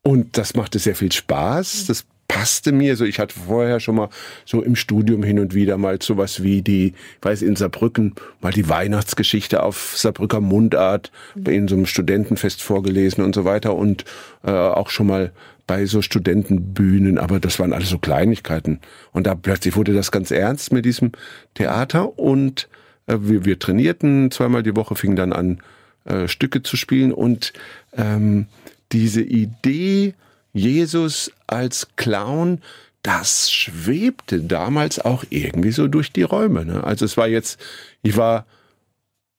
und 0.01 0.37
das 0.37 0.55
machte 0.55 0.77
sehr 0.77 0.95
viel 0.95 1.11
Spaß. 1.11 1.83
Mhm. 1.83 1.87
Das 1.87 2.05
passte 2.27 2.71
mir 2.71 2.95
so. 2.95 3.05
Ich 3.05 3.19
hatte 3.19 3.35
vorher 3.37 3.79
schon 3.79 3.95
mal 3.95 4.09
so 4.45 4.61
im 4.61 4.75
Studium 4.75 5.23
hin 5.23 5.39
und 5.39 5.53
wieder 5.53 5.77
mal 5.77 6.01
sowas 6.01 6.43
wie 6.43 6.61
die, 6.61 6.93
weiß 7.21 7.41
in 7.41 7.55
Saarbrücken, 7.55 8.15
mal 8.41 8.51
die 8.51 8.67
Weihnachtsgeschichte 8.67 9.63
auf 9.63 9.95
Saarbrücker 9.97 10.41
Mundart 10.41 11.11
mhm. 11.35 11.45
in 11.47 11.67
so 11.67 11.75
einem 11.75 11.85
Studentenfest 11.85 12.61
vorgelesen 12.61 13.23
und 13.23 13.35
so 13.35 13.45
weiter 13.45 13.75
und 13.75 14.05
äh, 14.43 14.51
auch 14.51 14.89
schon 14.89 15.07
mal 15.07 15.31
bei 15.67 15.85
so 15.85 16.01
Studentenbühnen, 16.01 17.17
aber 17.17 17.39
das 17.39 17.59
waren 17.59 17.73
alles 17.73 17.89
so 17.89 17.97
Kleinigkeiten. 17.97 18.79
Und 19.11 19.25
da 19.25 19.33
plötzlich 19.33 19.75
wurde 19.75 19.93
das 19.93 20.11
ganz 20.11 20.29
ernst 20.31 20.71
mit 20.71 20.85
diesem 20.85 21.11
Theater 21.55 22.19
und 22.19 22.67
äh, 23.07 23.17
wir, 23.19 23.45
wir 23.45 23.59
trainierten 23.59 24.31
zweimal 24.31 24.63
die 24.63 24.75
Woche, 24.75 24.95
fingen 24.95 25.15
dann 25.15 25.33
an, 25.33 25.59
äh, 26.05 26.27
Stücke 26.27 26.61
zu 26.61 26.77
spielen 26.77 27.11
und 27.11 27.53
ähm, 27.93 28.47
diese 28.91 29.21
Idee, 29.21 30.13
Jesus 30.55 31.31
als 31.47 31.89
Clown, 31.97 32.61
das 33.03 33.51
schwebte 33.51 34.39
damals 34.39 34.99
auch 34.99 35.25
irgendwie 35.29 35.71
so 35.71 35.87
durch 35.87 36.11
die 36.13 36.23
Räume. 36.23 36.65
Ne? 36.65 36.83
Also 36.83 37.05
es 37.05 37.17
war 37.17 37.27
jetzt, 37.27 37.59
ich 38.01 38.15
war 38.15 38.45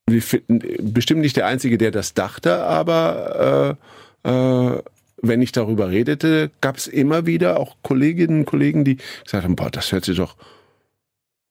bestimmt 0.06 1.22
nicht 1.22 1.36
der 1.36 1.46
Einzige, 1.46 1.78
der 1.78 1.90
das 1.90 2.14
dachte, 2.14 2.62
aber 2.62 3.78
äh, 4.24 4.30
äh, 4.30 4.82
wenn 5.22 5.42
ich 5.42 5.52
darüber 5.52 5.90
redete, 5.90 6.50
gab 6.60 6.76
es 6.76 6.86
immer 6.86 7.26
wieder 7.26 7.58
auch 7.58 7.76
Kolleginnen 7.82 8.40
und 8.40 8.44
Kollegen, 8.44 8.84
die 8.84 8.98
gesagt 9.24 9.44
haben, 9.44 9.56
boah, 9.56 9.70
das 9.70 9.90
hört 9.92 10.04
sich 10.04 10.18
doch 10.18 10.36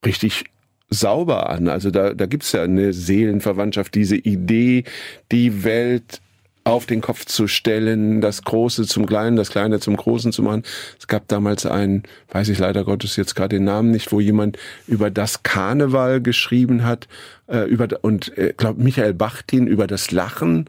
richtig 0.06 0.45
sauber 0.89 1.49
an. 1.49 1.67
Also 1.67 1.89
da, 1.89 2.13
da 2.13 2.28
gibt 2.28 2.43
es 2.43 2.51
ja 2.51 2.62
eine 2.62 2.93
Seelenverwandtschaft, 2.93 3.95
diese 3.95 4.15
Idee, 4.15 4.84
die 5.32 5.63
Welt 5.63 6.21
auf 6.65 6.88
den 6.88 6.99
Kopf 7.01 7.25
zu 7.25 7.47
stellen, 7.47 8.21
das 8.21 8.41
Große 8.41 8.88
zum 8.88 9.06
Kleinen, 9.06 9.38
das 9.38 9.51
Kleine 9.51 9.80
zum 9.80 9.95
Großen 9.95 10.32
zu 10.32 10.41
machen. 10.41 10.63
Es 10.99 11.08
gab 11.08 11.28
damals 11.28 11.67
einen, 11.67 12.04
weiß 12.30 12.49
ich 12.49 12.58
leider 12.58 12.84
Gottes 12.84 13.15
jetzt 13.17 13.36
gerade 13.36 13.58
den 13.58 13.65
Namen 13.65 13.91
nicht, 13.91 14.12
wo 14.12 14.19
jemand 14.19 14.58
über 14.88 15.12
das 15.12 15.43
Karneval 15.43 16.21
geschrieben 16.21 16.84
hat, 16.84 17.08
äh, 17.47 17.69
über 17.69 17.88
und 18.01 18.36
äh, 18.38 18.54
glaube 18.58 18.82
Michael 18.82 19.13
Bachtin 19.13 19.67
über 19.67 19.86
das 19.86 20.10
Lachen. 20.10 20.65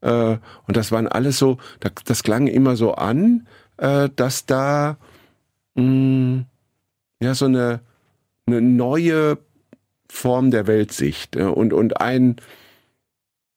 Äh, 0.00 0.36
und 0.66 0.76
das 0.76 0.90
waren 0.90 1.06
alles 1.06 1.38
so, 1.38 1.58
das, 1.78 1.92
das 2.04 2.22
klang 2.24 2.48
immer 2.48 2.74
so 2.74 2.94
an, 2.94 3.46
äh, 3.76 4.08
dass 4.16 4.46
da 4.46 4.98
mh, 5.76 5.84
mm, 5.84 6.46
ja 7.22 7.34
so 7.34 7.44
eine, 7.44 7.80
eine 8.46 8.60
neue 8.60 9.38
Form 10.10 10.50
der 10.50 10.66
Weltsicht 10.66 11.36
äh, 11.36 11.42
und 11.42 11.72
und 11.72 12.00
ein 12.00 12.36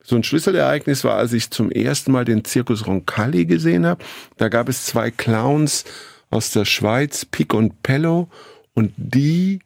so 0.09 0.15
ein 0.15 0.23
Schlüsselereignis 0.23 1.03
war, 1.03 1.17
als 1.17 1.33
ich 1.33 1.51
zum 1.51 1.69
ersten 1.69 2.11
Mal 2.11 2.25
den 2.25 2.43
Zirkus 2.43 2.87
Roncalli 2.87 3.45
gesehen 3.45 3.85
habe. 3.85 4.03
Da 4.37 4.49
gab 4.49 4.67
es 4.67 4.87
zwei 4.87 5.11
Clowns 5.11 5.85
aus 6.31 6.49
der 6.51 6.65
Schweiz, 6.65 7.25
Pic 7.25 7.53
und 7.53 7.83
Pello, 7.83 8.27
und 8.73 8.91
die 8.97 9.59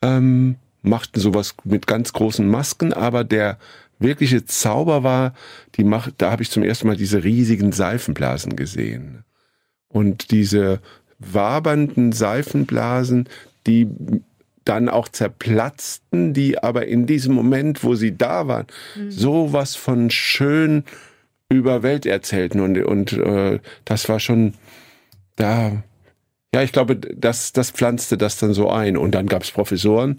ähm, 0.00 0.54
machten 0.82 1.18
sowas 1.18 1.54
mit 1.64 1.88
ganz 1.88 2.12
großen 2.12 2.46
Masken, 2.48 2.92
aber 2.92 3.24
der 3.24 3.58
wirkliche 3.98 4.44
Zauber 4.44 5.02
war, 5.02 5.34
die 5.74 5.82
macht, 5.82 6.14
da 6.18 6.30
habe 6.30 6.44
ich 6.44 6.50
zum 6.50 6.62
ersten 6.62 6.86
Mal 6.86 6.96
diese 6.96 7.24
riesigen 7.24 7.72
Seifenblasen 7.72 8.54
gesehen. 8.54 9.24
Und 9.88 10.30
diese 10.30 10.80
wabernden 11.18 12.12
Seifenblasen, 12.12 13.28
die 13.66 13.88
dann 14.68 14.88
auch 14.88 15.08
zerplatzten, 15.08 16.34
die 16.34 16.62
aber 16.62 16.86
in 16.86 17.06
diesem 17.06 17.34
Moment, 17.34 17.82
wo 17.84 17.94
sie 17.94 18.16
da 18.16 18.48
waren, 18.48 18.66
mhm. 18.96 19.10
sowas 19.10 19.76
von 19.76 20.10
schön 20.10 20.84
über 21.48 21.82
Welt 21.82 22.04
erzählten 22.04 22.60
und, 22.60 22.78
und 22.84 23.12
äh, 23.12 23.60
das 23.84 24.08
war 24.08 24.20
schon 24.20 24.54
da, 25.36 25.82
ja, 26.54 26.62
ich 26.62 26.72
glaube, 26.72 26.96
das, 26.96 27.52
das 27.52 27.70
pflanzte 27.70 28.18
das 28.18 28.38
dann 28.38 28.52
so 28.52 28.70
ein. 28.70 28.96
Und 28.96 29.14
dann 29.14 29.26
gab 29.26 29.42
es 29.42 29.50
Professoren, 29.50 30.16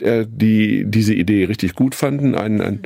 äh, 0.00 0.26
die 0.28 0.84
diese 0.86 1.14
Idee 1.14 1.44
richtig 1.44 1.74
gut 1.74 1.94
fanden. 1.94 2.34
Ein, 2.34 2.60
ein 2.60 2.82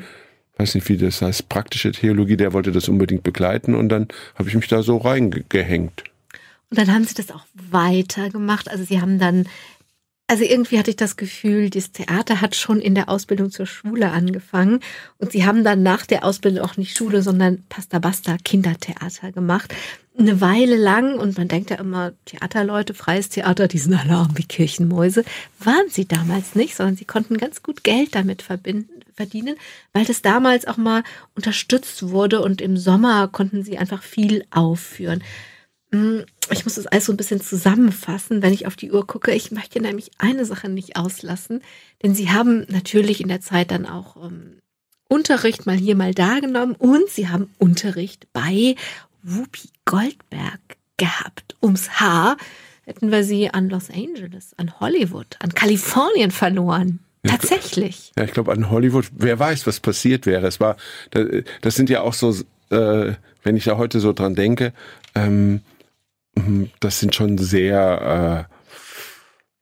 weiß 0.57 0.75
nicht, 0.75 0.89
wie 0.89 0.97
das 0.97 1.21
heißt, 1.21 1.49
praktische 1.49 1.93
Theologie, 1.93 2.37
der 2.37 2.53
wollte 2.53 2.73
das 2.73 2.89
unbedingt 2.89 3.23
begleiten 3.23 3.75
und 3.75 3.91
dann 3.91 4.09
habe 4.37 4.49
ich 4.49 4.55
mich 4.55 4.69
da 4.69 4.83
so 4.83 4.97
reingehängt. 4.97 6.05
Und 6.71 6.79
dann 6.79 6.93
haben 6.93 7.05
Sie 7.05 7.15
das 7.15 7.31
auch 7.31 7.45
weitergemacht. 7.53 8.71
Also 8.71 8.85
Sie 8.85 9.01
haben 9.01 9.19
dann 9.19 9.47
also 10.29 10.43
irgendwie 10.43 10.79
hatte 10.79 10.91
ich 10.91 10.97
das 10.97 11.17
Gefühl, 11.17 11.71
das 11.71 11.93
Theater 11.93 12.41
hat 12.41 12.57
schon 12.57 12.81
in 12.81 12.97
der 12.97 13.09
Ausbildung 13.09 13.51
zur 13.51 13.67
Schule 13.67 14.11
angefangen 14.11 14.81
und 15.19 15.31
sie 15.31 15.47
haben 15.47 15.63
dann 15.63 15.85
nach 15.85 16.05
der 16.05 16.25
Ausbildung 16.25 16.65
auch 16.65 16.77
nicht 16.77 16.97
Schule, 16.97 17.23
sondern 17.23 17.63
Pasta 17.69 18.01
Basta 18.01 18.37
Kindertheater 18.45 19.31
gemacht. 19.31 19.73
Eine 20.19 20.41
Weile 20.41 20.77
lang 20.77 21.19
und 21.19 21.37
man 21.39 21.47
denkt 21.47 21.71
ja 21.71 21.77
immer, 21.77 22.13
Theaterleute, 22.25 22.95
freies 22.95 23.29
Theater, 23.29 23.69
die 23.69 23.79
sind 23.79 23.95
alle 23.95 24.15
arm 24.15 24.37
wie 24.37 24.45
Kirchenmäuse. 24.45 25.25
Waren 25.61 25.89
sie 25.91 26.09
damals 26.09 26.55
nicht, 26.57 26.75
sondern 26.75 26.97
sie 26.97 27.05
konnten 27.05 27.37
ganz 27.37 27.63
gut 27.63 27.85
Geld 27.85 28.15
damit 28.15 28.43
verdienen, 28.43 29.57
weil 29.93 30.07
das 30.07 30.23
damals 30.23 30.67
auch 30.67 30.79
mal 30.79 31.05
unterstützt 31.37 32.09
wurde 32.09 32.41
und 32.41 32.61
im 32.61 32.77
Sommer 32.77 33.29
konnten 33.29 33.63
sie 33.63 33.79
einfach 33.79 34.03
viel 34.03 34.45
aufführen. 34.51 35.23
Hm, 35.97 36.25
ich 36.51 36.65
muss 36.65 36.75
das 36.75 36.87
alles 36.87 37.07
so 37.07 37.13
ein 37.13 37.17
bisschen 37.17 37.41
zusammenfassen, 37.41 38.43
wenn 38.43 38.53
ich 38.53 38.67
auf 38.67 38.77
die 38.77 38.93
Uhr 38.93 39.07
gucke. 39.07 39.33
Ich 39.33 39.51
möchte 39.51 39.81
nämlich 39.81 40.11
eine 40.19 40.45
Sache 40.45 40.69
nicht 40.69 40.97
auslassen, 40.97 41.63
denn 42.03 42.15
sie 42.15 42.31
haben 42.31 42.67
natürlich 42.69 43.21
in 43.21 43.29
der 43.29 43.41
Zeit 43.41 43.71
dann 43.71 43.87
auch 43.87 44.17
ähm, 44.25 44.59
Unterricht 45.09 45.67
mal 45.67 45.77
hier, 45.77 45.97
mal 45.97 46.15
da 46.15 46.41
genommen 46.41 46.75
und 46.79 47.09
sie 47.09 47.29
haben 47.29 47.51
Unterricht 47.59 48.27
bei 48.33 48.77
Whoopi 49.23 49.71
Goldberg 49.87 50.61
gehabt. 50.99 51.57
Ums 51.63 52.01
Haar 52.01 52.37
hätten 52.85 53.11
wir 53.11 53.25
sie 53.25 53.51
an 53.51 53.69
Los 53.71 53.91
Angeles, 53.91 54.55
an 54.57 54.79
Hollywood, 54.79 55.37
an 55.41 55.55
Kalifornien 55.55 56.31
verloren. 56.31 57.01
Tatsächlich. 57.25 58.13
Ja, 58.17 58.25
ich 58.25 58.33
glaube 58.33 58.53
an 58.53 58.71
Hollywood. 58.71 59.07
Wer 59.13 59.39
weiß, 59.39 59.67
was 59.67 59.81
passiert 59.81 60.27
wäre. 60.27 60.47
Es 60.47 60.61
war, 60.61 60.77
das 61.61 61.75
sind 61.75 61.91
ja 61.91 62.03
auch 62.03 62.15
so, 62.15 62.31
äh, 62.71 63.15
wenn 63.43 63.57
ich 63.57 63.65
da 63.65 63.79
heute 63.79 63.99
so 63.99 64.13
dran 64.13 64.37
denke. 64.37 64.73
Ähm, 65.17 65.63
das 66.81 67.01
sind 67.01 67.15
schon 67.15 67.39
sehr 67.39 68.47
äh, 68.49 68.57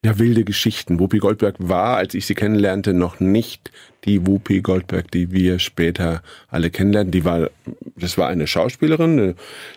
ja, 0.05 0.19
wilde 0.19 0.45
Geschichten. 0.45 1.01
Whoopi 1.01 1.19
Goldberg 1.19 1.57
war, 1.59 1.97
als 1.97 2.15
ich 2.15 2.27
sie 2.27 2.35
kennenlernte, 2.35 2.93
noch 2.93 3.21
nicht 3.21 3.71
die 4.05 4.27
Whoopi 4.27 4.61
Goldberg, 4.61 5.11
die 5.11 5.33
wir 5.33 5.59
später 5.59 6.23
alle 6.49 6.71
kennenlernen. 6.71 7.11
Die 7.11 7.25
war, 7.25 7.49
das 7.97 8.19
war 8.19 8.29
eine 8.29 8.47
Schauspielerin, 8.47 9.19
eine 9.19 9.35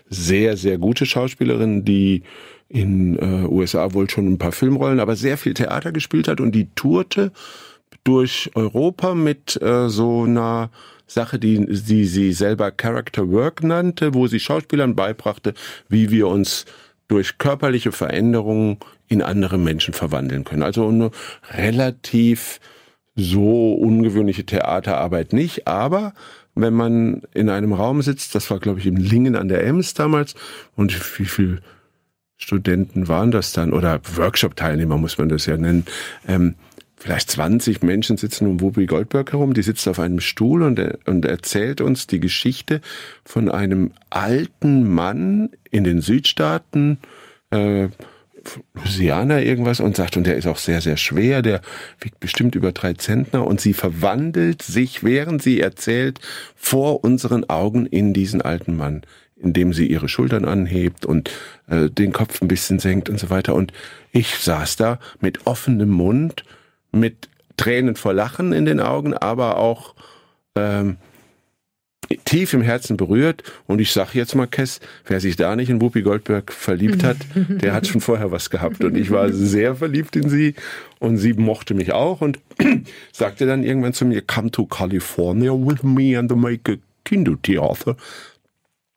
sehr, 0.09 0.57
sehr 0.57 0.77
gute 0.77 1.05
Schauspielerin, 1.05 1.85
die 1.85 2.23
in 2.67 3.17
äh, 3.17 3.47
USA 3.47 3.93
wohl 3.93 4.09
schon 4.09 4.27
ein 4.27 4.37
paar 4.37 4.51
Filmrollen, 4.51 4.99
aber 4.99 5.15
sehr 5.15 5.37
viel 5.37 5.53
Theater 5.53 5.93
gespielt 5.93 6.27
hat 6.27 6.41
und 6.41 6.51
die 6.51 6.67
tourte 6.75 7.31
durch 8.03 8.51
Europa 8.55 9.15
mit 9.15 9.61
äh, 9.61 9.87
so 9.87 10.23
einer 10.23 10.71
Sache, 11.05 11.39
die, 11.39 11.65
die 11.65 12.05
sie 12.05 12.33
selber 12.33 12.71
Character 12.71 13.29
Work 13.31 13.63
nannte, 13.63 14.13
wo 14.13 14.27
sie 14.27 14.41
Schauspielern 14.41 14.95
beibrachte, 14.95 15.53
wie 15.87 16.11
wir 16.11 16.27
uns 16.27 16.65
durch 17.07 17.37
körperliche 17.37 17.91
Veränderungen 17.91 18.77
in 19.07 19.21
andere 19.21 19.57
Menschen 19.57 19.93
verwandeln 19.93 20.43
können. 20.43 20.63
Also 20.63 20.87
eine 20.87 21.11
relativ 21.51 22.59
so 23.15 23.73
ungewöhnliche 23.73 24.45
Theaterarbeit 24.45 25.33
nicht, 25.33 25.67
aber 25.67 26.13
wenn 26.53 26.73
man 26.73 27.21
in 27.33 27.49
einem 27.49 27.73
Raum 27.73 28.01
sitzt, 28.01 28.35
das 28.35 28.49
war 28.51 28.59
glaube 28.59 28.79
ich 28.79 28.85
im 28.85 28.97
Lingen 28.97 29.35
an 29.35 29.47
der 29.47 29.65
Ems 29.65 29.93
damals, 29.93 30.35
und 30.75 30.93
wie 31.19 31.25
viel 31.25 31.61
Studenten 32.37 33.07
waren 33.07 33.31
das 33.31 33.53
dann 33.53 33.73
oder 33.73 33.99
Workshop-Teilnehmer 34.15 34.97
muss 34.97 35.17
man 35.17 35.29
das 35.29 35.47
ja 35.47 35.57
nennen, 35.57 35.85
ähm, 36.27 36.55
vielleicht 36.97 37.29
20 37.31 37.83
Menschen 37.83 38.17
sitzen 38.17 38.47
um 38.47 38.59
Whoopi 38.59 38.87
Goldberg 38.87 39.31
herum, 39.31 39.53
die 39.53 39.61
sitzt 39.61 39.87
auf 39.87 39.99
einem 39.99 40.19
Stuhl 40.19 40.63
und, 40.63 40.79
und 41.05 41.25
erzählt 41.25 41.79
uns 41.79 42.07
die 42.07 42.19
Geschichte 42.19 42.81
von 43.23 43.49
einem 43.49 43.91
alten 44.09 44.91
Mann 44.91 45.49
in 45.69 45.83
den 45.83 46.01
Südstaaten, 46.01 46.97
äh, 47.51 47.89
Louisiana 48.73 49.41
irgendwas 49.41 49.79
und 49.79 49.95
sagt, 49.95 50.15
und 50.17 50.25
der 50.25 50.37
ist 50.37 50.47
auch 50.47 50.57
sehr, 50.57 50.81
sehr 50.81 50.97
schwer, 50.97 51.41
der 51.41 51.61
wiegt 51.99 52.19
bestimmt 52.19 52.55
über 52.55 52.71
drei 52.71 52.93
Zentner 52.93 53.45
und 53.45 53.59
sie 53.59 53.73
verwandelt 53.73 54.61
sich, 54.61 55.03
während 55.03 55.41
sie 55.41 55.59
erzählt, 55.59 56.19
vor 56.55 57.03
unseren 57.03 57.49
Augen 57.49 57.85
in 57.85 58.13
diesen 58.13 58.41
alten 58.41 58.77
Mann, 58.77 59.01
indem 59.35 59.73
sie 59.73 59.87
ihre 59.87 60.07
Schultern 60.07 60.45
anhebt 60.45 61.05
und 61.05 61.29
äh, 61.67 61.89
den 61.89 62.13
Kopf 62.13 62.41
ein 62.41 62.47
bisschen 62.47 62.79
senkt 62.79 63.09
und 63.09 63.19
so 63.19 63.29
weiter. 63.29 63.53
Und 63.53 63.73
ich 64.11 64.35
saß 64.37 64.77
da 64.77 64.99
mit 65.19 65.45
offenem 65.45 65.89
Mund 65.89 66.43
mit 66.99 67.29
Tränen 67.57 67.95
vor 67.95 68.13
Lachen 68.13 68.53
in 68.53 68.65
den 68.65 68.79
Augen, 68.79 69.13
aber 69.13 69.57
auch 69.57 69.95
ähm, 70.55 70.97
tief 72.25 72.53
im 72.53 72.61
Herzen 72.61 72.97
berührt. 72.97 73.43
Und 73.65 73.79
ich 73.79 73.91
sage 73.91 74.11
jetzt 74.13 74.35
mal, 74.35 74.47
Kess, 74.47 74.79
wer 75.05 75.19
sich 75.19 75.35
da 75.35 75.55
nicht 75.55 75.69
in 75.69 75.81
Whoopi 75.81 76.01
Goldberg 76.01 76.51
verliebt 76.51 77.03
hat, 77.03 77.17
der 77.35 77.73
hat 77.73 77.87
schon 77.87 78.01
vorher 78.01 78.31
was 78.31 78.49
gehabt. 78.49 78.83
Und 78.83 78.95
ich 78.95 79.11
war 79.11 79.31
sehr 79.31 79.75
verliebt 79.75 80.15
in 80.15 80.29
sie 80.29 80.55
und 80.99 81.17
sie 81.17 81.33
mochte 81.33 81.73
mich 81.73 81.93
auch 81.93 82.21
und 82.21 82.39
sagte 83.11 83.45
dann 83.45 83.63
irgendwann 83.63 83.93
zu 83.93 84.05
mir, 84.05 84.21
come 84.21 84.51
to 84.51 84.65
California 84.65 85.51
with 85.51 85.83
me 85.83 86.17
and 86.17 86.33
make 86.35 86.71
a 86.71 86.75
Kindertheater. 87.03 87.95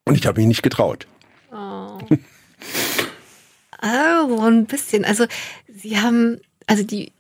Und 0.05 0.17
ich 0.17 0.27
habe 0.27 0.41
mich 0.41 0.49
nicht 0.49 0.63
getraut. 0.63 1.07
Oh. 1.53 1.99
oh, 3.83 4.41
ein 4.43 4.67
bisschen. 4.67 5.05
Also 5.05 5.27
sie 5.69 5.99
haben, 5.99 6.41
also 6.67 6.83
die 6.83 7.13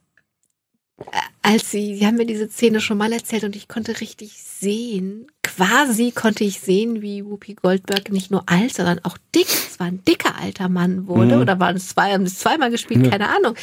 als 1.43 1.71
sie, 1.71 1.97
sie 1.97 2.07
haben 2.07 2.17
mir 2.17 2.27
diese 2.27 2.49
Szene 2.49 2.81
schon 2.81 2.99
mal 2.99 3.13
erzählt 3.13 3.45
und 3.45 3.57
ich 3.57 3.69
konnte 3.69 4.01
richtig 4.01 4.43
sehen, 4.43 5.27
quasi 5.43 6.13
konnte 6.13 6.45
ich 6.45 6.61
sehen, 6.61 7.03
wie 7.03 7.25
Whoopi 7.25 7.55
Goldberg 7.55 8.11
nicht 8.11 8.31
nur 8.31 8.45
alt, 8.47 8.75
sondern 8.75 9.01
auch 9.05 9.17
dick, 9.35 9.49
es 9.49 9.81
war 9.81 9.87
ein 9.87 10.05
dicker 10.05 10.37
alter 10.41 10.69
Mann 10.69 11.07
wurde, 11.07 11.37
mhm. 11.37 11.43
oder 11.43 11.59
waren 11.59 11.77
es 11.77 11.89
zwei, 11.89 12.13
haben 12.13 12.25
es 12.25 12.39
zweimal 12.39 12.71
gespielt, 12.71 13.05
ja. 13.05 13.11
keine 13.11 13.29
Ahnung. 13.29 13.55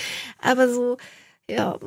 Aber 0.42 0.70
so, 0.70 0.98
ja. 1.50 1.78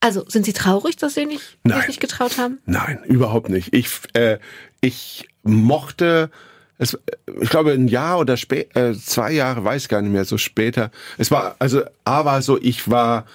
Also, 0.00 0.24
sind 0.28 0.44
Sie 0.44 0.52
traurig, 0.52 0.96
dass 0.96 1.14
Sie 1.14 1.26
nicht, 1.26 1.58
Nein. 1.64 1.82
nicht 1.88 2.00
getraut 2.00 2.38
haben? 2.38 2.58
Nein, 2.66 3.00
überhaupt 3.04 3.48
nicht. 3.48 3.74
Ich, 3.74 3.88
äh, 4.12 4.38
ich 4.80 5.28
mochte, 5.42 6.30
es, 6.76 6.96
ich 7.40 7.50
glaube, 7.50 7.72
ein 7.72 7.88
Jahr 7.88 8.20
oder 8.20 8.36
spä 8.36 8.68
äh, 8.74 8.94
zwei 8.94 9.32
Jahre, 9.32 9.64
weiß 9.64 9.88
gar 9.88 10.00
nicht 10.00 10.12
mehr, 10.12 10.24
so 10.24 10.38
später. 10.38 10.92
Es 11.16 11.32
war, 11.32 11.56
also, 11.58 11.82
A 12.04 12.24
war 12.24 12.42
so, 12.42 12.60
ich 12.60 12.88
war 12.88 13.26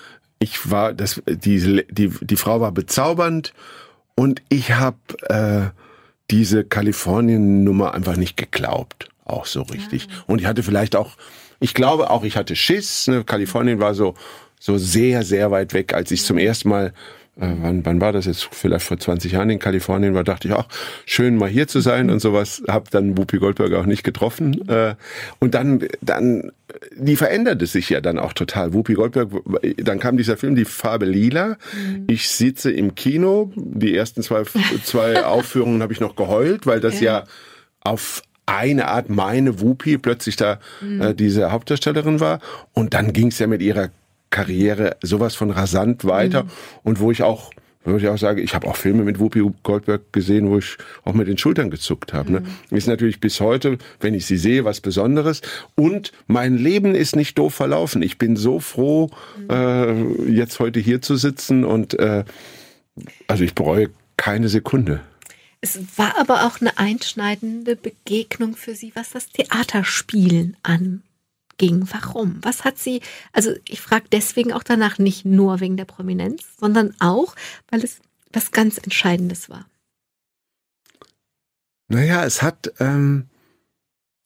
ich 0.44 0.70
war, 0.70 0.94
das, 0.94 1.22
die, 1.26 1.86
die, 1.90 2.10
die 2.10 2.36
Frau 2.36 2.60
war 2.60 2.74
bezaubernd 2.74 3.54
und 4.14 4.42
ich 4.50 4.74
habe 4.74 4.98
äh, 5.30 5.70
diese 6.30 6.66
Kalifornien-Nummer 6.66 7.94
einfach 7.94 8.18
nicht 8.18 8.36
geglaubt, 8.36 9.08
auch 9.24 9.46
so 9.46 9.62
richtig. 9.62 10.08
Ja. 10.08 10.24
Und 10.28 10.42
ich 10.42 10.46
hatte 10.46 10.62
vielleicht 10.62 10.98
auch, 10.98 11.16
ich 11.62 11.74
glaube 11.74 12.10
auch, 12.10 12.26
ich 12.26 12.36
hatte 12.36 12.58
Schiss. 12.58 13.08
Ne? 13.08 13.24
Kalifornien 13.24 13.80
war 13.80 13.96
so 13.96 14.16
so 14.60 14.78
sehr 14.78 15.24
sehr 15.24 15.50
weit 15.50 15.74
weg, 15.74 15.94
als 15.94 16.12
ich 16.12 16.24
zum 16.26 16.38
ersten 16.38 16.68
Mal 16.70 16.94
wann, 17.36 17.86
wann 17.86 18.00
war 18.00 18.12
das 18.12 18.26
jetzt? 18.26 18.48
Vielleicht 18.52 18.86
vor 18.86 19.00
20 19.00 19.32
Jahren 19.32 19.50
in 19.50 19.60
Kalifornien 19.60 20.14
war, 20.14 20.24
dachte 20.24 20.48
ich, 20.48 20.54
ach, 20.54 20.68
schön 21.06 21.36
mal 21.36 21.50
hier 21.50 21.68
zu 21.68 21.80
sein 21.80 22.10
und 22.10 22.20
sowas. 22.20 22.64
Hab 22.68 22.92
dann 22.92 23.18
Whoopi 23.18 23.38
Goldberg 23.38 23.74
auch 23.74 23.86
nicht 23.86 24.04
getroffen. 24.04 24.68
Äh, 24.70 24.96
und 25.40 25.56
dann, 25.56 25.88
dann, 26.02 26.52
die 26.96 27.16
veränderte 27.16 27.66
sich 27.66 27.90
ja 27.90 28.02
dann 28.02 28.20
auch 28.20 28.34
total. 28.34 28.74
Whoopi 28.74 28.94
Goldberg, 28.94 29.30
dann 29.78 30.00
kam 30.00 30.18
dieser 30.18 30.38
Film, 30.38 30.56
die 30.56 30.66
Farbe 30.66 31.06
Lila. 31.06 31.58
Mhm. 31.74 32.06
Ich 32.08 32.30
sitze 32.30 32.72
im 32.72 32.94
Kino. 32.94 33.52
Die 33.56 33.96
ersten 33.96 34.22
zwei, 34.22 34.44
zwei 34.84 35.26
Aufführungen 35.26 35.82
habe 35.82 35.94
ich 35.94 36.00
noch 36.00 36.16
geheult, 36.16 36.68
weil 36.68 36.80
das 36.80 37.00
ja, 37.00 37.20
ja 37.20 37.24
auf 37.82 38.22
eine 38.46 38.90
Art 38.90 39.10
meine 39.10 39.62
Whoopi 39.62 39.98
plötzlich 39.98 40.36
da 40.36 40.60
mhm. 40.82 41.02
äh, 41.02 41.14
diese 41.16 41.52
Hauptdarstellerin 41.52 42.20
war. 42.20 42.40
Und 42.74 42.94
dann 42.94 43.14
ging 43.14 43.28
es 43.28 43.40
ja 43.40 43.48
mit 43.48 43.62
ihrer 43.62 43.90
Karriere 44.34 44.98
sowas 45.02 45.36
von 45.36 45.52
rasant 45.52 46.06
weiter 46.06 46.44
mhm. 46.44 46.50
und 46.84 47.00
wo 47.00 47.12
ich 47.12 47.22
auch 47.24 47.52
würde 47.86 48.06
ich 48.06 48.08
auch 48.08 48.18
sagen, 48.18 48.42
ich 48.42 48.56
habe 48.56 48.68
auch 48.68 48.78
Filme 48.78 49.04
mit 49.04 49.20
Whoopi 49.20 49.44
Goldberg 49.62 50.14
gesehen, 50.14 50.50
wo 50.50 50.58
ich 50.58 50.78
auch 51.04 51.14
mit 51.14 51.28
den 51.28 51.38
Schultern 51.38 51.70
gezuckt 51.70 52.14
habe. 52.14 52.32
Ne? 52.32 52.40
Mhm. 52.40 52.78
Ist 52.78 52.88
natürlich 52.88 53.20
bis 53.20 53.42
heute, 53.42 53.78
wenn 54.00 54.14
ich 54.14 54.26
sie 54.26 54.38
sehe, 54.38 54.64
was 54.64 54.80
Besonderes. 54.80 55.42
Und 55.76 56.14
mein 56.28 56.58
Leben 56.58 56.96
ist 56.96 57.18
nicht 57.18 57.38
doof 57.38 57.54
verlaufen. 57.54 58.02
Ich 58.02 58.18
bin 58.18 58.38
so 58.38 58.62
froh, 58.62 59.10
mhm. 59.38 59.50
äh, 59.50 60.32
jetzt 60.32 60.62
heute 60.62 60.80
hier 60.80 61.02
zu 61.02 61.18
sitzen 61.18 61.66
und 61.66 62.00
äh, 62.00 62.24
also 63.28 63.44
ich 63.44 63.54
bereue 63.54 63.90
keine 64.16 64.48
Sekunde. 64.48 65.02
Es 65.60 65.78
war 65.98 66.18
aber 66.18 66.46
auch 66.46 66.62
eine 66.62 66.78
einschneidende 66.78 67.76
Begegnung 67.76 68.56
für 68.56 68.76
Sie, 68.76 68.92
was 68.96 69.12
das 69.12 69.30
Theaterspielen 69.30 70.58
anging. 71.60 71.88
Warum? 71.92 72.40
Was 72.42 72.64
hat 72.64 72.78
Sie, 72.78 73.02
also 73.32 73.52
ich 73.68 73.82
frage 73.82 74.06
deswegen 74.12 74.54
auch 74.54 74.64
danach 74.64 74.98
nicht 74.98 75.26
nur 75.26 75.60
wegen 75.60 75.78
der 75.78 75.86
Prominenz, 75.86 76.44
sondern 76.60 76.94
auch, 77.00 77.36
weil 77.70 77.84
es 77.84 78.00
was 78.32 78.52
ganz 78.52 78.78
Entscheidendes 78.78 79.50
war. 79.50 79.66
Naja, 81.88 82.26
es 82.26 82.42
hat, 82.42 82.74
ähm, 82.80 83.28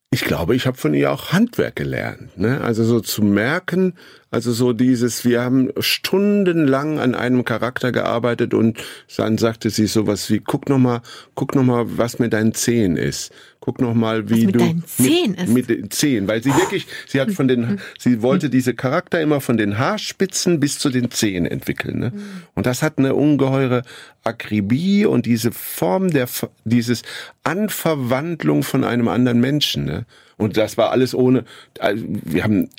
ich 0.10 0.24
glaube, 0.24 0.56
ich 0.56 0.66
habe 0.66 0.78
von 0.78 0.94
ihr 0.94 1.12
auch 1.12 1.34
Handwerk 1.34 1.76
gelernt. 1.76 2.38
Ne? 2.38 2.62
Also 2.62 2.86
so 2.86 3.02
zu 3.02 3.22
merken, 3.22 3.94
also 4.32 4.54
so 4.54 4.72
dieses, 4.72 5.26
wir 5.26 5.42
haben 5.42 5.72
stundenlang 5.80 7.00
an 7.00 7.14
einem 7.14 7.44
Charakter 7.44 7.92
gearbeitet 7.92 8.54
und 8.54 8.82
dann 9.18 9.38
sagte 9.38 9.70
sie 9.70 9.88
sowas 9.88 10.30
wie, 10.30 10.40
guck 10.40 10.70
noch 10.70 10.78
mal, 10.78 11.02
guck 11.36 11.56
noch 11.56 11.64
mal, 11.64 11.98
was 11.98 12.20
mit 12.20 12.32
deinen 12.32 12.54
Zehen 12.54 12.96
ist. 12.96 13.34
Guck 13.68 13.82
noch 13.82 13.94
mal, 13.94 14.30
wie 14.30 14.32
was 14.32 14.46
mit 14.46 14.56
du 14.56 14.60
deinen 14.60 14.86
Zehen 14.86 15.32
mit, 15.32 15.42
ist. 15.42 15.54
mit 15.54 15.70
den 15.70 15.92
Zehen, 15.92 16.26
weil 16.30 16.42
sie 16.42 16.56
wirklich, 16.56 16.88
sie 17.06 17.20
hat 17.20 17.32
von 17.32 17.50
den, 17.50 17.82
sie 18.00 18.22
wollte 18.22 18.50
diese 18.50 18.74
Charakter 18.74 19.20
immer 19.20 19.42
von 19.42 19.58
den 19.58 19.78
Haarspitzen 19.78 20.62
bis 20.62 20.80
zu 20.80 20.90
den 20.90 21.12
Zehen 21.12 21.46
entwickeln. 21.46 22.00
Ne? 22.00 22.14
Und 22.56 22.66
das 22.66 22.82
hat 22.82 22.98
eine 22.98 23.14
ungeheure 23.14 23.82
Akribie 24.24 25.06
und 25.06 25.26
diese 25.26 25.52
Form 25.52 26.12
der, 26.12 26.30
dieses 26.64 27.02
Anverwandlung 27.44 28.64
von 28.64 28.86
einem 28.86 29.10
anderen 29.10 29.42
Menschen. 29.42 29.84
Ne? 29.84 30.06
Und 30.38 30.56
das 30.56 30.78
war 30.78 30.92
alles 30.92 31.14
ohne, 31.14 31.44
also 31.78 32.06
wir 32.08 32.46
haben 32.46 32.70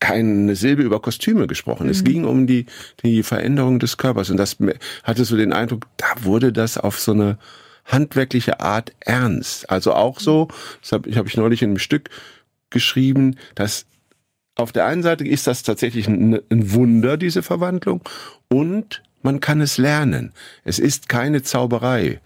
keine 0.00 0.56
Silbe 0.56 0.82
über 0.82 1.02
Kostüme 1.02 1.46
gesprochen. 1.46 1.90
Es 1.90 2.04
ging 2.04 2.24
um 2.24 2.46
die, 2.46 2.64
die 3.04 3.22
Veränderung 3.22 3.80
des 3.80 3.98
Körpers. 3.98 4.30
Und 4.30 4.38
das 4.38 4.56
hatte 5.04 5.26
so 5.26 5.36
den 5.36 5.52
Eindruck, 5.52 5.88
da 5.98 6.06
wurde 6.22 6.54
das 6.54 6.78
auf 6.78 6.98
so 6.98 7.12
eine 7.12 7.36
handwerkliche 7.88 8.60
Art 8.60 8.92
ernst. 9.00 9.68
Also 9.70 9.94
auch 9.94 10.20
so, 10.20 10.48
das 10.80 10.92
habe 10.92 11.10
hab 11.16 11.26
ich 11.26 11.36
neulich 11.36 11.62
in 11.62 11.70
einem 11.70 11.78
Stück 11.78 12.10
geschrieben, 12.70 13.36
dass 13.54 13.86
auf 14.54 14.72
der 14.72 14.86
einen 14.86 15.02
Seite 15.02 15.26
ist 15.26 15.46
das 15.46 15.62
tatsächlich 15.62 16.08
ein, 16.08 16.40
ein 16.50 16.72
Wunder, 16.72 17.16
diese 17.16 17.42
Verwandlung, 17.42 18.02
und 18.48 19.02
man 19.22 19.40
kann 19.40 19.60
es 19.60 19.78
lernen. 19.78 20.32
Es 20.64 20.78
ist 20.78 21.08
keine 21.08 21.42
Zauberei. 21.42 22.20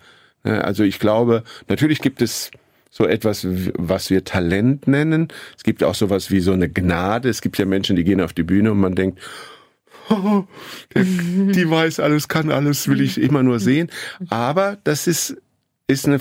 Ne, 0.44 0.62
Also 0.62 0.82
ich 0.84 0.98
glaube, 0.98 1.42
natürlich 1.68 2.00
gibt 2.00 2.22
es 2.22 2.50
so 2.90 3.06
etwas, 3.06 3.46
was 3.78 4.10
wir 4.10 4.24
Talent 4.24 4.86
nennen. 4.86 5.28
Es 5.56 5.62
gibt 5.62 5.82
auch 5.82 5.94
sowas 5.94 6.30
wie 6.30 6.40
so 6.40 6.52
eine 6.52 6.68
Gnade. 6.68 7.28
Es 7.28 7.40
gibt 7.40 7.56
ja 7.58 7.64
Menschen, 7.64 7.96
die 7.96 8.04
gehen 8.04 8.20
auf 8.20 8.34
die 8.34 8.42
Bühne 8.42 8.72
und 8.72 8.80
man 8.80 8.94
denkt, 8.94 9.18
oh, 10.10 10.44
der, 10.94 11.04
die 11.04 11.70
weiß 11.70 12.00
alles, 12.00 12.28
kann 12.28 12.50
alles, 12.50 12.88
will 12.88 13.00
ich 13.00 13.20
immer 13.20 13.42
nur 13.42 13.60
sehen. 13.60 13.90
Aber 14.28 14.78
das 14.84 15.06
ist, 15.06 15.36
ist 15.86 16.06
eine 16.06 16.20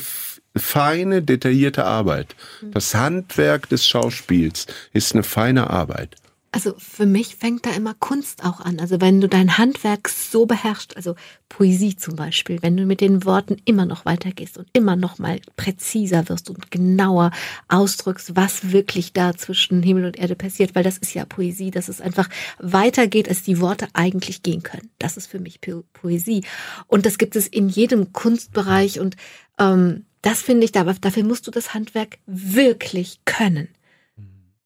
feine, 0.56 1.22
detaillierte 1.22 1.86
Arbeit. 1.86 2.36
Das 2.62 2.94
Handwerk 2.94 3.70
des 3.70 3.88
Schauspiels 3.88 4.68
ist 4.94 5.14
eine 5.14 5.24
feine 5.24 5.70
Arbeit. 5.70 6.16
Also 6.54 6.74
für 6.78 7.06
mich 7.06 7.38
fängt 7.38 7.66
da 7.66 7.72
immer 7.72 7.94
Kunst 7.94 8.44
auch 8.44 8.60
an. 8.60 8.82
Also 8.82 9.00
wenn 9.00 9.22
du 9.22 9.30
dein 9.30 9.58
Handwerk 9.58 10.10
so 10.10 10.46
beherrschst, 10.46 10.98
also 10.98 11.16
Poesie 11.48 11.96
zum 11.96 12.18
Beispiel, 12.18 12.62
wenn 12.62 12.76
du 12.76 12.86
mit 12.86 13.00
den 13.00 13.24
Worten 13.24 13.56
immer 13.64 13.86
noch 13.86 14.04
weitergehst 14.04 14.58
und 14.58 14.68
immer 14.74 14.98
noch 14.98 15.18
mal 15.18 15.40
präziser 15.56 16.28
wirst 16.28 16.50
und 16.50 16.70
genauer 16.70 17.32
ausdrückst, 17.70 18.36
was 18.36 18.74
wirklich 18.74 19.14
da 19.14 19.34
zwischen 19.34 19.82
Himmel 19.82 20.04
und 20.04 20.20
Erde 20.20 20.36
passiert, 20.36 20.76
weil 20.76 20.84
das 20.84 20.98
ist 20.98 21.14
ja 21.14 21.24
Poesie, 21.24 21.72
dass 21.72 21.88
es 21.88 22.02
einfach 22.02 22.28
weitergeht, 22.60 23.30
als 23.30 23.44
die 23.44 23.62
Worte 23.62 23.88
eigentlich 23.94 24.44
gehen 24.44 24.62
können. 24.62 24.90
Das 25.00 25.16
ist 25.16 25.28
für 25.28 25.40
mich 25.40 25.62
po 25.62 25.86
Poesie. 25.94 26.44
Und 26.88 27.06
das 27.06 27.18
gibt 27.18 27.38
es 27.38 27.48
in 27.48 27.70
jedem 27.70 28.12
Kunstbereich 28.12 29.00
und 29.00 29.16
ähm, 29.62 30.06
das 30.22 30.42
finde 30.42 30.66
ich, 30.66 30.72
dafür 30.72 31.24
musst 31.24 31.48
du 31.48 31.52
das 31.52 31.74
Handwerk 31.74 32.18
wirklich 32.26 33.20
können. 33.26 33.70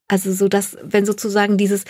Also 0.07 0.33
so 0.33 0.47
dass, 0.47 0.77
wenn 0.81 1.05
sozusagen 1.05 1.57
dieses 1.57 1.85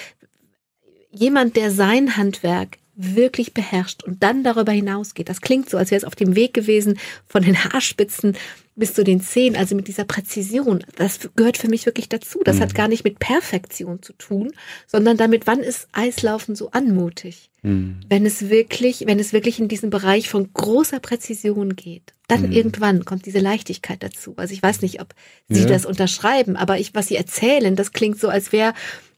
jemand, 1.12 1.56
der 1.56 1.72
sein 1.72 2.18
Handwerk 2.18 2.78
wirklich 2.96 3.54
beherrscht 3.54 4.04
und 4.04 4.24
dann 4.24 4.44
darüber 4.44 4.72
hinausgeht, 4.72 5.30
das 5.30 5.42
klingt 5.42 5.70
so, 5.70 5.78
als 5.78 5.92
wäre 5.92 6.00
es 6.00 6.06
auf 6.06 6.16
dem 6.16 6.36
Weg 6.36 6.54
gewesen 6.54 6.98
von 7.28 7.44
den 7.44 7.64
Haarspitzen 7.64 8.36
bis 8.76 8.94
zu 8.94 9.04
den 9.04 9.22
Zehen, 9.22 9.56
also 9.56 9.76
mit 9.76 9.88
dieser 9.88 10.04
Präzision. 10.04 10.84
Das 10.98 11.30
gehört 11.36 11.58
für 11.58 11.70
mich 11.70 11.86
wirklich 11.86 12.10
dazu. 12.10 12.42
Das 12.44 12.58
mhm. 12.58 12.62
hat 12.62 12.76
gar 12.76 12.88
nicht 12.88 13.06
mit 13.06 13.20
Perfektion 13.20 14.02
zu 14.02 14.14
tun, 14.14 14.52
sondern 14.86 15.18
damit, 15.18 15.48
wann 15.48 15.60
ist 15.60 15.88
Eislaufen 15.94 16.56
so 16.56 16.72
anmutig? 16.72 17.50
Mhm. 17.62 18.02
Wenn 18.10 18.26
es 18.26 18.50
wirklich, 18.50 19.04
wenn 19.08 19.20
es 19.20 19.32
wirklich 19.32 19.60
in 19.60 19.70
diesen 19.70 19.90
Bereich 19.90 20.30
von 20.30 20.52
großer 20.54 21.00
Präzision 21.00 21.76
geht. 21.76 22.14
Dann 22.28 22.48
mhm. 22.48 22.52
irgendwann 22.52 23.06
kommt 23.06 23.26
diese 23.26 23.40
Leichtigkeit 23.40 24.04
dazu. 24.04 24.34
Also 24.36 24.54
ich 24.54 24.62
weiß 24.62 24.82
nicht, 24.82 25.00
ob 25.00 25.14
Sie 25.48 25.62
ja. 25.62 25.68
das 25.68 25.86
unterschreiben, 25.86 26.58
aber 26.58 26.78
ich, 26.78 26.94
was 26.96 27.08
Sie 27.08 27.16
erzählen, 27.16 27.76
das 27.76 27.94
klingt 27.94 28.20
so, 28.20 28.30
als 28.30 28.52
wäre, 28.52 28.74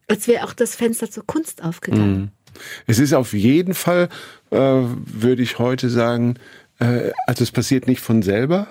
als 0.08 0.28
wäre 0.28 0.44
auch 0.44 0.54
das 0.54 0.76
Fenster 0.76 1.10
zur 1.10 1.26
Kunst 1.26 1.64
aufgegangen. 1.64 2.32
Mhm. 2.58 2.84
Es 2.88 2.99
ist 2.99 3.14
auf 3.14 3.34
jeden 3.34 3.74
Fall, 3.74 4.10
äh, 4.51 4.58
würde 4.58 5.41
ich 5.41 5.60
heute 5.60 5.89
sagen, 5.89 6.36
äh, 6.80 7.12
also 7.26 7.43
es 7.43 7.51
passiert 7.51 7.88
nicht 7.88 8.01
von 8.01 8.22
selber 8.22 8.68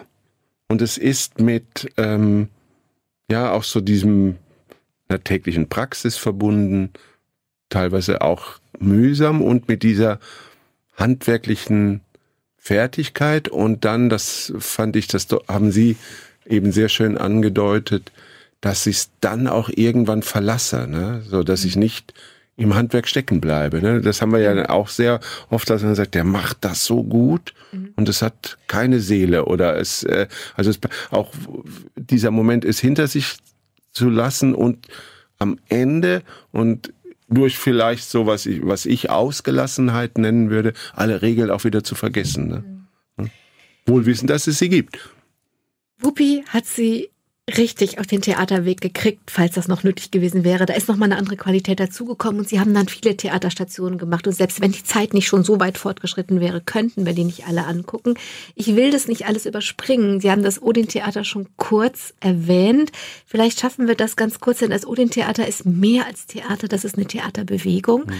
und 0.68 0.82
es 0.82 0.99
ist 0.99 1.41
mit, 1.41 1.91
ähm, 1.97 2.49
ja, 3.30 3.53
auch 3.53 3.64
so 3.64 3.80
diesem 3.80 4.37
einer 5.09 5.22
täglichen 5.22 5.68
Praxis 5.68 6.16
verbunden, 6.16 6.91
teilweise 7.68 8.22
auch 8.22 8.59
mühsam 8.78 9.43
und 9.43 9.68
mit 9.68 9.82
dieser 9.82 10.18
handwerklichen 10.97 12.01
Fertigkeit 12.57 13.49
und 13.49 13.84
dann, 13.84 14.09
das 14.09 14.53
fand 14.59 14.97
ich, 14.97 15.07
das 15.07 15.28
haben 15.49 15.70
Sie 15.70 15.97
eben 16.47 16.72
sehr 16.72 16.89
schön 16.89 17.16
angedeutet, 17.18 18.11
dass 18.61 18.87
ich 18.87 18.97
es 18.97 19.11
dann 19.20 19.47
auch 19.47 19.68
irgendwann 19.68 20.22
verlasse, 20.22 20.89
ne? 20.89 21.22
so 21.26 21.43
dass 21.43 21.64
ich 21.64 21.76
nicht 21.76 22.14
im 22.57 22.75
Handwerk 22.75 23.07
stecken 23.07 23.41
bleibe. 23.41 23.83
Ne? 23.83 24.01
Das 24.01 24.23
haben 24.23 24.33
wir 24.33 24.41
ja 24.41 24.69
auch 24.71 24.89
sehr 24.89 25.21
oft, 25.51 25.69
dass 25.69 25.83
man 25.83 25.95
sagt, 25.95 26.15
der 26.15 26.25
macht 26.25 26.65
das 26.65 26.85
so 26.85 27.03
gut 27.03 27.53
mhm. 27.73 27.93
und 27.97 28.09
es 28.09 28.23
hat 28.23 28.59
keine 28.67 29.01
Seele 29.01 29.45
oder 29.45 29.77
es, 29.79 30.03
äh, 30.05 30.27
also 30.55 30.71
es, 30.71 30.81
auch 31.11 31.33
dieser 31.97 32.31
Moment 32.31 32.65
ist 32.65 32.81
hinter 32.81 33.09
sich 33.09 33.37
zu 33.93 34.09
lassen 34.09 34.55
und 34.55 34.89
am 35.39 35.59
Ende 35.69 36.23
und 36.51 36.93
durch 37.29 37.59
vielleicht 37.59 38.09
so 38.09 38.27
was 38.27 38.47
ich, 38.47 38.65
was 38.65 38.87
ich 38.87 39.11
Ausgelassenheit 39.11 40.17
nennen 40.17 40.49
würde, 40.49 40.73
alle 40.95 41.23
Regeln 41.23 41.51
auch 41.51 41.65
wieder 41.65 41.85
zu 41.85 41.95
vergessen. 41.95 42.49
Ne? 42.49 42.65
Mhm. 43.17 43.31
Wohl 43.85 44.07
wissen, 44.07 44.27
dass 44.27 44.47
es 44.47 44.59
sie 44.59 44.71
gibt. 44.71 44.99
Wuppi 45.99 46.45
hat 46.49 46.67
sie 46.67 47.11
richtig 47.55 48.01
auf 48.01 48.09
den 48.09 48.22
Theaterweg 48.22 48.80
gekriegt, 48.80 49.30
falls 49.30 49.55
das 49.55 49.68
noch 49.68 49.84
nötig 49.84 50.11
gewesen 50.11 50.42
wäre. 50.42 50.66
Da 50.66 50.74
ist 50.74 50.88
noch 50.88 50.97
mal 50.97 51.05
eine 51.05 51.16
andere 51.16 51.36
Qualität 51.36 51.78
dazugekommen 51.78 52.40
und 52.40 52.49
sie 52.49 52.59
haben 52.59 52.74
dann 52.74 52.88
viele 52.88 53.16
Theaterstationen 53.16 53.99
gemacht 53.99 54.26
und 54.26 54.32
selbst 54.32 54.61
wenn 54.61 54.72
die 54.72 54.82
Zeit 54.82 55.14
nicht 55.14 55.28
schon 55.28 55.44
so 55.44 55.61
weit 55.61 55.78
fortgeschritten 55.78 56.40
wäre, 56.40 56.61
könnten 56.61 57.07
wir 57.07 57.12
die 57.12 57.22
nicht 57.22 57.47
alle 57.47 57.64
angucken. 57.64 58.14
Ich 58.57 58.74
will 58.74 58.90
das 58.90 59.07
nicht 59.07 59.26
alles 59.26 59.47
überspringen. 59.47 60.20
Sie 60.20 60.30
haben 60.30 60.42
das 60.42 60.61
Odin-Theater 60.61 61.22
schon 61.22 61.47
kurz 61.57 62.14
erwähnt. 62.18 62.90
Vielleicht 63.26 63.61
schaffen 63.61 63.86
wir 63.86 63.94
das 63.94 64.16
ganz 64.16 64.40
kurz, 64.40 64.59
denn 64.59 64.70
das 64.70 64.84
Odin-Theater 64.84 65.47
ist 65.47 65.66
mehr 65.66 66.07
als 66.07 66.26
Theater, 66.26 66.66
das 66.66 66.84
ist 66.84 66.97
eine 66.97 67.07
Theaterbewegung 67.07 68.07
mhm. 68.07 68.12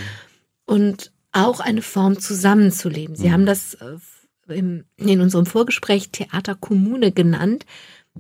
und 0.67 1.13
auch 1.33 1.59
eine 1.59 1.83
Form 1.83 2.21
zusammenzuleben. 2.21 3.17
Sie 3.17 3.27
mhm. 3.27 3.33
haben 3.33 3.47
das 3.47 3.75
äh, 3.75 4.55
in 4.55 5.21
unserem 5.21 5.47
Vorgespräch 5.47 6.11
Theaterkommune 6.11 7.11
genannt. 7.11 7.67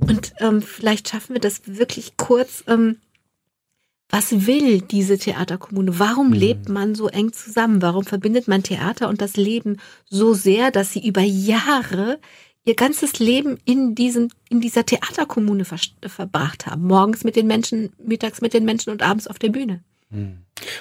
Und 0.00 0.34
ähm, 0.38 0.62
vielleicht 0.62 1.08
schaffen 1.08 1.34
wir 1.34 1.40
das 1.40 1.62
wirklich 1.64 2.16
kurz. 2.16 2.64
Ähm, 2.66 2.98
was 4.08 4.46
will 4.46 4.80
diese 4.82 5.18
Theaterkommune? 5.18 5.98
Warum 5.98 6.28
mhm. 6.28 6.34
lebt 6.34 6.68
man 6.68 6.94
so 6.94 7.08
eng 7.08 7.32
zusammen? 7.32 7.82
Warum 7.82 8.04
verbindet 8.04 8.48
man 8.48 8.62
Theater 8.62 9.08
und 9.08 9.20
das 9.20 9.36
Leben 9.36 9.78
so 10.08 10.32
sehr, 10.34 10.70
dass 10.70 10.92
sie 10.92 11.06
über 11.06 11.22
Jahre 11.22 12.20
ihr 12.64 12.74
ganzes 12.74 13.18
Leben 13.18 13.58
in 13.64 13.94
diesem, 13.94 14.28
in 14.48 14.60
dieser 14.60 14.86
Theaterkommune 14.86 15.64
ver 15.64 15.78
verbracht 16.06 16.66
haben? 16.66 16.86
Morgens 16.86 17.24
mit 17.24 17.36
den 17.36 17.46
Menschen, 17.46 17.90
mittags 17.98 18.40
mit 18.40 18.54
den 18.54 18.64
Menschen 18.64 18.90
und 18.90 19.02
abends 19.02 19.26
auf 19.26 19.38
der 19.38 19.50
Bühne. 19.50 19.82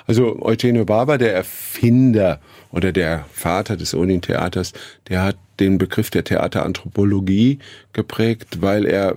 Also 0.07 0.41
Eugenio 0.41 0.85
Barber, 0.85 1.17
der 1.17 1.33
Erfinder 1.33 2.39
oder 2.71 2.91
der 2.91 3.25
Vater 3.31 3.75
des 3.75 3.93
Onin-Theaters, 3.93 4.73
der 5.09 5.23
hat 5.23 5.37
den 5.59 5.77
Begriff 5.77 6.09
der 6.09 6.23
Theateranthropologie 6.23 7.59
geprägt, 7.93 8.61
weil 8.61 8.85
er 8.85 9.15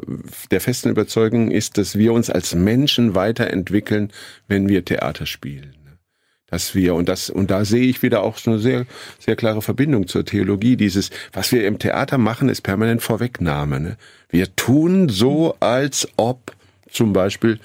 der 0.51 0.61
festen 0.61 0.89
Überzeugung 0.89 1.51
ist, 1.51 1.79
dass 1.79 1.99
wir 1.99 2.13
uns 2.13 2.31
als 2.31 2.55
Menschen 2.55 3.15
weiterentwickeln, 3.15 4.13
wenn 4.47 4.69
wir 4.69 4.85
Theater 4.85 5.27
spielen. 5.27 5.75
Dass 6.47 6.75
wir, 6.75 6.95
und 6.95 7.11
das, 7.11 7.29
und 7.29 7.51
da 7.51 7.67
sehe 7.67 7.87
ich 7.87 8.03
wieder 8.03 8.23
auch 8.23 8.39
eine 8.47 8.59
sehr, 8.59 8.87
sehr 9.19 9.37
klare 9.37 9.61
Verbindung 9.61 10.07
zur 10.07 10.25
Theologie. 10.25 10.77
Dieses, 10.77 11.11
was 11.33 11.53
wir 11.53 11.67
im 11.67 11.79
Theater 11.79 12.17
machen, 12.17 12.49
ist 12.49 12.63
permanent 12.63 13.03
Vorwegnahme. 13.03 13.81
Ne? 13.81 13.97
Wir 14.31 14.57
tun 14.57 15.11
so, 15.11 15.57
als 15.61 16.09
ob 16.17 16.53
zum 16.91 17.13
Beispiel 17.13 17.61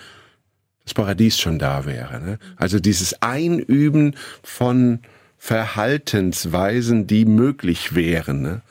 das 0.85 0.93
Paradies 0.93 1.39
schon 1.39 1.59
da 1.59 1.85
wäre. 1.85 2.19
Ne? 2.19 2.39
Also 2.57 2.79
dieses 2.79 3.21
Einüben 3.21 4.15
von 4.43 4.99
Verhaltensweisen, 5.37 7.07
die 7.07 7.25
möglich 7.25 7.95
wären. 7.95 8.41
Ne? 8.41 8.61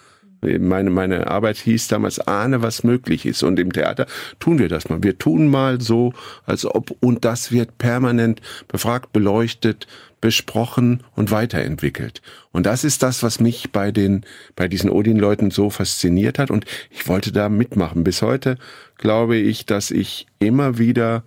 Meine, 0.58 0.90
meine 0.90 1.28
Arbeit 1.28 1.58
hieß 1.58 1.88
damals 1.88 2.18
Ahne, 2.18 2.62
was 2.62 2.82
möglich 2.82 3.26
ist. 3.26 3.42
Und 3.42 3.60
im 3.60 3.72
Theater 3.72 4.06
tun 4.40 4.58
wir 4.58 4.68
das 4.68 4.88
mal. 4.88 5.02
Wir 5.02 5.16
tun 5.16 5.46
mal 5.46 5.80
so, 5.80 6.12
als 6.46 6.66
ob, 6.66 6.96
und 7.00 7.24
das 7.24 7.52
wird 7.52 7.78
permanent 7.78 8.40
befragt, 8.66 9.12
beleuchtet, 9.12 9.86
besprochen 10.20 11.02
und 11.14 11.30
weiterentwickelt. 11.30 12.22
Und 12.50 12.66
das 12.66 12.84
ist 12.84 13.02
das, 13.02 13.22
was 13.22 13.38
mich 13.38 13.70
bei 13.70 13.92
den, 13.92 14.24
bei 14.56 14.66
diesen 14.66 14.90
Odin-Leuten 14.90 15.50
so 15.50 15.70
fasziniert 15.70 16.38
hat. 16.38 16.50
Und 16.50 16.64
ich 16.90 17.06
wollte 17.06 17.30
da 17.30 17.48
mitmachen. 17.48 18.02
Bis 18.02 18.20
heute 18.20 18.56
glaube 18.98 19.36
ich, 19.36 19.64
dass 19.66 19.90
ich 19.90 20.26
immer 20.40 20.78
wieder 20.78 21.22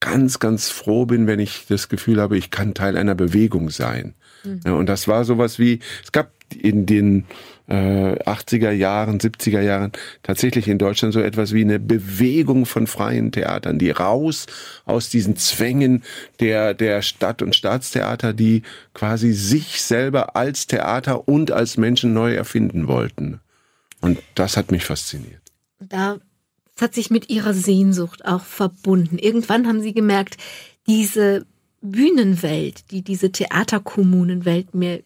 ganz, 0.00 0.38
ganz 0.38 0.70
froh 0.70 1.06
bin, 1.06 1.26
wenn 1.26 1.38
ich 1.38 1.66
das 1.68 1.88
Gefühl 1.88 2.20
habe, 2.20 2.36
ich 2.36 2.50
kann 2.50 2.74
Teil 2.74 2.96
einer 2.96 3.14
Bewegung 3.14 3.70
sein. 3.70 4.14
Mhm. 4.44 4.72
Und 4.72 4.86
das 4.86 5.06
war 5.08 5.24
sowas 5.24 5.58
wie, 5.58 5.80
es 6.02 6.12
gab 6.12 6.32
in 6.54 6.86
den 6.86 7.26
äh, 7.68 8.18
80er 8.24 8.72
Jahren, 8.72 9.20
70er 9.20 9.60
Jahren 9.60 9.92
tatsächlich 10.22 10.66
in 10.66 10.78
Deutschland 10.78 11.14
so 11.14 11.20
etwas 11.20 11.52
wie 11.52 11.60
eine 11.60 11.78
Bewegung 11.78 12.66
von 12.66 12.86
freien 12.86 13.30
Theatern, 13.30 13.78
die 13.78 13.90
raus 13.90 14.46
aus 14.84 15.08
diesen 15.08 15.36
Zwängen 15.36 16.02
der, 16.40 16.74
der 16.74 17.02
Stadt- 17.02 17.42
und 17.42 17.54
Staatstheater, 17.54 18.32
die 18.32 18.62
quasi 18.94 19.32
sich 19.32 19.82
selber 19.82 20.34
als 20.34 20.66
Theater 20.66 21.28
und 21.28 21.52
als 21.52 21.76
Menschen 21.76 22.12
neu 22.12 22.34
erfinden 22.34 22.88
wollten. 22.88 23.40
Und 24.00 24.18
das 24.34 24.56
hat 24.56 24.72
mich 24.72 24.84
fasziniert. 24.84 25.42
Da 25.78 26.18
es 26.80 26.82
hat 26.82 26.94
sich 26.94 27.10
mit 27.10 27.28
ihrer 27.28 27.52
Sehnsucht 27.52 28.24
auch 28.24 28.42
verbunden. 28.42 29.18
Irgendwann 29.18 29.66
haben 29.66 29.82
sie 29.82 29.92
gemerkt, 29.92 30.38
diese 30.86 31.44
Bühnenwelt, 31.82 32.90
die 32.90 33.02
diese 33.02 33.30
Theaterkommunenwelt 33.30 34.74
mir 34.74 35.02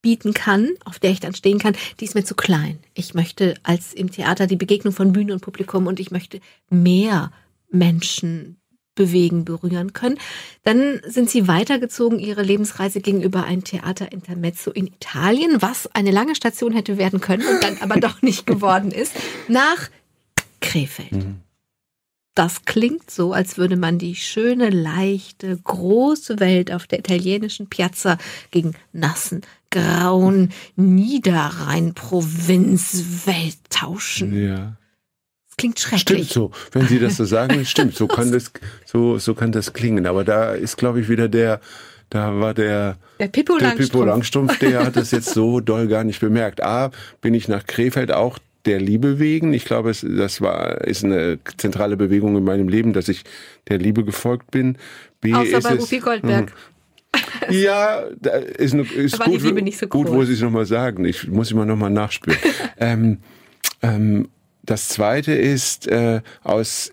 bieten 0.00 0.32
kann, 0.32 0.70
auf 0.84 1.00
der 1.00 1.10
ich 1.10 1.18
dann 1.18 1.34
stehen 1.34 1.58
kann, 1.58 1.74
die 1.98 2.04
ist 2.04 2.14
mir 2.14 2.24
zu 2.24 2.36
klein. 2.36 2.78
Ich 2.94 3.14
möchte 3.14 3.54
als 3.64 3.92
im 3.92 4.12
Theater 4.12 4.46
die 4.46 4.54
Begegnung 4.54 4.92
von 4.92 5.12
Bühne 5.12 5.32
und 5.32 5.40
Publikum 5.40 5.88
und 5.88 5.98
ich 5.98 6.12
möchte 6.12 6.38
mehr 6.70 7.32
Menschen 7.68 8.58
bewegen, 8.94 9.44
berühren 9.44 9.92
können. 9.94 10.18
Dann 10.62 11.00
sind 11.04 11.30
sie 11.30 11.48
weitergezogen, 11.48 12.20
ihre 12.20 12.42
Lebensreise 12.42 13.00
gegenüber 13.00 13.42
ein 13.42 13.64
Theater 13.64 14.12
Intermezzo 14.12 14.70
in 14.70 14.86
Italien, 14.86 15.62
was 15.62 15.88
eine 15.94 16.12
lange 16.12 16.36
Station 16.36 16.72
hätte 16.72 16.96
werden 16.96 17.20
können 17.20 17.46
und 17.46 17.64
dann 17.64 17.78
aber 17.80 17.98
doch 17.98 18.22
nicht 18.22 18.46
geworden 18.46 18.92
ist, 18.92 19.14
nach 19.48 19.88
Krefeld. 20.62 21.12
Mhm. 21.12 21.40
Das 22.34 22.64
klingt 22.64 23.10
so, 23.10 23.34
als 23.34 23.58
würde 23.58 23.76
man 23.76 23.98
die 23.98 24.14
schöne, 24.14 24.70
leichte, 24.70 25.54
große 25.54 26.40
Welt 26.40 26.72
auf 26.72 26.86
der 26.86 27.00
italienischen 27.00 27.66
Piazza 27.66 28.16
gegen 28.50 28.72
nassen, 28.92 29.42
grauen 29.70 30.50
Niederrhein-Provinzwelt 30.76 33.58
tauschen. 33.68 34.34
Ja. 34.34 34.78
Das 35.46 35.58
klingt 35.58 35.78
schrecklich. 35.78 36.30
Stimmt 36.30 36.30
so, 36.30 36.52
wenn 36.70 36.88
Sie 36.88 36.98
das 36.98 37.18
so 37.18 37.26
sagen, 37.26 37.62
stimmt, 37.66 37.96
so 37.96 38.06
kann 38.06 38.32
das, 38.32 38.50
so, 38.86 39.18
so 39.18 39.34
kann 39.34 39.52
das 39.52 39.74
klingen. 39.74 40.06
Aber 40.06 40.24
da 40.24 40.52
ist, 40.52 40.78
glaube 40.78 41.02
ich, 41.02 41.10
wieder 41.10 41.28
der, 41.28 41.60
da 42.08 42.40
war 42.40 42.54
der, 42.54 42.96
der 43.20 43.28
Pippo 43.28 43.58
der 43.58 43.68
Langstrumpf. 43.68 43.92
Pippo 43.92 44.04
Langstrumpf, 44.04 44.58
der 44.58 44.86
hat 44.86 44.96
das 44.96 45.10
jetzt 45.10 45.34
so 45.34 45.60
doll 45.60 45.86
gar 45.86 46.04
nicht 46.04 46.20
bemerkt. 46.20 46.62
A, 46.62 46.92
bin 47.20 47.34
ich 47.34 47.46
nach 47.46 47.66
Krefeld 47.66 48.10
auch 48.10 48.38
der 48.66 48.80
Liebe 48.80 49.18
wegen. 49.18 49.52
Ich 49.52 49.64
glaube, 49.64 49.90
es, 49.90 50.06
das 50.08 50.40
war, 50.40 50.82
ist 50.82 51.04
eine 51.04 51.38
zentrale 51.56 51.96
Bewegung 51.96 52.36
in 52.36 52.44
meinem 52.44 52.68
Leben, 52.68 52.92
dass 52.92 53.08
ich 53.08 53.24
der 53.68 53.78
Liebe 53.78 54.04
gefolgt 54.04 54.50
bin. 54.50 54.76
B, 55.20 55.34
Außer 55.34 55.60
bei 55.60 55.74
Rupi 55.74 55.98
Goldberg. 55.98 56.46
Mhm. 56.46 56.72
Ja, 57.50 58.04
da 58.20 58.30
ist, 58.30 58.74
ist 58.74 59.20
gut, 59.20 59.40
so 59.40 59.86
gut, 59.88 60.08
wo 60.10 60.24
Sie 60.24 60.32
es 60.32 60.40
nochmal 60.40 60.64
sagen. 60.64 61.04
Ich 61.04 61.28
muss 61.28 61.50
immer 61.50 61.66
nochmal 61.66 61.90
nachspüren. 61.90 62.38
ähm, 62.78 63.18
ähm, 63.82 64.28
das 64.62 64.88
zweite 64.88 65.32
ist, 65.32 65.88
äh, 65.88 66.22
aus 66.42 66.92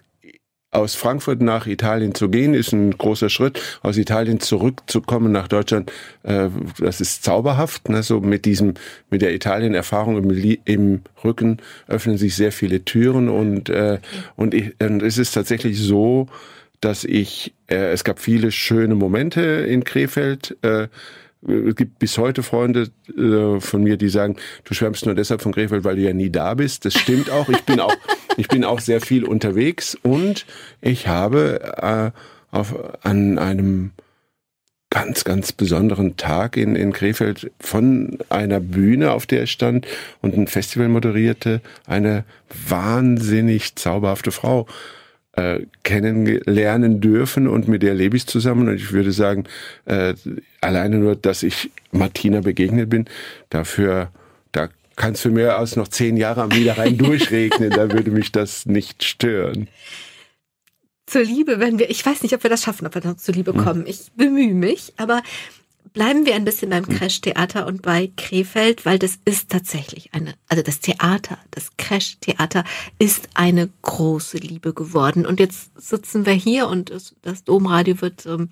aus 0.71 0.93
Frankfurt 0.93 1.41
nach 1.41 1.65
Italien 1.65 2.13
zu 2.13 2.29
gehen, 2.29 2.53
ist 2.53 2.73
ein 2.73 2.91
großer 2.91 3.29
Schritt. 3.29 3.59
Aus 3.81 3.97
Italien 3.97 4.39
zurückzukommen 4.39 5.31
nach 5.31 5.47
Deutschland, 5.47 5.91
äh, 6.23 6.49
das 6.79 7.01
ist 7.01 7.23
zauberhaft. 7.23 7.89
Ne? 7.89 8.03
So 8.03 8.19
mit 8.19 8.45
diesem, 8.45 8.75
mit 9.09 9.21
der 9.21 9.33
Italien-Erfahrung 9.33 10.17
im, 10.17 10.57
im, 10.65 11.01
Rücken 11.23 11.57
öffnen 11.87 12.17
sich 12.17 12.35
sehr 12.35 12.51
viele 12.51 12.85
Türen 12.85 13.29
und 13.29 13.69
äh, 13.69 13.99
und, 14.35 14.53
ich, 14.53 14.75
und 14.79 15.01
es 15.01 15.17
ist 15.17 15.33
tatsächlich 15.33 15.79
so, 15.79 16.27
dass 16.81 17.03
ich, 17.03 17.53
äh, 17.67 17.91
es 17.91 18.03
gab 18.03 18.19
viele 18.19 18.51
schöne 18.51 18.95
Momente 18.95 19.41
in 19.41 19.83
Krefeld. 19.83 20.57
Äh, 20.61 20.87
es 21.47 21.75
gibt 21.75 21.99
bis 21.99 22.17
heute 22.17 22.43
Freunde 22.43 22.89
äh, 23.17 23.59
von 23.61 23.83
mir, 23.83 23.97
die 23.97 24.09
sagen, 24.09 24.35
du 24.65 24.73
schwärmst 24.73 25.05
nur 25.05 25.15
deshalb 25.15 25.41
von 25.41 25.53
Krefeld, 25.53 25.83
weil 25.83 25.95
du 25.95 26.01
ja 26.01 26.13
nie 26.13 26.29
da 26.29 26.53
bist. 26.53 26.85
Das 26.85 26.93
stimmt 26.93 27.29
auch. 27.29 27.47
Ich 27.47 27.63
bin 27.63 27.79
auch, 27.79 27.95
ich 28.37 28.47
bin 28.49 28.65
auch 28.65 28.79
sehr 28.79 28.99
viel 28.99 29.23
unterwegs 29.23 29.97
und 30.01 30.45
ich 30.81 31.07
habe 31.07 32.13
äh, 32.13 32.55
auf, 32.55 32.75
an 33.03 33.37
einem 33.37 33.91
ganz, 34.89 35.23
ganz 35.23 35.51
besonderen 35.51 36.17
Tag 36.17 36.57
in, 36.57 36.75
in 36.75 36.91
Krefeld 36.93 37.51
von 37.59 38.17
einer 38.29 38.59
Bühne, 38.59 39.11
auf 39.11 39.25
der 39.25 39.43
ich 39.43 39.51
stand 39.51 39.87
und 40.21 40.35
ein 40.35 40.47
Festival 40.47 40.89
moderierte, 40.89 41.61
eine 41.85 42.25
wahnsinnig 42.67 43.75
zauberhafte 43.75 44.31
Frau 44.31 44.67
äh, 45.39 45.65
kennenlernen 45.83 46.99
dürfen 46.99 47.47
und 47.47 47.67
mit 47.67 47.81
der 47.81 47.95
lebe 47.95 48.17
ich 48.17 48.27
zusammen. 48.27 48.67
Und 48.67 48.75
ich 48.75 48.91
würde 48.91 49.11
sagen, 49.11 49.45
äh, 49.85 50.13
alleine 50.59 50.97
nur, 50.97 51.15
dass 51.15 51.43
ich 51.43 51.71
Martina 51.91 52.41
begegnet 52.41 52.89
bin, 52.89 53.05
dafür, 53.49 54.11
da 54.51 54.69
kann 54.97 55.13
es 55.13 55.21
für 55.21 55.31
mehr 55.31 55.57
als 55.57 55.77
noch 55.77 55.87
zehn 55.87 56.17
Jahre 56.17 56.41
am 56.41 56.49
Niederrhein 56.49 56.97
durchregnen, 56.97 57.69
da 57.69 57.91
würde 57.91 58.11
mich 58.11 58.31
das 58.31 58.65
nicht 58.65 59.03
stören. 59.03 59.69
Zur 61.05 61.23
Liebe 61.23 61.59
werden 61.59 61.79
wir, 61.79 61.89
ich 61.89 62.05
weiß 62.05 62.21
nicht, 62.21 62.33
ob 62.35 62.43
wir 62.43 62.49
das 62.49 62.63
schaffen, 62.63 62.85
ob 62.85 62.93
wir 62.93 63.03
noch 63.03 63.15
zur 63.15 63.33
Liebe 63.33 63.53
hm. 63.53 63.63
kommen. 63.63 63.87
Ich 63.87 64.11
bemühe 64.15 64.53
mich, 64.53 64.93
aber 64.97 65.23
bleiben 65.93 66.25
wir 66.25 66.35
ein 66.35 66.45
bisschen 66.45 66.69
beim 66.69 66.85
hm. 66.85 66.97
Crash-Theater 66.97 67.67
und 67.67 67.81
bei 67.81 68.11
Krefeld, 68.17 68.85
weil 68.85 68.99
das 68.99 69.19
ist 69.25 69.49
tatsächlich 69.49 70.13
eine, 70.13 70.35
also 70.47 70.63
das 70.63 70.79
Theater, 70.79 71.37
das 71.51 71.69
Crash-Theater 71.77 72.63
ist 72.97 73.29
eine 73.33 73.69
große 73.81 74.37
Liebe 74.37 74.73
geworden. 74.73 75.25
Und 75.25 75.39
jetzt 75.39 75.71
sitzen 75.75 76.25
wir 76.25 76.33
hier 76.33 76.67
und 76.67 76.89
das, 76.89 77.15
das 77.21 77.43
Domradio 77.43 78.01
wird 78.01 78.25
ähm, 78.25 78.49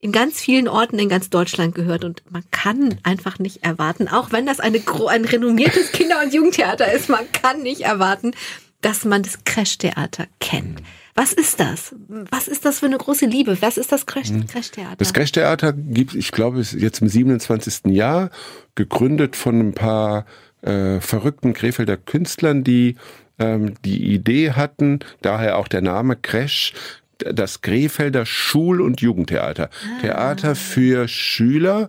in 0.00 0.10
ganz 0.10 0.40
vielen 0.40 0.66
Orten 0.66 0.98
in 0.98 1.08
ganz 1.08 1.30
Deutschland 1.30 1.74
gehört 1.74 2.04
und 2.04 2.22
man 2.28 2.42
kann 2.50 2.98
einfach 3.04 3.38
nicht 3.38 3.64
erwarten, 3.64 4.08
auch 4.08 4.32
wenn 4.32 4.46
das 4.46 4.58
eine, 4.58 4.82
ein 5.08 5.24
renommiertes 5.24 5.92
Kinder- 5.92 6.20
und 6.20 6.34
Jugendtheater 6.34 6.92
ist, 6.92 7.08
man 7.08 7.30
kann 7.30 7.62
nicht 7.62 7.82
erwarten, 7.82 8.32
dass 8.80 9.04
man 9.04 9.22
das 9.22 9.44
Crash-Theater 9.44 10.26
kennt. 10.40 10.82
Was 11.14 11.32
ist 11.32 11.60
das? 11.60 11.94
Was 12.08 12.48
ist 12.48 12.64
das 12.64 12.78
für 12.78 12.86
eine 12.86 12.96
große 12.96 13.26
Liebe? 13.26 13.60
Was 13.60 13.76
ist 13.76 13.92
das 13.92 14.02
hm. 14.02 14.46
Crash-Theater? 14.46 14.96
Das 14.96 15.12
Crash-Theater 15.12 15.72
gibt, 15.72 16.14
ich 16.14 16.32
glaube, 16.32 16.60
ist 16.60 16.72
jetzt 16.72 17.02
im 17.02 17.08
27. 17.08 17.92
Jahr, 17.92 18.30
gegründet 18.74 19.36
von 19.36 19.60
ein 19.60 19.74
paar 19.74 20.24
äh, 20.62 21.00
verrückten 21.00 21.52
Krefelder 21.52 21.96
Künstlern, 21.96 22.64
die 22.64 22.96
ähm, 23.38 23.74
die 23.84 24.14
Idee 24.14 24.52
hatten, 24.52 25.00
daher 25.20 25.58
auch 25.58 25.68
der 25.68 25.82
Name 25.82 26.16
Crash, 26.16 26.72
das 27.18 27.60
Krefelder 27.60 28.24
Schul- 28.24 28.80
und 28.80 29.00
Jugendtheater. 29.00 29.68
Ah. 29.70 30.00
Theater 30.00 30.54
für 30.54 31.08
Schüler, 31.08 31.88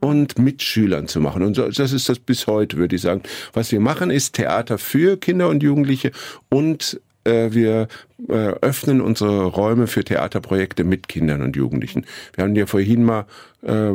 und 0.00 0.38
mit 0.38 0.62
Schülern 0.62 1.08
zu 1.08 1.20
machen. 1.20 1.42
Und 1.42 1.58
das 1.58 1.92
ist 1.92 2.08
das 2.08 2.18
bis 2.18 2.46
heute, 2.46 2.78
würde 2.78 2.96
ich 2.96 3.02
sagen. 3.02 3.22
Was 3.52 3.70
wir 3.70 3.80
machen, 3.80 4.10
ist 4.10 4.34
Theater 4.34 4.78
für 4.78 5.18
Kinder 5.18 5.48
und 5.48 5.62
Jugendliche 5.62 6.10
und 6.48 7.00
wir 7.24 7.88
äh, 8.28 8.32
öffnen 8.32 9.00
unsere 9.00 9.44
Räume 9.44 9.86
für 9.86 10.04
Theaterprojekte 10.04 10.84
mit 10.84 11.08
Kindern 11.08 11.42
und 11.42 11.56
Jugendlichen. 11.56 12.06
Wir 12.34 12.44
haben 12.44 12.56
ja 12.56 12.66
vorhin 12.66 13.04
mal 13.04 13.26
äh, 13.62 13.90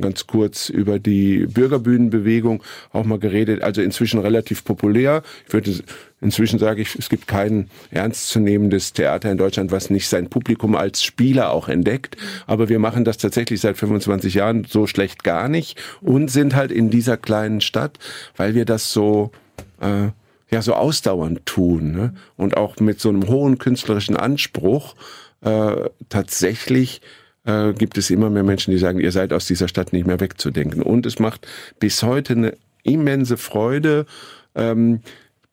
ganz 0.00 0.26
kurz 0.26 0.68
über 0.70 0.98
die 0.98 1.46
Bürgerbühnenbewegung 1.46 2.62
auch 2.92 3.04
mal 3.04 3.18
geredet. 3.18 3.62
Also 3.62 3.82
inzwischen 3.82 4.20
relativ 4.20 4.64
populär. 4.64 5.22
Ich 5.46 5.52
würde 5.52 5.74
inzwischen 6.20 6.58
sage 6.58 6.82
ich, 6.82 6.96
es 6.96 7.08
gibt 7.08 7.26
kein 7.26 7.68
ernstzunehmendes 7.90 8.92
Theater 8.92 9.30
in 9.30 9.38
Deutschland, 9.38 9.72
was 9.72 9.90
nicht 9.90 10.08
sein 10.08 10.28
Publikum 10.28 10.74
als 10.74 11.02
Spieler 11.02 11.52
auch 11.52 11.68
entdeckt. 11.68 12.16
Aber 12.46 12.68
wir 12.68 12.78
machen 12.78 13.04
das 13.04 13.18
tatsächlich 13.18 13.60
seit 13.60 13.76
25 13.76 14.34
Jahren 14.34 14.66
so 14.68 14.86
schlecht 14.86 15.24
gar 15.24 15.48
nicht 15.48 15.80
und 16.00 16.30
sind 16.30 16.54
halt 16.54 16.72
in 16.72 16.90
dieser 16.90 17.16
kleinen 17.16 17.60
Stadt, 17.60 17.98
weil 18.36 18.54
wir 18.54 18.64
das 18.64 18.92
so 18.92 19.32
äh, 19.80 20.08
ja 20.50 20.62
so 20.62 20.74
ausdauernd 20.74 21.46
tun 21.46 21.92
ne? 21.92 22.14
und 22.36 22.56
auch 22.56 22.78
mit 22.80 23.00
so 23.00 23.08
einem 23.08 23.28
hohen 23.28 23.58
künstlerischen 23.58 24.16
Anspruch 24.16 24.94
äh, 25.42 25.88
tatsächlich 26.08 27.00
äh, 27.44 27.72
gibt 27.72 27.98
es 27.98 28.10
immer 28.10 28.30
mehr 28.30 28.42
Menschen, 28.42 28.70
die 28.70 28.78
sagen, 28.78 29.00
ihr 29.00 29.12
seid 29.12 29.32
aus 29.32 29.46
dieser 29.46 29.68
Stadt 29.68 29.92
nicht 29.92 30.06
mehr 30.06 30.20
wegzudenken. 30.20 30.82
Und 30.82 31.06
es 31.06 31.18
macht 31.18 31.46
bis 31.78 32.02
heute 32.02 32.34
eine 32.34 32.56
immense 32.82 33.36
Freude, 33.36 34.06
ähm, 34.54 35.00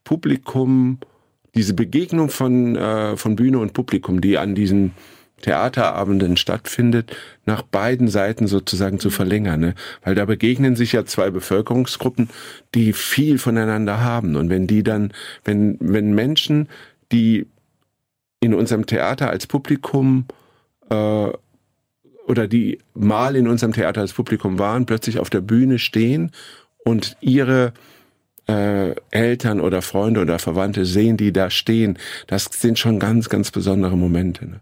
Publikum, 0.04 1.00
diese 1.56 1.74
Begegnung 1.74 2.30
von, 2.30 2.76
äh, 2.76 3.18
von 3.18 3.36
Bühne 3.36 3.60
und 3.60 3.74
Publikum, 3.74 4.22
die 4.22 4.38
an 4.38 4.56
diesen 4.56 4.94
Theaterabenden 5.42 6.36
stattfindet, 6.36 7.16
nach 7.46 7.62
beiden 7.62 8.08
Seiten 8.08 8.48
sozusagen 8.48 9.00
zu 9.00 9.10
verlängern. 9.10 9.60
Ne? 9.60 9.76
Weil 10.04 10.16
da 10.16 10.26
begegnen 10.26 10.76
sich 10.76 10.94
ja 10.94 11.06
zwei 11.06 11.30
Bevölkerungsgruppen, 11.30 12.30
die 12.74 12.94
viel 12.94 13.38
voneinander 13.38 14.02
haben. 14.02 14.36
Und 14.36 14.50
wenn 14.50 14.68
die 14.68 14.84
dann, 14.84 15.14
wenn, 15.44 15.78
wenn 15.80 16.16
Menschen, 16.16 16.68
die 17.12 17.46
in 18.40 18.54
unserem 18.54 18.86
Theater 18.86 19.30
als 19.30 19.48
Publikum 19.48 20.26
äh, 20.90 21.30
oder 22.26 22.48
die 22.48 22.80
mal 22.94 23.36
in 23.36 23.48
unserem 23.48 23.74
Theater 23.74 24.02
als 24.02 24.14
Publikum 24.14 24.60
waren, 24.60 24.86
plötzlich 24.86 25.20
auf 25.20 25.30
der 25.30 25.42
Bühne 25.42 25.80
stehen 25.80 26.32
und 26.84 27.16
ihre 27.22 27.74
äh, 28.48 28.96
Eltern 29.12 29.62
oder 29.62 29.82
Freunde 29.82 30.22
oder 30.22 30.40
Verwandte 30.40 30.86
sehen, 30.86 31.18
die 31.18 31.32
da 31.32 31.50
stehen, 31.50 31.98
das 32.28 32.46
sind 32.46 32.80
schon 32.80 33.00
ganz, 33.00 33.30
ganz 33.30 33.52
besondere 33.52 33.98
Momente. 33.98 34.46
Ne? 34.46 34.60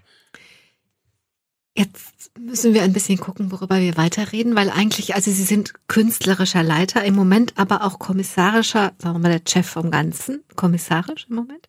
Jetzt 1.77 2.31
müssen 2.39 2.73
wir 2.73 2.83
ein 2.83 2.93
bisschen 2.93 3.19
gucken, 3.19 3.51
worüber 3.51 3.79
wir 3.81 3.97
weiterreden, 3.97 4.55
weil 4.55 4.69
eigentlich, 4.69 5.13
also 5.13 5.29
Sie 5.29 5.43
sind 5.43 5.73
künstlerischer 5.87 6.63
Leiter 6.63 7.03
im 7.03 7.15
Moment, 7.15 7.53
aber 7.57 7.83
auch 7.83 7.99
kommissarischer, 7.99 8.93
sagen 8.97 9.15
wir 9.15 9.19
mal, 9.19 9.39
der 9.39 9.51
Chef 9.51 9.67
vom 9.67 9.91
Ganzen, 9.91 10.41
kommissarisch 10.55 11.27
im 11.29 11.35
Moment. 11.35 11.67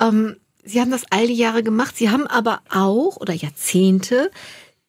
Ähm, 0.00 0.36
Sie 0.64 0.80
haben 0.80 0.90
das 0.90 1.04
all 1.10 1.28
die 1.28 1.34
Jahre 1.34 1.62
gemacht. 1.62 1.96
Sie 1.96 2.10
haben 2.10 2.26
aber 2.26 2.60
auch, 2.70 3.18
oder 3.18 3.32
Jahrzehnte, 3.32 4.32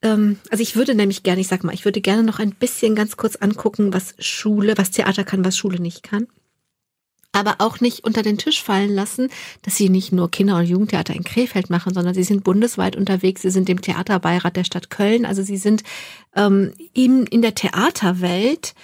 ähm, 0.02 0.38
also 0.50 0.60
ich 0.60 0.74
würde 0.74 0.96
nämlich 0.96 1.22
gerne, 1.22 1.40
ich 1.40 1.48
sag 1.48 1.62
mal, 1.62 1.74
ich 1.74 1.84
würde 1.84 2.00
gerne 2.00 2.24
noch 2.24 2.40
ein 2.40 2.50
bisschen 2.50 2.96
ganz 2.96 3.16
kurz 3.16 3.36
angucken, 3.36 3.92
was 3.92 4.16
Schule, 4.18 4.76
was 4.76 4.90
Theater 4.90 5.22
kann, 5.22 5.44
was 5.44 5.56
Schule 5.56 5.80
nicht 5.80 6.02
kann 6.02 6.26
aber 7.32 7.56
auch 7.58 7.80
nicht 7.80 8.04
unter 8.04 8.22
den 8.22 8.38
Tisch 8.38 8.62
fallen 8.62 8.94
lassen, 8.94 9.28
dass 9.62 9.76
sie 9.76 9.88
nicht 9.88 10.12
nur 10.12 10.30
Kinder- 10.30 10.56
und 10.56 10.64
Jugendtheater 10.64 11.14
in 11.14 11.24
Krefeld 11.24 11.70
machen, 11.70 11.92
sondern 11.94 12.14
sie 12.14 12.22
sind 12.22 12.42
bundesweit 12.42 12.96
unterwegs. 12.96 13.42
Sie 13.42 13.50
sind 13.50 13.68
im 13.68 13.82
Theaterbeirat 13.82 14.56
der 14.56 14.64
Stadt 14.64 14.90
Köln. 14.90 15.26
Also 15.26 15.42
sie 15.42 15.58
sind 15.58 15.82
ähm, 16.34 16.72
in, 16.94 17.26
in 17.26 17.42
der 17.42 17.54
Theaterwelt. 17.54 18.74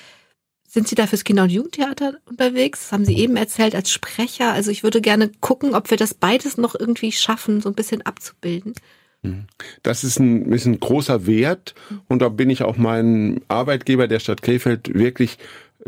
Sind 0.68 0.88
Sie 0.88 0.96
da 0.96 1.06
fürs 1.06 1.22
Kinder- 1.22 1.44
und 1.44 1.52
Jugendtheater 1.52 2.14
unterwegs? 2.28 2.80
Das 2.80 2.92
haben 2.92 3.04
Sie 3.04 3.16
eben 3.16 3.36
erzählt 3.36 3.76
als 3.76 3.92
Sprecher. 3.92 4.52
Also 4.52 4.72
ich 4.72 4.82
würde 4.82 5.00
gerne 5.00 5.30
gucken, 5.40 5.72
ob 5.72 5.90
wir 5.90 5.96
das 5.96 6.14
beides 6.14 6.58
noch 6.58 6.74
irgendwie 6.78 7.12
schaffen, 7.12 7.60
so 7.60 7.68
ein 7.68 7.76
bisschen 7.76 8.02
abzubilden. 8.02 8.74
Mhm. 9.22 9.46
Das 9.82 10.04
ist 10.04 10.18
ein, 10.18 10.52
ist 10.52 10.66
ein 10.66 10.80
großer 10.80 11.26
Wert 11.26 11.74
und 12.08 12.20
da 12.22 12.28
bin 12.28 12.50
ich 12.50 12.62
auch 12.62 12.76
meinem 12.76 13.40
Arbeitgeber 13.48 14.08
der 14.08 14.18
Stadt 14.18 14.42
Krefeld 14.42 14.92
wirklich 14.94 15.38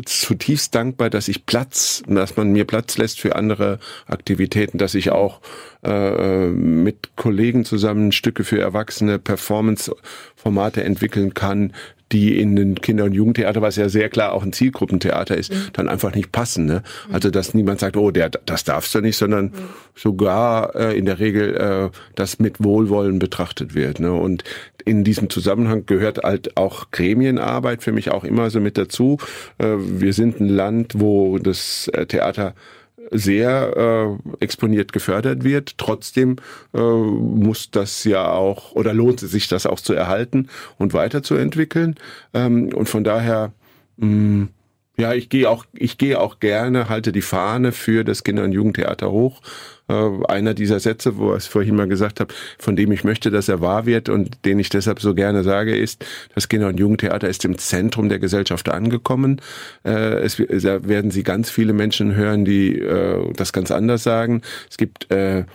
zutiefst 0.05 0.75
dankbar, 0.75 1.09
dass 1.09 1.27
ich 1.27 1.45
Platz, 1.45 2.03
dass 2.07 2.35
man 2.35 2.51
mir 2.51 2.65
Platz 2.65 2.97
lässt 2.97 3.19
für 3.19 3.35
andere 3.35 3.79
Aktivitäten, 4.05 4.77
dass 4.77 4.95
ich 4.95 5.11
auch 5.11 5.41
äh, 5.83 6.47
mit 6.47 7.15
Kollegen 7.15 7.65
zusammen 7.65 8.11
Stücke 8.11 8.43
für 8.43 8.59
Erwachsene, 8.59 9.17
Performance-Formate 9.17 10.83
entwickeln 10.83 11.33
kann, 11.33 11.73
die 12.11 12.39
in 12.39 12.55
den 12.55 12.75
Kinder- 12.75 13.05
und 13.05 13.13
Jugendtheater, 13.13 13.61
was 13.61 13.75
ja 13.75 13.89
sehr 13.89 14.09
klar 14.09 14.33
auch 14.33 14.43
ein 14.43 14.53
Zielgruppentheater 14.53 15.35
ist, 15.35 15.51
mhm. 15.51 15.67
dann 15.73 15.89
einfach 15.89 16.13
nicht 16.15 16.31
passen. 16.31 16.65
Ne? 16.65 16.83
Mhm. 17.07 17.13
Also 17.13 17.29
dass 17.29 17.53
niemand 17.53 17.79
sagt, 17.79 17.97
oh, 17.97 18.11
der, 18.11 18.29
das 18.29 18.63
darfst 18.63 18.95
du 18.95 19.01
nicht, 19.01 19.17
sondern 19.17 19.45
mhm. 19.45 19.51
sogar 19.95 20.75
äh, 20.75 20.97
in 20.97 21.05
der 21.05 21.19
Regel 21.19 21.55
äh, 21.55 21.89
das 22.15 22.39
mit 22.39 22.63
Wohlwollen 22.63 23.19
betrachtet 23.19 23.75
wird. 23.75 23.99
Ne? 23.99 24.13
Und 24.13 24.43
in 24.85 25.03
diesem 25.03 25.29
Zusammenhang 25.29 25.85
gehört 25.85 26.19
halt 26.19 26.55
auch 26.55 26.91
Gremienarbeit 26.91 27.83
für 27.83 27.91
mich 27.91 28.09
auch 28.11 28.23
immer 28.23 28.49
so 28.49 28.61
mit 28.61 28.77
dazu. 28.77 29.17
Äh, 29.57 29.75
wir 29.77 30.13
sind 30.13 30.39
ein 30.39 30.49
Land, 30.49 30.93
wo 30.95 31.37
das 31.39 31.89
äh, 31.89 32.05
Theater 32.05 32.55
sehr 33.11 34.17
äh, 34.39 34.43
exponiert 34.43 34.93
gefördert 34.93 35.43
wird. 35.43 35.77
Trotzdem 35.77 36.37
äh, 36.73 36.79
muss 36.79 37.71
das 37.71 38.03
ja 38.03 38.31
auch 38.31 38.73
oder 38.73 38.93
lohnt 38.93 39.23
es 39.23 39.31
sich 39.31 39.47
das 39.47 39.65
auch 39.65 39.79
zu 39.79 39.93
erhalten 39.93 40.49
und 40.77 40.93
weiterzuentwickeln. 40.93 41.95
Ähm, 42.33 42.73
und 42.73 42.89
von 42.89 43.03
daher 43.03 43.53
mh, 43.97 44.07
mm, 44.07 44.49
ja, 44.99 45.13
ich 45.13 45.29
gehe 45.29 45.49
auch, 45.49 45.65
ich 45.73 45.97
gehe 45.97 46.19
auch 46.19 46.39
gerne, 46.39 46.89
halte 46.89 47.11
die 47.11 47.21
Fahne 47.21 47.71
für 47.71 48.03
das 48.03 48.23
Kinder- 48.23 48.43
und 48.43 48.51
Jugendtheater 48.51 49.11
hoch. 49.11 49.41
Äh, 49.87 50.09
einer 50.27 50.53
dieser 50.55 50.79
Sätze, 50.79 51.17
wo 51.17 51.31
ich 51.31 51.43
es 51.43 51.47
vorhin 51.47 51.75
mal 51.75 51.87
gesagt 51.87 52.19
habe, 52.19 52.33
von 52.57 52.75
dem 52.75 52.91
ich 52.91 53.03
möchte, 53.03 53.29
dass 53.29 53.47
er 53.47 53.61
wahr 53.61 53.85
wird 53.85 54.09
und 54.09 54.43
den 54.45 54.57
ich 54.57 54.69
deshalb 54.69 54.99
so 54.99 55.13
gerne 55.13 55.43
sage, 55.43 55.77
ist, 55.77 56.03
das 56.33 56.49
Kinder- 56.49 56.67
und 56.67 56.79
Jugendtheater 56.79 57.29
ist 57.29 57.45
im 57.45 57.57
Zentrum 57.59 58.09
der 58.09 58.19
Gesellschaft 58.19 58.69
angekommen. 58.69 59.39
Äh, 59.85 60.19
es, 60.23 60.37
da 60.37 60.87
werden 60.87 61.11
Sie 61.11 61.23
ganz 61.23 61.51
viele 61.51 61.73
Menschen 61.73 62.15
hören, 62.15 62.43
die 62.43 62.79
äh, 62.79 63.31
das 63.33 63.53
ganz 63.53 63.69
anders 63.69 64.01
sagen. 64.03 64.41
Es 64.69 64.77
gibt 64.77 65.11
äh, 65.11 65.45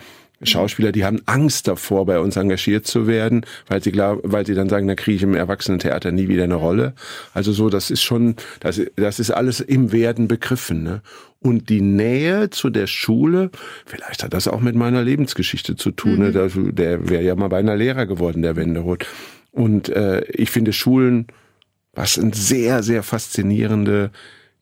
Schauspieler, 0.45 0.91
die 0.91 1.05
haben 1.05 1.21
Angst 1.25 1.67
davor, 1.67 2.05
bei 2.05 2.19
uns 2.19 2.35
engagiert 2.35 2.87
zu 2.87 3.07
werden, 3.07 3.45
weil 3.67 3.83
sie 3.83 3.91
glauben, 3.91 4.21
weil 4.23 4.45
sie 4.45 4.55
dann 4.55 4.69
sagen, 4.69 4.87
da 4.87 4.95
kriege 4.95 5.17
ich 5.17 5.23
im 5.23 5.35
Erwachsenentheater 5.35 6.11
nie 6.11 6.27
wieder 6.27 6.43
eine 6.43 6.55
Rolle. 6.55 6.93
Also 7.33 7.51
so, 7.51 7.69
das 7.69 7.91
ist 7.91 8.01
schon, 8.01 8.35
das, 8.59 8.81
das 8.95 9.19
ist 9.19 9.31
alles 9.31 9.59
im 9.59 9.91
Werden 9.91 10.27
begriffen. 10.27 10.83
Ne? 10.83 11.01
Und 11.39 11.69
die 11.69 11.81
Nähe 11.81 12.49
zu 12.49 12.69
der 12.69 12.87
Schule, 12.87 13.51
vielleicht 13.85 14.23
hat 14.23 14.33
das 14.33 14.47
auch 14.47 14.61
mit 14.61 14.75
meiner 14.75 15.03
Lebensgeschichte 15.03 15.75
zu 15.75 15.91
tun. 15.91 16.19
Ne? 16.19 16.29
Mhm. 16.29 16.63
Ne? 16.63 16.73
Der 16.73 17.09
wäre 17.09 17.23
ja 17.23 17.35
mal 17.35 17.49
beinahe 17.49 17.77
Lehrer 17.77 18.05
geworden, 18.05 18.41
der 18.41 18.55
Wenderoth. 18.55 19.05
Und 19.51 19.89
äh, 19.89 20.21
ich 20.25 20.49
finde 20.49 20.73
Schulen, 20.73 21.27
was 21.93 22.17
ein 22.17 22.33
sehr, 22.33 22.81
sehr 22.81 23.03
faszinierende 23.03 24.11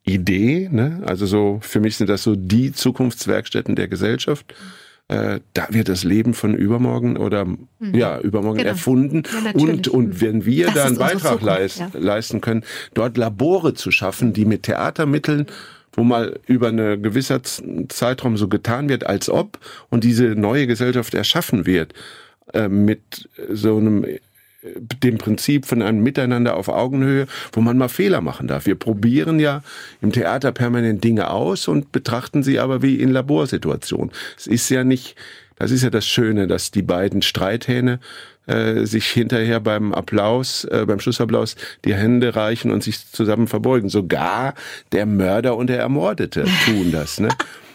Idee. 0.03 0.69
Ne? 0.71 1.01
Also 1.05 1.25
so, 1.25 1.59
für 1.61 1.79
mich 1.79 1.97
sind 1.97 2.09
das 2.09 2.23
so 2.23 2.35
die 2.35 2.73
Zukunftswerkstätten 2.73 3.75
der 3.75 3.87
Gesellschaft. 3.87 4.53
Mhm 4.57 4.80
äh, 5.11 5.39
da 5.53 5.67
wird 5.69 5.89
das 5.89 6.03
Leben 6.03 6.33
von 6.33 6.55
übermorgen 6.55 7.17
oder 7.17 7.45
mhm. 7.45 7.59
ja 7.93 8.19
übermorgen 8.19 8.59
genau. 8.59 8.69
erfunden 8.69 9.23
ja, 9.43 9.51
und 9.53 9.87
und 9.87 10.21
wenn 10.21 10.45
wir 10.45 10.67
das 10.67 10.73
da 10.75 10.85
einen 10.85 10.97
Beitrag 10.97 11.21
Zukunft, 11.21 11.43
leist, 11.43 11.79
ja. 11.79 11.89
leisten 11.93 12.41
können, 12.41 12.63
dort 12.93 13.17
Labore 13.17 13.73
zu 13.73 13.91
schaffen, 13.91 14.33
die 14.33 14.45
mit 14.45 14.63
Theatermitteln 14.63 15.47
wo 15.93 16.03
mal 16.03 16.39
über 16.47 16.69
eine 16.69 16.97
gewisser 16.97 17.41
Zeitraum 17.43 18.37
so 18.37 18.47
getan 18.47 18.87
wird, 18.87 19.05
als 19.05 19.29
ob 19.29 19.59
und 19.89 20.05
diese 20.05 20.27
neue 20.35 20.65
Gesellschaft 20.65 21.13
erschaffen 21.13 21.65
wird 21.65 21.93
äh, 22.53 22.69
mit 22.69 23.29
so 23.51 23.77
einem 23.77 24.05
dem 24.63 25.17
Prinzip 25.17 25.65
von 25.65 25.81
einem 25.81 26.03
Miteinander 26.03 26.55
auf 26.55 26.67
Augenhöhe, 26.67 27.27
wo 27.53 27.61
man 27.61 27.77
mal 27.77 27.89
Fehler 27.89 28.21
machen 28.21 28.47
darf. 28.47 28.65
Wir 28.65 28.75
probieren 28.75 29.39
ja 29.39 29.63
im 30.01 30.11
Theater 30.11 30.51
permanent 30.51 31.03
Dinge 31.03 31.31
aus 31.31 31.67
und 31.67 31.91
betrachten 31.91 32.43
sie 32.43 32.59
aber 32.59 32.81
wie 32.81 32.95
in 32.95 33.09
Laborsituationen. 33.09 34.11
Es 34.37 34.47
ist 34.47 34.69
ja 34.69 34.83
nicht, 34.83 35.15
das 35.57 35.71
ist 35.71 35.83
ja 35.83 35.89
das 35.89 36.05
Schöne, 36.05 36.47
dass 36.47 36.71
die 36.71 36.83
beiden 36.83 37.21
Streithähne 37.21 37.99
äh, 38.47 38.85
sich 38.85 39.07
hinterher 39.07 39.59
beim 39.59 39.93
Applaus, 39.93 40.65
äh, 40.65 40.85
beim 40.87 40.99
Schlussapplaus 40.99 41.55
die 41.85 41.95
Hände 41.95 42.35
reichen 42.35 42.71
und 42.71 42.83
sich 42.83 43.11
zusammen 43.11 43.47
verbeugen. 43.47 43.89
Sogar 43.89 44.53
der 44.91 45.05
Mörder 45.05 45.55
und 45.57 45.67
der 45.67 45.79
Ermordete 45.79 46.45
tun 46.65 46.91
das. 46.91 47.19
Ne? 47.19 47.29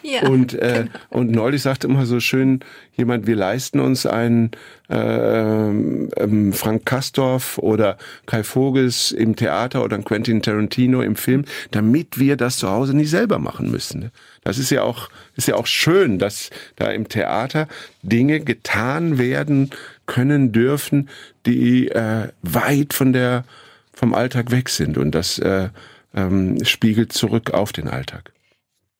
Ja, 0.06 0.28
und, 0.28 0.54
äh, 0.54 0.84
genau. 0.84 0.90
und 1.10 1.32
neulich 1.32 1.62
sagte 1.62 1.88
immer 1.88 2.06
so 2.06 2.20
schön 2.20 2.60
jemand, 2.96 3.26
wir 3.26 3.34
leisten 3.34 3.80
uns 3.80 4.06
einen 4.06 4.52
äh, 4.88 4.96
ähm, 4.96 6.52
Frank 6.52 6.86
Kastorf 6.86 7.58
oder 7.58 7.98
Kai 8.26 8.44
Vogels 8.44 9.10
im 9.10 9.34
Theater 9.34 9.82
oder 9.82 9.98
Quentin 9.98 10.42
Tarantino 10.42 11.02
im 11.02 11.16
Film, 11.16 11.44
damit 11.72 12.20
wir 12.20 12.36
das 12.36 12.58
zu 12.58 12.70
Hause 12.70 12.94
nicht 12.94 13.10
selber 13.10 13.40
machen 13.40 13.70
müssen. 13.70 14.12
Das 14.44 14.58
ist 14.58 14.70
ja 14.70 14.82
auch, 14.82 15.08
ist 15.34 15.48
ja 15.48 15.56
auch 15.56 15.66
schön, 15.66 16.20
dass 16.20 16.50
da 16.76 16.90
im 16.92 17.08
Theater 17.08 17.66
Dinge 18.02 18.40
getan 18.40 19.18
werden 19.18 19.70
können 20.06 20.52
dürfen, 20.52 21.08
die 21.46 21.88
äh, 21.88 22.28
weit 22.42 22.94
von 22.94 23.12
der 23.12 23.44
vom 23.92 24.14
Alltag 24.14 24.52
weg 24.52 24.68
sind 24.68 24.98
und 24.98 25.14
das 25.14 25.38
äh, 25.38 25.70
ähm, 26.14 26.64
spiegelt 26.64 27.12
zurück 27.12 27.52
auf 27.52 27.72
den 27.72 27.88
Alltag 27.88 28.30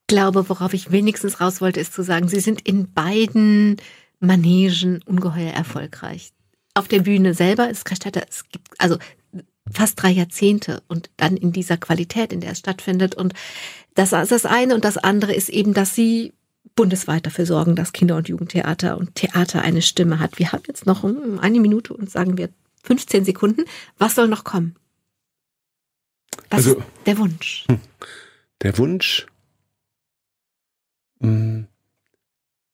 glaube, 0.06 0.48
worauf 0.48 0.74
ich 0.74 0.90
wenigstens 0.90 1.40
raus 1.40 1.60
wollte, 1.60 1.80
ist 1.80 1.92
zu 1.92 2.02
sagen, 2.02 2.28
Sie 2.28 2.40
sind 2.40 2.60
in 2.62 2.92
beiden 2.92 3.76
Manegen 4.20 5.02
ungeheuer 5.04 5.52
erfolgreich. 5.52 6.32
Auf 6.74 6.88
der 6.88 7.00
Bühne 7.00 7.34
selber 7.34 7.68
ist 7.70 7.84
Kreisstädter, 7.84 8.22
es 8.28 8.48
gibt 8.48 8.68
also 8.78 8.98
fast 9.70 10.00
drei 10.00 10.10
Jahrzehnte 10.10 10.82
und 10.88 11.10
dann 11.16 11.36
in 11.36 11.52
dieser 11.52 11.76
Qualität, 11.76 12.32
in 12.32 12.40
der 12.40 12.52
es 12.52 12.58
stattfindet. 12.58 13.14
Und 13.14 13.34
das 13.94 14.12
ist 14.12 14.32
das 14.32 14.46
eine. 14.46 14.74
Und 14.74 14.84
das 14.84 14.96
andere 14.96 15.34
ist 15.34 15.48
eben, 15.48 15.74
dass 15.74 15.94
Sie 15.94 16.32
bundesweit 16.74 17.26
dafür 17.26 17.46
sorgen, 17.46 17.74
dass 17.74 17.92
Kinder- 17.92 18.16
und 18.16 18.28
Jugendtheater 18.28 18.98
und 18.98 19.14
Theater 19.14 19.62
eine 19.62 19.82
Stimme 19.82 20.20
hat. 20.20 20.38
Wir 20.38 20.52
haben 20.52 20.62
jetzt 20.68 20.86
noch 20.86 21.04
eine 21.04 21.60
Minute 21.60 21.94
und 21.94 22.10
sagen 22.10 22.36
wir 22.38 22.50
15 22.84 23.24
Sekunden. 23.24 23.64
Was 23.98 24.14
soll 24.14 24.28
noch 24.28 24.44
kommen? 24.44 24.76
Was 26.50 26.66
also, 26.66 26.78
ist 26.78 26.86
der 27.06 27.18
Wunsch? 27.18 27.64
Hm. 27.68 27.80
Der 28.62 28.78
Wunsch 28.78 29.26
Mhm. 31.20 31.66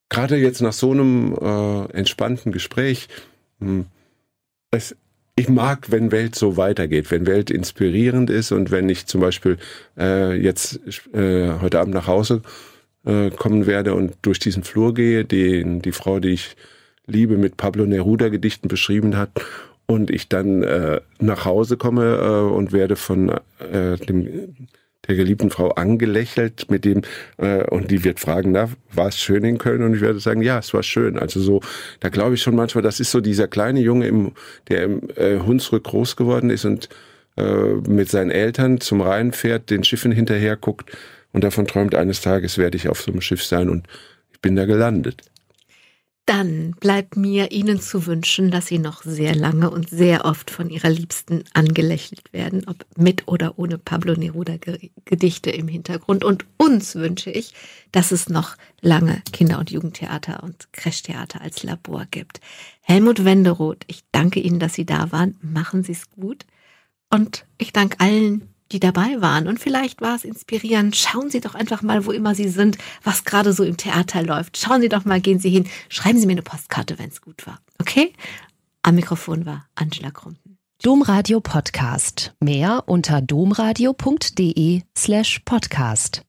Gerade 0.09 0.37
jetzt 0.37 0.61
nach 0.61 0.75
so 0.75 0.91
einem 0.91 1.35
äh, 1.41 1.85
entspannten 1.93 2.53
Gespräch, 2.53 3.09
mh, 3.61 3.87
es, 4.71 4.97
ich 5.37 5.49
mag, 5.49 5.91
wenn 5.91 6.13
Welt 6.13 6.35
so 6.35 6.57
weitergeht, 6.57 7.11
wenn 7.11 7.27
Welt 7.27 7.51
inspirierend 7.51 8.29
ist 8.29 8.53
und 8.53 8.71
wenn 8.71 8.89
ich 8.89 9.07
zum 9.07 9.21
Beispiel 9.21 9.57
äh, 9.97 10.35
jetzt 10.35 10.81
äh, 11.15 11.59
heute 11.61 11.81
Abend 11.81 11.95
nach 11.95 12.07
Hause 12.07 12.43
äh, 13.05 13.31
kommen 13.31 13.67
werde 13.67 13.95
und 13.95 14.15
durch 14.23 14.39
diesen 14.39 14.65
Flur 14.65 14.93
gehe, 14.93 15.25
den 15.25 15.81
die 15.81 15.93
Frau, 15.93 16.21
die 16.21 16.31
ich 16.31 16.57
Liebe 17.07 17.37
mit 17.37 17.57
Pablo 17.57 17.87
Neruda 17.87 18.29
Gedichten 18.29 18.69
beschrieben 18.69 19.17
hat 19.17 19.31
und 19.87 20.11
ich 20.11 20.29
dann 20.29 20.63
äh, 20.63 21.01
nach 21.19 21.45
Hause 21.45 21.77
komme 21.77 22.17
äh, 22.17 22.55
und 22.55 22.73
werde 22.73 22.97
von 22.97 23.31
äh, 23.59 23.97
dem 23.97 24.69
der 25.09 25.17
geliebten 25.17 25.51
Frau 25.51 25.71
angelächelt 25.71 26.71
mit 26.71 26.85
dem 26.85 27.03
äh, 27.39 27.65
und 27.65 27.91
die 27.91 28.05
wird 28.05 28.21
fragen, 28.21 28.53
na, 28.53 28.69
war 28.93 29.09
es 29.09 29.19
schön 29.19 29.45
in 29.45 29.59
Köln? 29.59 29.83
Und 29.83 29.95
ich 29.95 30.01
werde 30.01 30.21
sagen, 30.21 30.43
ja, 30.43 30.59
es 30.59 30.73
war 30.75 30.83
schön. 30.83 31.19
Also 31.19 31.41
so, 31.41 31.61
da 32.01 32.09
glaube 32.09 32.35
ich 32.35 32.43
schon 32.43 32.55
manchmal, 32.55 32.83
das 32.83 33.01
ist 33.01 33.11
so 33.11 33.21
dieser 33.21 33.49
kleine 33.49 33.81
Junge, 33.81 34.07
im, 34.07 34.33
der 34.69 34.85
im 34.85 35.09
äh, 35.17 35.39
Hunsrück 35.39 35.85
groß 35.85 36.17
geworden 36.17 36.51
ist 36.51 36.65
und 36.65 36.89
äh, 37.37 37.43
mit 37.89 38.11
seinen 38.11 38.31
Eltern 38.31 38.81
zum 38.81 39.01
Rhein 39.01 39.33
fährt, 39.33 39.71
den 39.71 39.85
Schiffen 39.85 40.13
hinterher 40.13 40.57
guckt 40.57 40.93
und 41.33 41.43
davon 41.43 41.67
träumt, 41.67 41.95
eines 41.95 42.21
Tages 42.21 42.59
werde 42.59 42.77
ich 42.77 42.89
auf 42.89 43.01
so 43.01 43.11
einem 43.11 43.23
Schiff 43.23 43.43
sein 43.45 43.71
und 43.71 43.89
ich 44.33 44.41
bin 44.41 44.55
da 44.55 44.67
gelandet. 44.67 45.23
Dann 46.25 46.77
bleibt 46.79 47.17
mir 47.17 47.51
Ihnen 47.51 47.81
zu 47.81 48.07
wünschen, 48.07 48.53
dass 48.53 48.69
Sie 48.69 48.79
noch 48.79 49.03
sehr 49.03 49.35
lange 49.35 49.71
und 49.71 49.91
sehr 49.91 50.25
oft 50.25 50.53
von 50.53 50.71
Ihrer 50.71 50.89
Liebsten 50.89 51.43
angelächelt 51.53 52.33
werden, 52.33 52.63
ob 52.69 52.87
mit 52.97 53.27
oder 53.27 53.59
ohne 53.59 53.77
Pablo 53.77 54.15
Neruda 54.15 54.55
Gedichte 55.05 55.51
im 55.51 55.67
Hintergrund. 55.67 56.23
Und 56.23 56.47
uns 56.59 56.95
wünsche 56.95 57.31
ich, 57.31 57.55
dass 57.91 58.13
es 58.13 58.29
noch 58.29 58.57
lange 58.81 59.21
Kinder- 59.33 59.59
und 59.59 59.73
Jugendtheater 59.73 60.45
und 60.45 60.73
Crashtheater 60.73 61.41
als 61.41 61.65
Labor 61.65 62.07
gibt. 62.09 62.41
Helmut 62.83 63.25
Wenderoth, 63.25 63.83
ich 63.89 64.05
danke 64.13 64.39
Ihnen, 64.39 64.61
dass 64.61 64.75
Sie 64.75 64.87
da 64.87 65.11
waren. 65.11 65.37
Machen 65.43 65.83
Sie 65.83 65.93
es 65.93 66.09
gut. 66.11 66.47
Und 67.11 67.47
ich 67.59 67.73
danke 67.73 67.99
allen, 67.99 68.49
die 68.73 68.81
dabei 68.81 69.21
waren. 69.21 69.47
Und 69.47 69.61
vielleicht 69.61 70.01
war 70.01 70.17
es 70.17 70.25
inspirierend. 70.25 70.97
Schauen 70.97 71.31
Sie 71.31 71.41
doch 71.41 71.55
einfach 71.55 71.83
mal, 71.83 72.07
wo 72.07 72.13
immer 72.13 72.35
Sie 72.35 72.49
sind, 72.49 72.79
was 73.05 73.25
gerade 73.25 73.53
so 73.53 73.65
im 73.65 73.77
Theater 73.77 74.23
läuft. 74.23 74.59
Schauen 74.59 74.81
Sie 74.81 74.89
doch 74.89 75.05
mal, 75.05 75.21
gehen 75.21 75.39
Sie 75.39 75.51
hin. 75.51 75.69
Schreiben 75.89 76.19
Sie 76.19 76.27
mir 76.27 76.33
eine 76.33 76.43
Postkarte, 76.43 76.99
wenn 76.99 77.09
es 77.09 77.21
gut 77.21 77.47
war. 77.47 77.61
Okay? 77.81 78.13
Am 78.83 78.97
Mikrofon 78.97 79.47
war 79.47 79.67
Angela 79.75 80.11
Krumpen. 80.11 80.59
Domradio 80.83 81.41
Podcast. 81.41 82.35
Mehr 82.41 82.83
unter 82.87 83.23
domradio.de 83.23 84.83
slash 84.99 85.39
podcast. 85.45 86.21